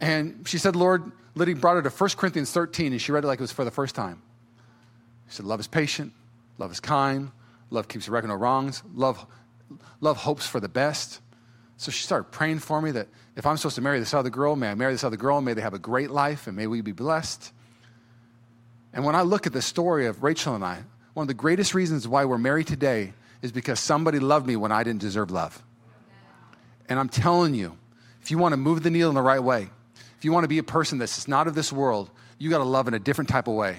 And 0.00 0.46
she 0.46 0.56
said, 0.58 0.74
Lord, 0.74 1.12
Liddy 1.34 1.54
brought 1.54 1.76
her 1.76 1.82
to 1.82 1.90
1 1.90 2.10
Corinthians 2.16 2.50
13, 2.52 2.92
and 2.92 3.00
she 3.00 3.12
read 3.12 3.24
it 3.24 3.26
like 3.26 3.38
it 3.38 3.42
was 3.42 3.52
for 3.52 3.64
the 3.64 3.70
first 3.70 3.94
time. 3.94 4.22
She 5.28 5.36
said, 5.36 5.46
Love 5.46 5.60
is 5.60 5.66
patient, 5.66 6.12
love 6.58 6.72
is 6.72 6.80
kind, 6.80 7.30
love 7.68 7.88
keeps 7.88 8.08
record 8.08 8.28
no 8.28 8.34
wrongs, 8.34 8.82
love, 8.94 9.26
love 10.00 10.16
hopes 10.16 10.46
for 10.46 10.58
the 10.58 10.68
best. 10.68 11.20
So 11.76 11.90
she 11.90 12.02
started 12.02 12.30
praying 12.30 12.58
for 12.58 12.80
me 12.80 12.90
that 12.92 13.08
if 13.36 13.46
I'm 13.46 13.56
supposed 13.56 13.76
to 13.76 13.82
marry 13.82 13.98
this 14.00 14.12
other 14.12 14.30
girl, 14.30 14.56
may 14.56 14.70
I 14.70 14.74
marry 14.74 14.92
this 14.92 15.04
other 15.04 15.16
girl, 15.16 15.36
and 15.36 15.46
may 15.46 15.54
they 15.54 15.62
have 15.62 15.74
a 15.74 15.78
great 15.78 16.10
life, 16.10 16.46
and 16.46 16.56
may 16.56 16.66
we 16.66 16.80
be 16.80 16.92
blessed. 16.92 17.52
And 18.92 19.04
when 19.04 19.14
I 19.14 19.22
look 19.22 19.46
at 19.46 19.52
the 19.52 19.62
story 19.62 20.06
of 20.06 20.22
Rachel 20.22 20.54
and 20.54 20.64
I, 20.64 20.82
one 21.14 21.24
of 21.24 21.28
the 21.28 21.34
greatest 21.34 21.74
reasons 21.74 22.06
why 22.06 22.24
we're 22.24 22.38
married 22.38 22.66
today 22.66 23.12
is 23.42 23.52
because 23.52 23.80
somebody 23.80 24.18
loved 24.18 24.46
me 24.46 24.56
when 24.56 24.72
I 24.72 24.82
didn't 24.84 25.00
deserve 25.00 25.30
love. 25.30 25.62
And 26.88 26.98
I'm 26.98 27.08
telling 27.08 27.54
you, 27.54 27.76
if 28.22 28.30
you 28.30 28.38
want 28.38 28.52
to 28.52 28.56
move 28.56 28.82
the 28.82 28.90
needle 28.90 29.08
in 29.08 29.14
the 29.14 29.22
right 29.22 29.42
way, 29.42 29.70
if 30.18 30.24
you 30.24 30.32
want 30.32 30.44
to 30.44 30.48
be 30.48 30.58
a 30.58 30.62
person 30.62 30.98
that's 30.98 31.26
not 31.26 31.46
of 31.46 31.54
this 31.54 31.72
world, 31.72 32.10
you 32.38 32.50
got 32.50 32.58
to 32.58 32.64
love 32.64 32.88
in 32.88 32.94
a 32.94 32.98
different 32.98 33.30
type 33.30 33.48
of 33.48 33.54
way. 33.54 33.78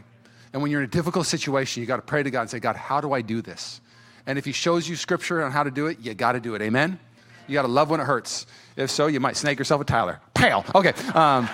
And 0.53 0.61
when 0.61 0.71
you're 0.71 0.81
in 0.81 0.87
a 0.87 0.91
difficult 0.91 1.27
situation, 1.27 1.81
you 1.81 1.87
got 1.87 1.97
to 1.97 2.01
pray 2.01 2.23
to 2.23 2.31
God 2.31 2.41
and 2.41 2.49
say, 2.49 2.59
God, 2.59 2.75
how 2.75 2.99
do 2.99 3.13
I 3.13 3.21
do 3.21 3.41
this? 3.41 3.79
And 4.25 4.37
if 4.37 4.45
He 4.45 4.51
shows 4.51 4.87
you 4.87 4.95
scripture 4.95 5.43
on 5.43 5.51
how 5.51 5.63
to 5.63 5.71
do 5.71 5.87
it, 5.87 5.99
you 5.99 6.13
got 6.13 6.33
to 6.33 6.39
do 6.39 6.55
it. 6.55 6.61
Amen? 6.61 6.99
You 7.47 7.53
got 7.53 7.63
to 7.63 7.67
love 7.67 7.89
when 7.89 7.99
it 7.99 8.05
hurts. 8.05 8.45
If 8.75 8.89
so, 8.89 9.07
you 9.07 9.19
might 9.19 9.37
snake 9.37 9.59
yourself 9.59 9.79
with 9.79 9.87
Tyler. 9.87 10.19
Pale. 10.33 10.65
Okay. 10.73 10.93
Um, 11.13 11.49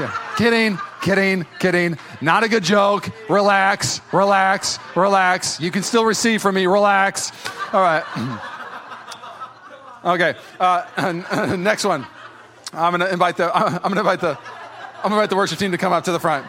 yeah. 0.00 0.34
Kidding, 0.36 0.78
kidding, 1.02 1.46
kidding. 1.58 1.98
Not 2.20 2.42
a 2.42 2.48
good 2.48 2.64
joke. 2.64 3.10
Relax, 3.28 4.00
relax, 4.12 4.78
relax. 4.96 5.60
You 5.60 5.70
can 5.70 5.82
still 5.82 6.04
receive 6.04 6.40
from 6.40 6.54
me. 6.54 6.66
Relax. 6.66 7.32
All 7.72 7.82
right. 7.82 8.02
okay. 10.04 10.34
Uh, 10.58 11.56
next 11.58 11.84
one. 11.84 12.06
I'm 12.72 12.92
gonna 12.92 13.08
invite 13.08 13.36
the. 13.36 13.54
I'm 13.56 13.82
gonna 13.82 14.00
invite 14.00 14.20
the. 14.20 14.38
I'm 14.38 15.04
gonna 15.04 15.16
invite 15.16 15.30
the 15.30 15.36
worship 15.36 15.58
team 15.58 15.72
to 15.72 15.78
come 15.78 15.92
up 15.92 16.04
to 16.04 16.12
the 16.12 16.20
front. 16.20 16.46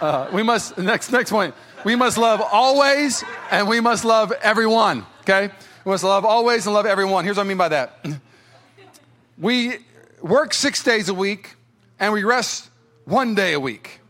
Uh, 0.00 0.28
we 0.32 0.42
must 0.42 0.76
next 0.76 1.10
next 1.10 1.30
point. 1.30 1.54
We 1.84 1.96
must 1.96 2.18
love 2.18 2.42
always, 2.52 3.24
and 3.50 3.66
we 3.66 3.80
must 3.80 4.04
love 4.04 4.32
everyone. 4.42 5.06
Okay. 5.22 5.50
We 5.84 5.90
must 5.90 6.04
love 6.04 6.26
always 6.26 6.66
and 6.66 6.74
love 6.74 6.84
everyone. 6.84 7.24
Here's 7.24 7.38
what 7.38 7.46
I 7.46 7.48
mean 7.48 7.56
by 7.56 7.68
that. 7.68 8.04
We 9.38 9.78
work 10.20 10.52
six 10.52 10.82
days 10.82 11.08
a 11.08 11.14
week, 11.14 11.56
and 11.98 12.12
we 12.12 12.24
rest 12.24 12.69
one 13.04 13.34
day 13.34 13.52
a 13.52 13.60
week. 13.60 14.00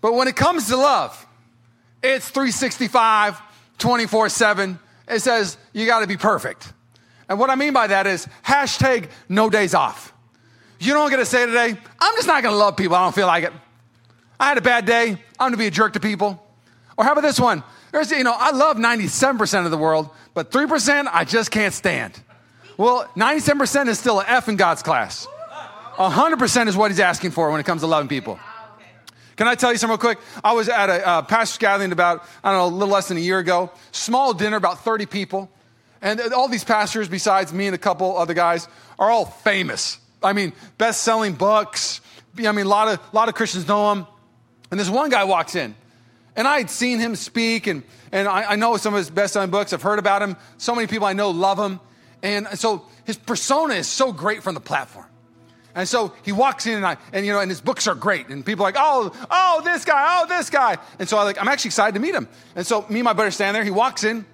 But 0.00 0.14
when 0.14 0.28
it 0.28 0.36
comes 0.36 0.68
to 0.68 0.76
love, 0.76 1.26
it's 2.02 2.28
365, 2.28 3.40
24 3.78 4.28
7. 4.28 4.78
It 5.08 5.20
says 5.20 5.56
you 5.72 5.86
got 5.86 6.00
to 6.00 6.06
be 6.06 6.16
perfect. 6.16 6.72
And 7.28 7.38
what 7.38 7.50
I 7.50 7.54
mean 7.54 7.72
by 7.72 7.86
that 7.86 8.06
is 8.06 8.26
hashtag 8.44 9.08
no 9.28 9.48
days 9.48 9.74
off. 9.74 10.12
You 10.78 10.94
what 10.94 11.04
I'm 11.04 11.10
gonna 11.10 11.24
say 11.24 11.46
today? 11.46 11.76
I'm 11.98 12.14
just 12.16 12.26
not 12.26 12.42
gonna 12.42 12.56
love 12.56 12.76
people. 12.76 12.96
I 12.96 13.04
don't 13.04 13.14
feel 13.14 13.26
like 13.26 13.44
it. 13.44 13.52
I 14.38 14.48
had 14.48 14.58
a 14.58 14.62
bad 14.62 14.84
day. 14.84 15.10
I'm 15.38 15.46
gonna 15.46 15.56
be 15.56 15.66
a 15.66 15.70
jerk 15.70 15.94
to 15.94 16.00
people. 16.00 16.40
Or 16.98 17.04
how 17.04 17.12
about 17.12 17.22
this 17.22 17.40
one? 17.40 17.62
There's, 17.92 18.10
you 18.10 18.24
know, 18.24 18.34
I 18.36 18.50
love 18.50 18.76
97% 18.76 19.64
of 19.64 19.70
the 19.70 19.78
world, 19.78 20.10
but 20.34 20.50
3% 20.50 21.08
I 21.10 21.24
just 21.24 21.50
can't 21.50 21.72
stand. 21.72 22.20
Well, 22.76 23.08
97% 23.16 23.88
is 23.88 23.98
still 23.98 24.20
an 24.20 24.26
F 24.28 24.48
in 24.48 24.56
God's 24.56 24.82
class. 24.82 25.26
100% 25.96 26.68
is 26.68 26.76
what 26.76 26.90
he's 26.90 27.00
asking 27.00 27.30
for 27.30 27.50
when 27.50 27.60
it 27.60 27.64
comes 27.64 27.82
to 27.82 27.86
loving 27.86 28.08
people. 28.08 28.38
Can 29.36 29.48
I 29.48 29.54
tell 29.54 29.72
you 29.72 29.78
something 29.78 29.92
real 29.92 30.14
quick? 30.14 30.18
I 30.44 30.52
was 30.52 30.68
at 30.68 30.88
a 30.88 31.06
uh, 31.06 31.22
pastor's 31.22 31.58
gathering 31.58 31.92
about, 31.92 32.24
I 32.42 32.52
don't 32.52 32.58
know, 32.58 32.74
a 32.74 32.76
little 32.76 32.94
less 32.94 33.08
than 33.08 33.16
a 33.16 33.20
year 33.20 33.38
ago. 33.38 33.70
Small 33.90 34.32
dinner, 34.32 34.56
about 34.56 34.84
30 34.84 35.06
people. 35.06 35.50
And 36.00 36.20
all 36.32 36.48
these 36.48 36.64
pastors, 36.64 37.08
besides 37.08 37.52
me 37.52 37.66
and 37.66 37.74
a 37.74 37.78
couple 37.78 38.16
other 38.16 38.34
guys, 38.34 38.68
are 38.98 39.10
all 39.10 39.24
famous. 39.24 39.98
I 40.22 40.32
mean, 40.32 40.52
best 40.78 41.02
selling 41.02 41.32
books. 41.32 42.00
I 42.38 42.52
mean, 42.52 42.66
a 42.66 42.68
lot 42.68 42.88
of, 42.88 43.00
lot 43.14 43.28
of 43.28 43.34
Christians 43.34 43.66
know 43.66 43.94
them. 43.94 44.06
And 44.70 44.78
this 44.78 44.88
one 44.88 45.10
guy 45.10 45.24
walks 45.24 45.54
in. 45.54 45.74
And 46.36 46.46
I 46.46 46.58
had 46.58 46.68
seen 46.68 46.98
him 46.98 47.14
speak, 47.14 47.68
and, 47.68 47.84
and 48.10 48.26
I, 48.26 48.52
I 48.52 48.56
know 48.56 48.76
some 48.76 48.92
of 48.92 48.98
his 48.98 49.08
best 49.08 49.34
selling 49.34 49.50
books. 49.50 49.72
I've 49.72 49.82
heard 49.82 50.00
about 50.00 50.20
him. 50.20 50.36
So 50.58 50.74
many 50.74 50.88
people 50.88 51.06
I 51.06 51.12
know 51.12 51.30
love 51.30 51.58
him. 51.58 51.80
And 52.22 52.48
so 52.58 52.86
his 53.04 53.16
persona 53.16 53.74
is 53.74 53.86
so 53.86 54.12
great 54.12 54.42
from 54.42 54.54
the 54.54 54.60
platform. 54.60 55.06
And 55.74 55.88
so 55.88 56.12
he 56.22 56.32
walks 56.32 56.66
in 56.66 56.74
and 56.74 56.86
I, 56.86 56.96
and 57.12 57.26
you 57.26 57.32
know, 57.32 57.40
and 57.40 57.50
his 57.50 57.60
books 57.60 57.86
are 57.86 57.94
great. 57.94 58.28
And 58.28 58.46
people 58.46 58.64
are 58.64 58.68
like, 58.68 58.76
oh, 58.78 59.12
oh, 59.30 59.60
this 59.64 59.84
guy, 59.84 60.20
oh, 60.20 60.26
this 60.26 60.48
guy. 60.50 60.76
And 60.98 61.08
so 61.08 61.18
I 61.18 61.24
like, 61.24 61.40
I'm 61.40 61.48
actually 61.48 61.70
excited 61.70 61.94
to 61.94 62.00
meet 62.00 62.14
him. 62.14 62.28
And 62.54 62.66
so 62.66 62.86
me 62.88 63.00
and 63.00 63.04
my 63.04 63.12
buddy 63.12 63.30
stand 63.32 63.56
there. 63.56 63.64
He 63.64 63.72
walks 63.72 64.04
in, 64.04 64.24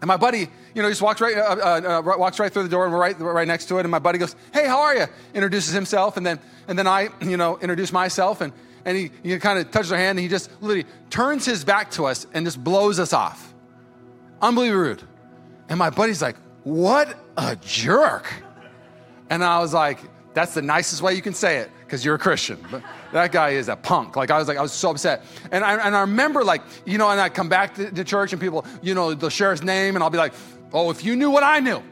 and 0.00 0.08
my 0.08 0.18
buddy, 0.18 0.50
you 0.74 0.82
know, 0.82 0.88
just 0.90 1.00
walks 1.00 1.20
right, 1.20 1.36
uh, 1.36 1.40
uh, 1.40 2.00
uh, 2.00 2.18
walks 2.18 2.38
right 2.38 2.52
through 2.52 2.64
the 2.64 2.68
door 2.68 2.84
and 2.84 2.92
we're 2.92 3.00
right, 3.00 3.18
right 3.18 3.48
next 3.48 3.66
to 3.66 3.78
it. 3.78 3.80
And 3.80 3.90
my 3.90 3.98
buddy 3.98 4.18
goes, 4.18 4.36
hey, 4.52 4.66
how 4.66 4.80
are 4.80 4.94
you? 4.94 5.06
Introduces 5.32 5.72
himself. 5.72 6.18
And 6.18 6.26
then, 6.26 6.38
and 6.68 6.78
then 6.78 6.86
I, 6.86 7.08
you 7.22 7.38
know, 7.38 7.58
introduce 7.58 7.92
myself. 7.92 8.42
And, 8.42 8.52
and 8.84 8.98
he, 8.98 9.10
he 9.22 9.38
kind 9.38 9.58
of 9.58 9.70
touches 9.70 9.92
our 9.92 9.98
hand 9.98 10.18
and 10.18 10.20
he 10.20 10.28
just 10.28 10.50
literally 10.60 10.86
turns 11.08 11.46
his 11.46 11.64
back 11.64 11.90
to 11.92 12.04
us 12.04 12.26
and 12.34 12.44
just 12.44 12.62
blows 12.62 12.98
us 12.98 13.14
off. 13.14 13.54
Unbelievably 14.42 14.78
rude. 14.78 15.02
And 15.70 15.78
my 15.78 15.88
buddy's 15.88 16.20
like, 16.20 16.36
what 16.64 17.16
a 17.38 17.56
jerk. 17.56 18.30
And 19.30 19.42
I 19.42 19.60
was 19.60 19.72
like, 19.72 20.00
that's 20.34 20.54
the 20.54 20.62
nicest 20.62 21.00
way 21.00 21.14
you 21.14 21.22
can 21.22 21.32
say 21.32 21.58
it 21.58 21.70
because 21.80 22.04
you're 22.04 22.16
a 22.16 22.18
Christian. 22.18 22.58
But 22.70 22.82
that 23.12 23.30
guy 23.30 23.50
is 23.50 23.68
a 23.68 23.76
punk. 23.76 24.16
Like 24.16 24.30
I 24.30 24.38
was 24.38 24.48
like, 24.48 24.58
I 24.58 24.62
was 24.62 24.72
so 24.72 24.90
upset. 24.90 25.24
And 25.52 25.64
I, 25.64 25.76
and 25.86 25.96
I 25.96 26.00
remember 26.00 26.42
like, 26.42 26.62
you 26.84 26.98
know, 26.98 27.08
and 27.10 27.20
I 27.20 27.28
come 27.28 27.48
back 27.48 27.76
to, 27.76 27.90
to 27.90 28.04
church 28.04 28.32
and 28.32 28.42
people, 28.42 28.66
you 28.82 28.94
know, 28.94 29.14
they'll 29.14 29.30
share 29.30 29.52
his 29.52 29.62
name 29.62 29.94
and 29.94 30.02
I'll 30.02 30.10
be 30.10 30.18
like, 30.18 30.34
oh, 30.72 30.90
if 30.90 31.04
you 31.04 31.14
knew 31.14 31.30
what 31.30 31.44
I 31.44 31.60
knew. 31.60 31.82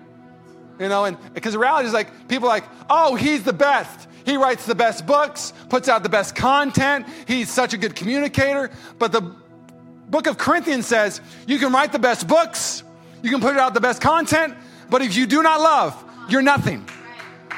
You 0.81 0.89
know, 0.89 1.05
and 1.05 1.17
because 1.35 1.53
the 1.53 1.61
reality 1.61 1.87
is 1.87 1.95
like, 1.95 2.29
people 2.29 2.49
like, 2.49 2.65
oh, 2.91 3.15
he's 3.15 3.45
the 3.45 3.53
best. 3.53 4.09
He 4.25 4.37
writes 4.37 4.67
the 4.67 4.75
best 4.75 5.07
books, 5.07 5.53
puts 5.69 5.89
out 5.89 6.03
the 6.03 6.09
best 6.09 6.35
content. 6.35 7.07
He's 7.27 7.51
such 7.51 7.75
a 7.75 7.77
good 7.77 7.95
communicator. 7.95 8.71
But 8.99 9.13
the 9.13 9.21
book 9.21 10.27
of 10.27 10.39
Corinthians 10.39 10.87
says 10.87 11.21
you 11.47 11.59
can 11.59 11.73
write 11.73 11.93
the 11.93 11.99
best 11.99 12.27
books, 12.27 12.83
you 13.23 13.31
can 13.31 13.41
put 13.41 13.57
out 13.57 13.75
the 13.75 13.81
best 13.81 14.01
content, 14.01 14.55
but 14.91 15.03
if 15.03 15.17
you 15.17 15.27
do 15.27 15.43
not 15.43 15.61
love, 15.61 16.05
you're 16.29 16.43
nothing. 16.43 16.89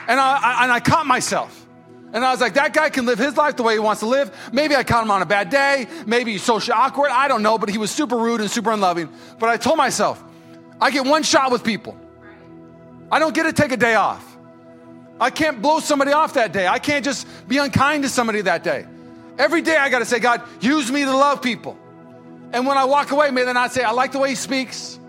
And 0.09 0.21
I, 0.21 0.37
I, 0.37 0.63
and 0.65 0.73
I 0.73 0.81
caught 0.81 1.07
myself. 1.07 1.65
And 2.13 2.25
I 2.25 2.31
was 2.31 2.41
like, 2.41 2.55
that 2.55 2.73
guy 2.73 2.91
can 2.91 3.07
live 3.07 3.19
his 3.19 3.37
life 3.37 3.57
the 3.57 3.65
way 3.65 3.73
he 3.73 3.81
wants 3.81 4.01
to 4.01 4.07
live. 4.07 4.31
Maybe 4.53 4.77
I 4.77 4.85
caught 4.85 5.03
him 5.03 5.11
on 5.11 5.21
a 5.21 5.27
bad 5.27 5.51
day. 5.51 5.89
Maybe 6.07 6.33
he's 6.33 6.45
socially 6.45 6.73
awkward. 6.73 7.11
I 7.11 7.27
don't 7.27 7.43
know, 7.43 7.59
but 7.59 7.69
he 7.69 7.77
was 7.77 7.91
super 7.91 8.17
rude 8.17 8.41
and 8.41 8.49
super 8.49 8.71
unloving. 8.71 9.09
But 9.41 9.49
I 9.49 9.57
told 9.57 9.79
myself, 9.79 10.23
I 10.81 10.93
get 10.93 11.05
one 11.05 11.25
shot 11.25 11.51
with 11.51 11.65
people. 11.65 11.99
I 13.11 13.19
don't 13.19 13.35
get 13.35 13.45
to 13.45 13.53
take 13.53 13.73
a 13.73 13.77
day 13.77 13.97
off. 13.97 14.25
I 15.21 15.31
can't 15.31 15.61
blow 15.61 15.81
somebody 15.81 16.13
off 16.13 16.35
that 16.35 16.53
day. 16.53 16.69
I 16.69 16.79
can't 16.79 17.05
just 17.05 17.27
be 17.49 17.59
unkind 17.59 18.05
to 18.05 18.09
somebody 18.09 18.43
that 18.43 18.63
day. 18.63 18.87
Every 19.37 19.63
day 19.63 19.77
I 19.77 19.89
got 19.89 19.99
to 19.99 20.05
say, 20.05 20.21
God, 20.21 20.43
use 20.61 20.93
me 20.93 21.05
to 21.05 21.17
love 21.17 21.43
people. 21.43 21.77
And 22.53 22.65
when 22.67 22.79
I 22.79 22.85
walk 22.85 23.11
away, 23.11 23.33
may 23.33 23.43
they 23.43 23.53
not 23.53 23.73
say, 23.73 23.83
I 23.83 23.91
like 23.91 24.13
the 24.13 24.21
way 24.21 24.29
he 24.29 24.35
speaks, 24.37 25.01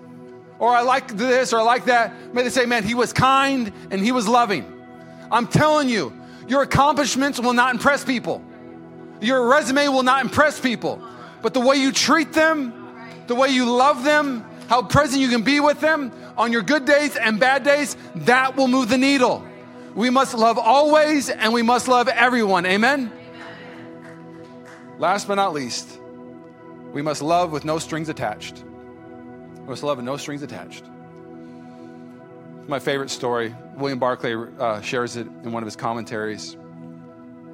or 0.58 0.70
I 0.70 0.82
like 0.82 1.10
this, 1.10 1.54
or 1.54 1.60
I 1.60 1.64
like 1.64 1.86
that. 1.86 2.34
May 2.34 2.42
they 2.42 2.50
say, 2.50 2.66
man, 2.66 2.84
he 2.84 2.96
was 2.96 3.14
kind 3.14 3.72
and 3.92 4.02
he 4.02 4.12
was 4.12 4.28
loving. 4.28 4.75
I'm 5.32 5.48
telling 5.48 5.90
you, 5.90 6.14
your 6.48 6.62
accomplishments 6.62 7.40
will 7.40 7.54
not 7.54 7.74
impress 7.74 8.04
people. 8.04 8.44
Your 9.22 9.48
resume 9.48 9.88
will 9.88 10.04
not 10.04 10.24
impress 10.24 10.60
people. 10.60 11.02
But 11.42 11.54
the 11.54 11.60
way 11.60 11.78
you 11.78 11.92
treat 11.92 12.34
them, 12.34 12.74
the 13.28 13.36
way 13.36 13.50
you 13.50 13.66
love 13.66 14.04
them, 14.04 14.46
how 14.68 14.84
present 14.84 15.22
you 15.22 15.30
can 15.30 15.44
be 15.44 15.60
with 15.60 15.80
them 15.80 16.12
on 16.38 16.52
your 16.52 16.62
good 16.62 16.86
days 16.86 17.16
and 17.16 17.40
bad 17.40 17.64
days, 17.64 17.96
that 18.16 18.56
will 18.56 18.68
move 18.68 18.90
the 18.90 18.98
needle. 18.98 19.46
We 19.96 20.10
must 20.10 20.34
love 20.34 20.58
always 20.58 21.30
and 21.30 21.54
we 21.54 21.62
must 21.62 21.88
love 21.88 22.08
everyone. 22.08 22.66
Amen? 22.66 23.12
Last 24.98 25.28
but 25.28 25.36
not 25.36 25.54
least, 25.54 26.00
we 26.94 27.02
must 27.02 27.22
love 27.22 27.52
with 27.52 27.66
no 27.66 27.80
strings 27.80 28.10
attached. 28.10 28.64
We 29.62 29.70
must 29.70 29.84
love 29.84 29.98
with 29.98 30.06
no 30.06 30.18
strings 30.18 30.42
attached. 30.42 30.84
My 32.68 32.80
favorite 32.80 33.12
story, 33.12 33.56
William 33.76 34.00
Barclay 34.00 34.34
uh, 34.34 34.82
shares 34.82 35.18
it 35.18 35.28
in 35.44 35.52
one 35.52 35.62
of 35.62 35.68
his 35.68 35.76
commentaries. 35.76 36.58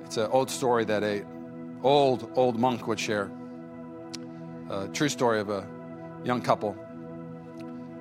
It's 0.06 0.16
an 0.16 0.28
old 0.32 0.50
story 0.50 0.86
that 0.86 1.04
a 1.04 1.26
old, 1.84 2.32
old 2.36 2.58
monk 2.58 2.88
would 2.88 3.00
share. 3.00 3.30
A 4.70 4.88
true 4.88 5.10
story 5.10 5.42
of 5.42 5.50
a 5.50 5.68
young 6.24 6.42
couple. 6.42 6.78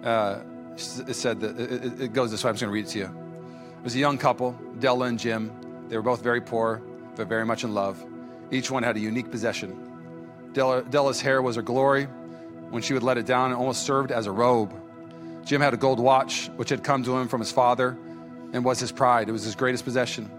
Uh, 0.05 0.39
it 0.77 1.15
said 1.15 1.41
that 1.41 1.59
it, 1.59 2.01
it 2.01 2.13
goes 2.13 2.31
this 2.31 2.45
way. 2.45 2.51
I'm 2.51 2.55
just 2.55 2.63
going 2.63 2.71
to 2.71 2.75
read 2.75 2.87
it 2.87 2.91
to 2.91 2.99
you. 3.01 3.07
It 3.07 3.85
was 3.85 3.97
a 3.97 3.99
young 3.99 4.17
couple, 4.17 4.53
Della 4.79 5.07
and 5.07 5.19
Jim. 5.19 5.51
They 5.89 5.97
were 5.97 6.03
both 6.03 6.23
very 6.23 6.41
poor, 6.41 6.81
but 7.17 7.27
very 7.27 7.45
much 7.45 7.65
in 7.65 7.75
love. 7.75 8.05
Each 8.53 8.71
one 8.71 8.85
had 8.85 8.97
a 8.97 9.01
unique 9.01 9.33
possession. 9.33 10.51
Della, 10.53 10.83
Della's 10.83 11.21
hair 11.21 11.43
was 11.43 11.57
her 11.57 11.63
glory. 11.63 12.05
When 12.71 12.83
she 12.83 12.95
would 12.95 13.03
let 13.03 13.19
it 13.19 13.27
down, 13.27 13.51
it 13.51 13.57
almost 13.57 13.83
served 13.83 14.13
as 14.13 14.27
a 14.27 14.33
robe. 14.33 14.81
Jim 15.45 15.61
had 15.61 15.75
a 15.75 15.77
gold 15.77 15.99
watch, 15.99 16.49
which 16.57 16.69
had 16.69 16.85
come 16.85 17.03
to 17.05 17.17
him 17.17 17.29
from 17.29 17.41
his 17.41 17.53
father 17.53 17.97
and 18.53 18.65
was 18.65 18.79
his 18.79 18.93
pride. 18.93 19.29
It 19.29 19.33
was 19.33 19.45
his 19.45 19.55
greatest 19.55 19.85
possession. 19.85 20.31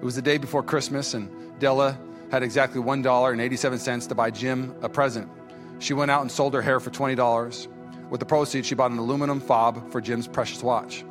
It 0.00 0.04
was 0.04 0.16
the 0.16 0.22
day 0.22 0.38
before 0.38 0.62
Christmas, 0.62 1.14
and 1.14 1.30
Della 1.60 1.98
had 2.30 2.42
exactly 2.42 2.80
$1.87 2.80 4.08
to 4.08 4.14
buy 4.14 4.30
Jim 4.30 4.74
a 4.82 4.88
present. 4.88 5.30
She 5.78 5.94
went 5.94 6.10
out 6.10 6.22
and 6.22 6.30
sold 6.30 6.54
her 6.54 6.62
hair 6.62 6.80
for 6.80 6.90
$20. 6.90 7.68
With 8.10 8.20
the 8.20 8.26
proceeds, 8.26 8.66
she 8.66 8.74
bought 8.74 8.90
an 8.90 8.98
aluminum 8.98 9.40
fob 9.40 9.90
for 9.90 10.00
Jim's 10.00 10.28
precious 10.28 10.62
watch. 10.62 11.04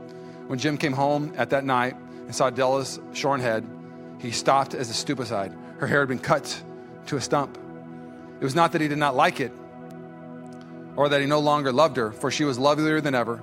When 0.47 0.59
Jim 0.59 0.77
came 0.77 0.93
home 0.93 1.33
at 1.37 1.49
that 1.51 1.63
night 1.63 1.95
and 2.25 2.35
saw 2.35 2.49
Della's 2.49 2.99
shorn 3.13 3.39
head, 3.39 3.65
he 4.19 4.31
stopped 4.31 4.73
as 4.73 4.89
a 4.89 4.93
stupefied. 4.93 5.55
Her 5.79 5.87
hair 5.87 5.99
had 5.99 6.09
been 6.09 6.19
cut 6.19 6.61
to 7.07 7.17
a 7.17 7.21
stump. 7.21 7.57
It 8.39 8.43
was 8.43 8.55
not 8.55 8.71
that 8.73 8.81
he 8.81 8.87
did 8.87 8.97
not 8.97 9.15
like 9.15 9.39
it, 9.39 9.51
or 10.95 11.09
that 11.09 11.21
he 11.21 11.27
no 11.27 11.39
longer 11.39 11.71
loved 11.71 11.97
her, 11.97 12.11
for 12.11 12.31
she 12.31 12.43
was 12.43 12.59
lovelier 12.59 13.01
than 13.01 13.15
ever. 13.15 13.41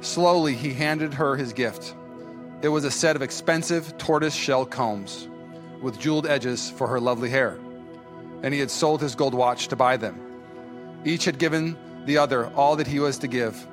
Slowly, 0.00 0.54
he 0.54 0.72
handed 0.72 1.14
her 1.14 1.36
his 1.36 1.52
gift. 1.52 1.94
It 2.62 2.68
was 2.68 2.84
a 2.84 2.90
set 2.90 3.16
of 3.16 3.22
expensive 3.22 3.96
tortoise 3.98 4.34
shell 4.34 4.64
combs 4.64 5.28
with 5.82 5.98
jeweled 5.98 6.26
edges 6.26 6.70
for 6.70 6.86
her 6.86 7.00
lovely 7.00 7.30
hair, 7.30 7.58
and 8.42 8.54
he 8.54 8.60
had 8.60 8.70
sold 8.70 9.00
his 9.00 9.14
gold 9.14 9.34
watch 9.34 9.68
to 9.68 9.76
buy 9.76 9.96
them. 9.96 10.18
Each 11.04 11.24
had 11.24 11.38
given 11.38 11.76
the 12.06 12.18
other 12.18 12.46
all 12.54 12.76
that 12.76 12.86
he 12.86 13.00
was 13.00 13.18
to 13.18 13.28
give. 13.28 13.66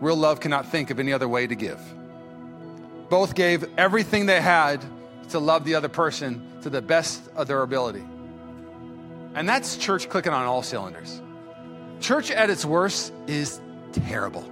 Real 0.00 0.16
love 0.16 0.40
cannot 0.40 0.66
think 0.66 0.90
of 0.90 0.98
any 0.98 1.12
other 1.12 1.28
way 1.28 1.46
to 1.46 1.54
give. 1.54 1.80
Both 3.08 3.34
gave 3.34 3.64
everything 3.78 4.26
they 4.26 4.40
had 4.40 4.84
to 5.30 5.38
love 5.38 5.64
the 5.64 5.76
other 5.76 5.88
person 5.88 6.44
to 6.62 6.70
the 6.70 6.82
best 6.82 7.22
of 7.36 7.46
their 7.46 7.62
ability. 7.62 8.04
And 9.34 9.48
that's 9.48 9.76
church 9.76 10.08
clicking 10.08 10.32
on 10.32 10.44
all 10.46 10.62
cylinders. 10.62 11.20
Church 12.04 12.30
at 12.30 12.50
its 12.50 12.66
worst 12.66 13.14
is 13.26 13.62
terrible. 13.92 14.44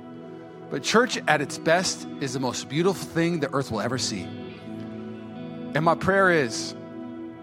But 0.71 0.83
church 0.83 1.19
at 1.29 1.43
its 1.43 1.59
best 1.59 2.09
is 2.23 2.33
the 2.33 2.41
most 2.41 2.71
beautiful 2.71 3.07
thing 3.07 3.41
the 3.41 3.53
earth 3.53 3.71
will 3.71 3.83
ever 3.83 3.99
see. 3.99 4.23
And 4.23 5.83
my 5.83 5.95
prayer 5.95 6.31
is 6.31 6.75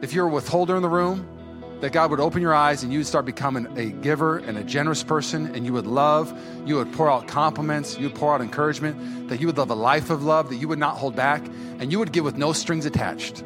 if 0.02 0.12
you're 0.12 0.26
a 0.26 0.32
withholder 0.32 0.76
in 0.76 0.82
the 0.82 0.90
room, 0.90 1.28
that 1.82 1.92
God 1.92 2.10
would 2.10 2.20
open 2.20 2.42
your 2.42 2.56
eyes 2.56 2.82
and 2.82 2.92
you 2.92 2.98
would 2.98 3.06
start 3.06 3.24
becoming 3.24 3.68
a 3.78 3.92
giver 3.92 4.40
and 4.40 4.58
a 4.58 4.64
generous 4.64 5.04
person, 5.04 5.54
and 5.54 5.64
you 5.64 5.74
would 5.74 5.86
love, 5.86 6.36
you 6.66 6.78
would 6.78 6.92
pour 6.94 7.08
out 7.08 7.28
compliments, 7.28 7.96
you 7.96 8.08
would 8.08 8.16
pour 8.16 8.34
out 8.34 8.42
encouragement, 8.42 9.30
that 9.30 9.40
you 9.40 9.46
would 9.46 9.60
live 9.60 9.70
a 9.70 9.76
life 9.76 10.10
of 10.10 10.24
love, 10.24 10.50
that 10.50 10.56
you 10.56 10.68
would 10.68 10.80
not 10.80 10.98
hold 10.98 11.16
back, 11.16 11.46
and 11.78 11.92
you 11.92 12.00
would 12.00 12.12
give 12.12 12.26
with 12.26 12.36
no 12.36 12.52
strings 12.52 12.88
attached. 12.88 13.44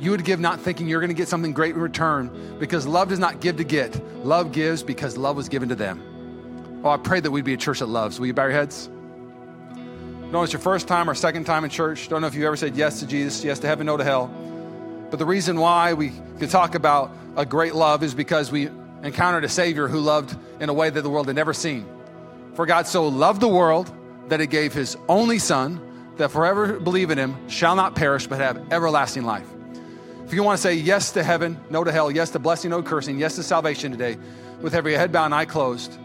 You 0.00 0.10
would 0.12 0.24
give 0.24 0.40
not 0.40 0.60
thinking 0.60 0.88
you're 0.88 1.00
going 1.00 1.08
to 1.08 1.14
get 1.14 1.28
something 1.28 1.52
great 1.52 1.74
in 1.74 1.80
return 1.80 2.56
because 2.58 2.86
love 2.86 3.10
does 3.10 3.18
not 3.18 3.40
give 3.40 3.58
to 3.58 3.64
get. 3.64 4.02
Love 4.24 4.50
gives 4.50 4.82
because 4.82 5.18
love 5.18 5.36
was 5.36 5.50
given 5.50 5.68
to 5.68 5.74
them. 5.74 6.80
Oh, 6.82 6.88
I 6.88 6.96
pray 6.96 7.20
that 7.20 7.30
we'd 7.30 7.44
be 7.44 7.52
a 7.52 7.58
church 7.58 7.80
that 7.80 7.86
loves. 7.86 8.18
Will 8.18 8.26
you 8.26 8.32
bow 8.32 8.44
your 8.44 8.52
heads? 8.52 8.86
Don't 9.76 10.32
know 10.32 10.42
it's 10.42 10.54
your 10.54 10.60
first 10.60 10.88
time 10.88 11.10
or 11.10 11.14
second 11.14 11.44
time 11.44 11.64
in 11.64 11.70
church. 11.70 12.08
Don't 12.08 12.22
know 12.22 12.26
if 12.26 12.34
you 12.34 12.46
ever 12.46 12.56
said 12.56 12.76
yes 12.76 13.00
to 13.00 13.06
Jesus, 13.06 13.44
yes 13.44 13.58
to 13.58 13.66
heaven, 13.66 13.84
no 13.84 13.98
to 13.98 14.04
hell. 14.04 14.28
But 15.10 15.18
the 15.18 15.26
reason 15.26 15.58
why 15.60 15.92
we 15.92 16.12
can 16.38 16.48
talk 16.48 16.74
about 16.74 17.14
a 17.36 17.44
great 17.44 17.74
love 17.74 18.02
is 18.02 18.14
because 18.14 18.50
we 18.50 18.70
encountered 19.02 19.44
a 19.44 19.48
Savior 19.50 19.86
who 19.86 20.00
loved 20.00 20.34
in 20.60 20.70
a 20.70 20.72
way 20.72 20.88
that 20.88 21.02
the 21.02 21.10
world 21.10 21.26
had 21.26 21.36
never 21.36 21.52
seen. 21.52 21.86
For 22.54 22.64
God 22.64 22.86
so 22.86 23.06
loved 23.06 23.42
the 23.42 23.48
world 23.48 23.92
that 24.28 24.40
He 24.40 24.46
gave 24.46 24.72
His 24.72 24.96
only 25.08 25.38
Son, 25.38 25.80
that 26.16 26.30
forever 26.30 26.80
believe 26.80 27.10
in 27.10 27.18
Him 27.18 27.48
shall 27.48 27.76
not 27.76 27.94
perish 27.94 28.26
but 28.26 28.38
have 28.38 28.72
everlasting 28.72 29.24
life. 29.24 29.46
If 30.30 30.34
you 30.34 30.44
want 30.44 30.58
to 30.58 30.62
say 30.62 30.74
yes 30.74 31.10
to 31.14 31.24
heaven, 31.24 31.58
no 31.70 31.82
to 31.82 31.90
hell, 31.90 32.08
yes 32.08 32.30
to 32.30 32.38
blessing, 32.38 32.70
no 32.70 32.84
cursing, 32.84 33.18
yes 33.18 33.34
to 33.34 33.42
salvation 33.42 33.90
today, 33.90 34.16
with 34.60 34.76
every 34.76 34.94
head 34.94 35.10
bowed 35.10 35.24
and 35.24 35.34
eye 35.34 35.44
closed, 35.44 35.98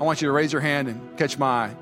I 0.00 0.04
want 0.04 0.22
you 0.22 0.28
to 0.28 0.32
raise 0.32 0.54
your 0.54 0.62
hand 0.62 0.88
and 0.88 1.18
catch 1.18 1.36
my 1.36 1.66
eye. 1.66 1.76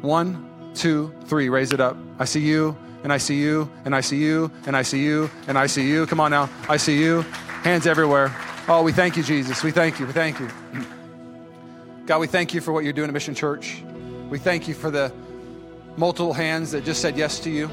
One, 0.00 0.72
two, 0.74 1.14
three. 1.26 1.50
Raise 1.50 1.72
it 1.72 1.80
up. 1.80 1.98
I 2.18 2.24
see 2.24 2.40
you, 2.40 2.74
and 3.02 3.12
I 3.12 3.18
see 3.18 3.38
you, 3.38 3.70
and 3.84 3.94
I 3.94 4.00
see 4.00 4.16
you, 4.16 4.50
and 4.66 4.74
I 4.74 4.80
see 4.80 5.04
you, 5.04 5.28
and 5.46 5.58
I 5.58 5.66
see 5.66 5.86
you. 5.86 6.06
Come 6.06 6.18
on 6.18 6.30
now. 6.30 6.48
I 6.66 6.78
see 6.78 6.98
you. 6.98 7.20
Hands 7.62 7.86
everywhere. 7.86 8.34
Oh, 8.66 8.82
we 8.82 8.92
thank 8.92 9.18
you, 9.18 9.22
Jesus. 9.22 9.62
We 9.62 9.72
thank 9.72 10.00
you. 10.00 10.06
We 10.06 10.14
thank 10.14 10.40
you. 10.40 10.48
God, 12.06 12.20
we 12.20 12.26
thank 12.26 12.54
you 12.54 12.62
for 12.62 12.72
what 12.72 12.84
you're 12.84 12.94
doing 12.94 13.08
at 13.08 13.12
Mission 13.12 13.34
Church. 13.34 13.82
We 14.30 14.38
thank 14.38 14.66
you 14.66 14.72
for 14.72 14.90
the 14.90 15.12
multiple 15.98 16.32
hands 16.32 16.70
that 16.70 16.86
just 16.86 17.02
said 17.02 17.18
yes 17.18 17.38
to 17.40 17.50
you. 17.50 17.68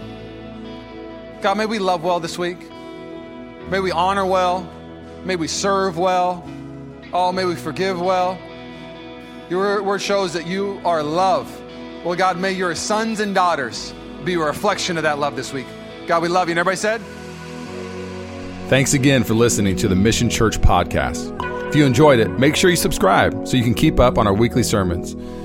God, 1.41 1.57
may 1.57 1.65
we 1.65 1.79
love 1.79 2.03
well 2.03 2.19
this 2.19 2.37
week. 2.37 2.57
May 3.69 3.79
we 3.79 3.91
honor 3.91 4.25
well. 4.25 4.69
May 5.23 5.35
we 5.35 5.47
serve 5.47 5.97
well. 5.97 6.47
Oh, 7.13 7.31
may 7.31 7.45
we 7.45 7.55
forgive 7.55 7.99
well. 7.99 8.37
Your 9.49 9.81
word 9.83 10.01
shows 10.01 10.33
that 10.33 10.47
you 10.47 10.81
are 10.83 11.03
love. 11.03 11.49
Well, 12.03 12.15
God, 12.15 12.37
may 12.37 12.51
your 12.51 12.75
sons 12.75 13.19
and 13.19 13.33
daughters 13.33 13.93
be 14.23 14.33
a 14.33 14.39
reflection 14.39 14.97
of 14.97 15.03
that 15.03 15.19
love 15.19 15.35
this 15.35 15.53
week. 15.53 15.67
God, 16.07 16.21
we 16.21 16.27
love 16.27 16.47
you. 16.47 16.53
And 16.53 16.59
everybody 16.59 16.77
said, 16.77 17.01
Thanks 18.69 18.93
again 18.93 19.23
for 19.23 19.33
listening 19.33 19.75
to 19.77 19.87
the 19.87 19.95
Mission 19.95 20.29
Church 20.29 20.59
podcast. 20.59 21.37
If 21.69 21.75
you 21.75 21.85
enjoyed 21.85 22.19
it, 22.19 22.29
make 22.39 22.55
sure 22.55 22.69
you 22.69 22.75
subscribe 22.75 23.47
so 23.47 23.57
you 23.57 23.63
can 23.63 23.73
keep 23.73 23.99
up 23.99 24.17
on 24.17 24.25
our 24.27 24.33
weekly 24.33 24.63
sermons. 24.63 25.15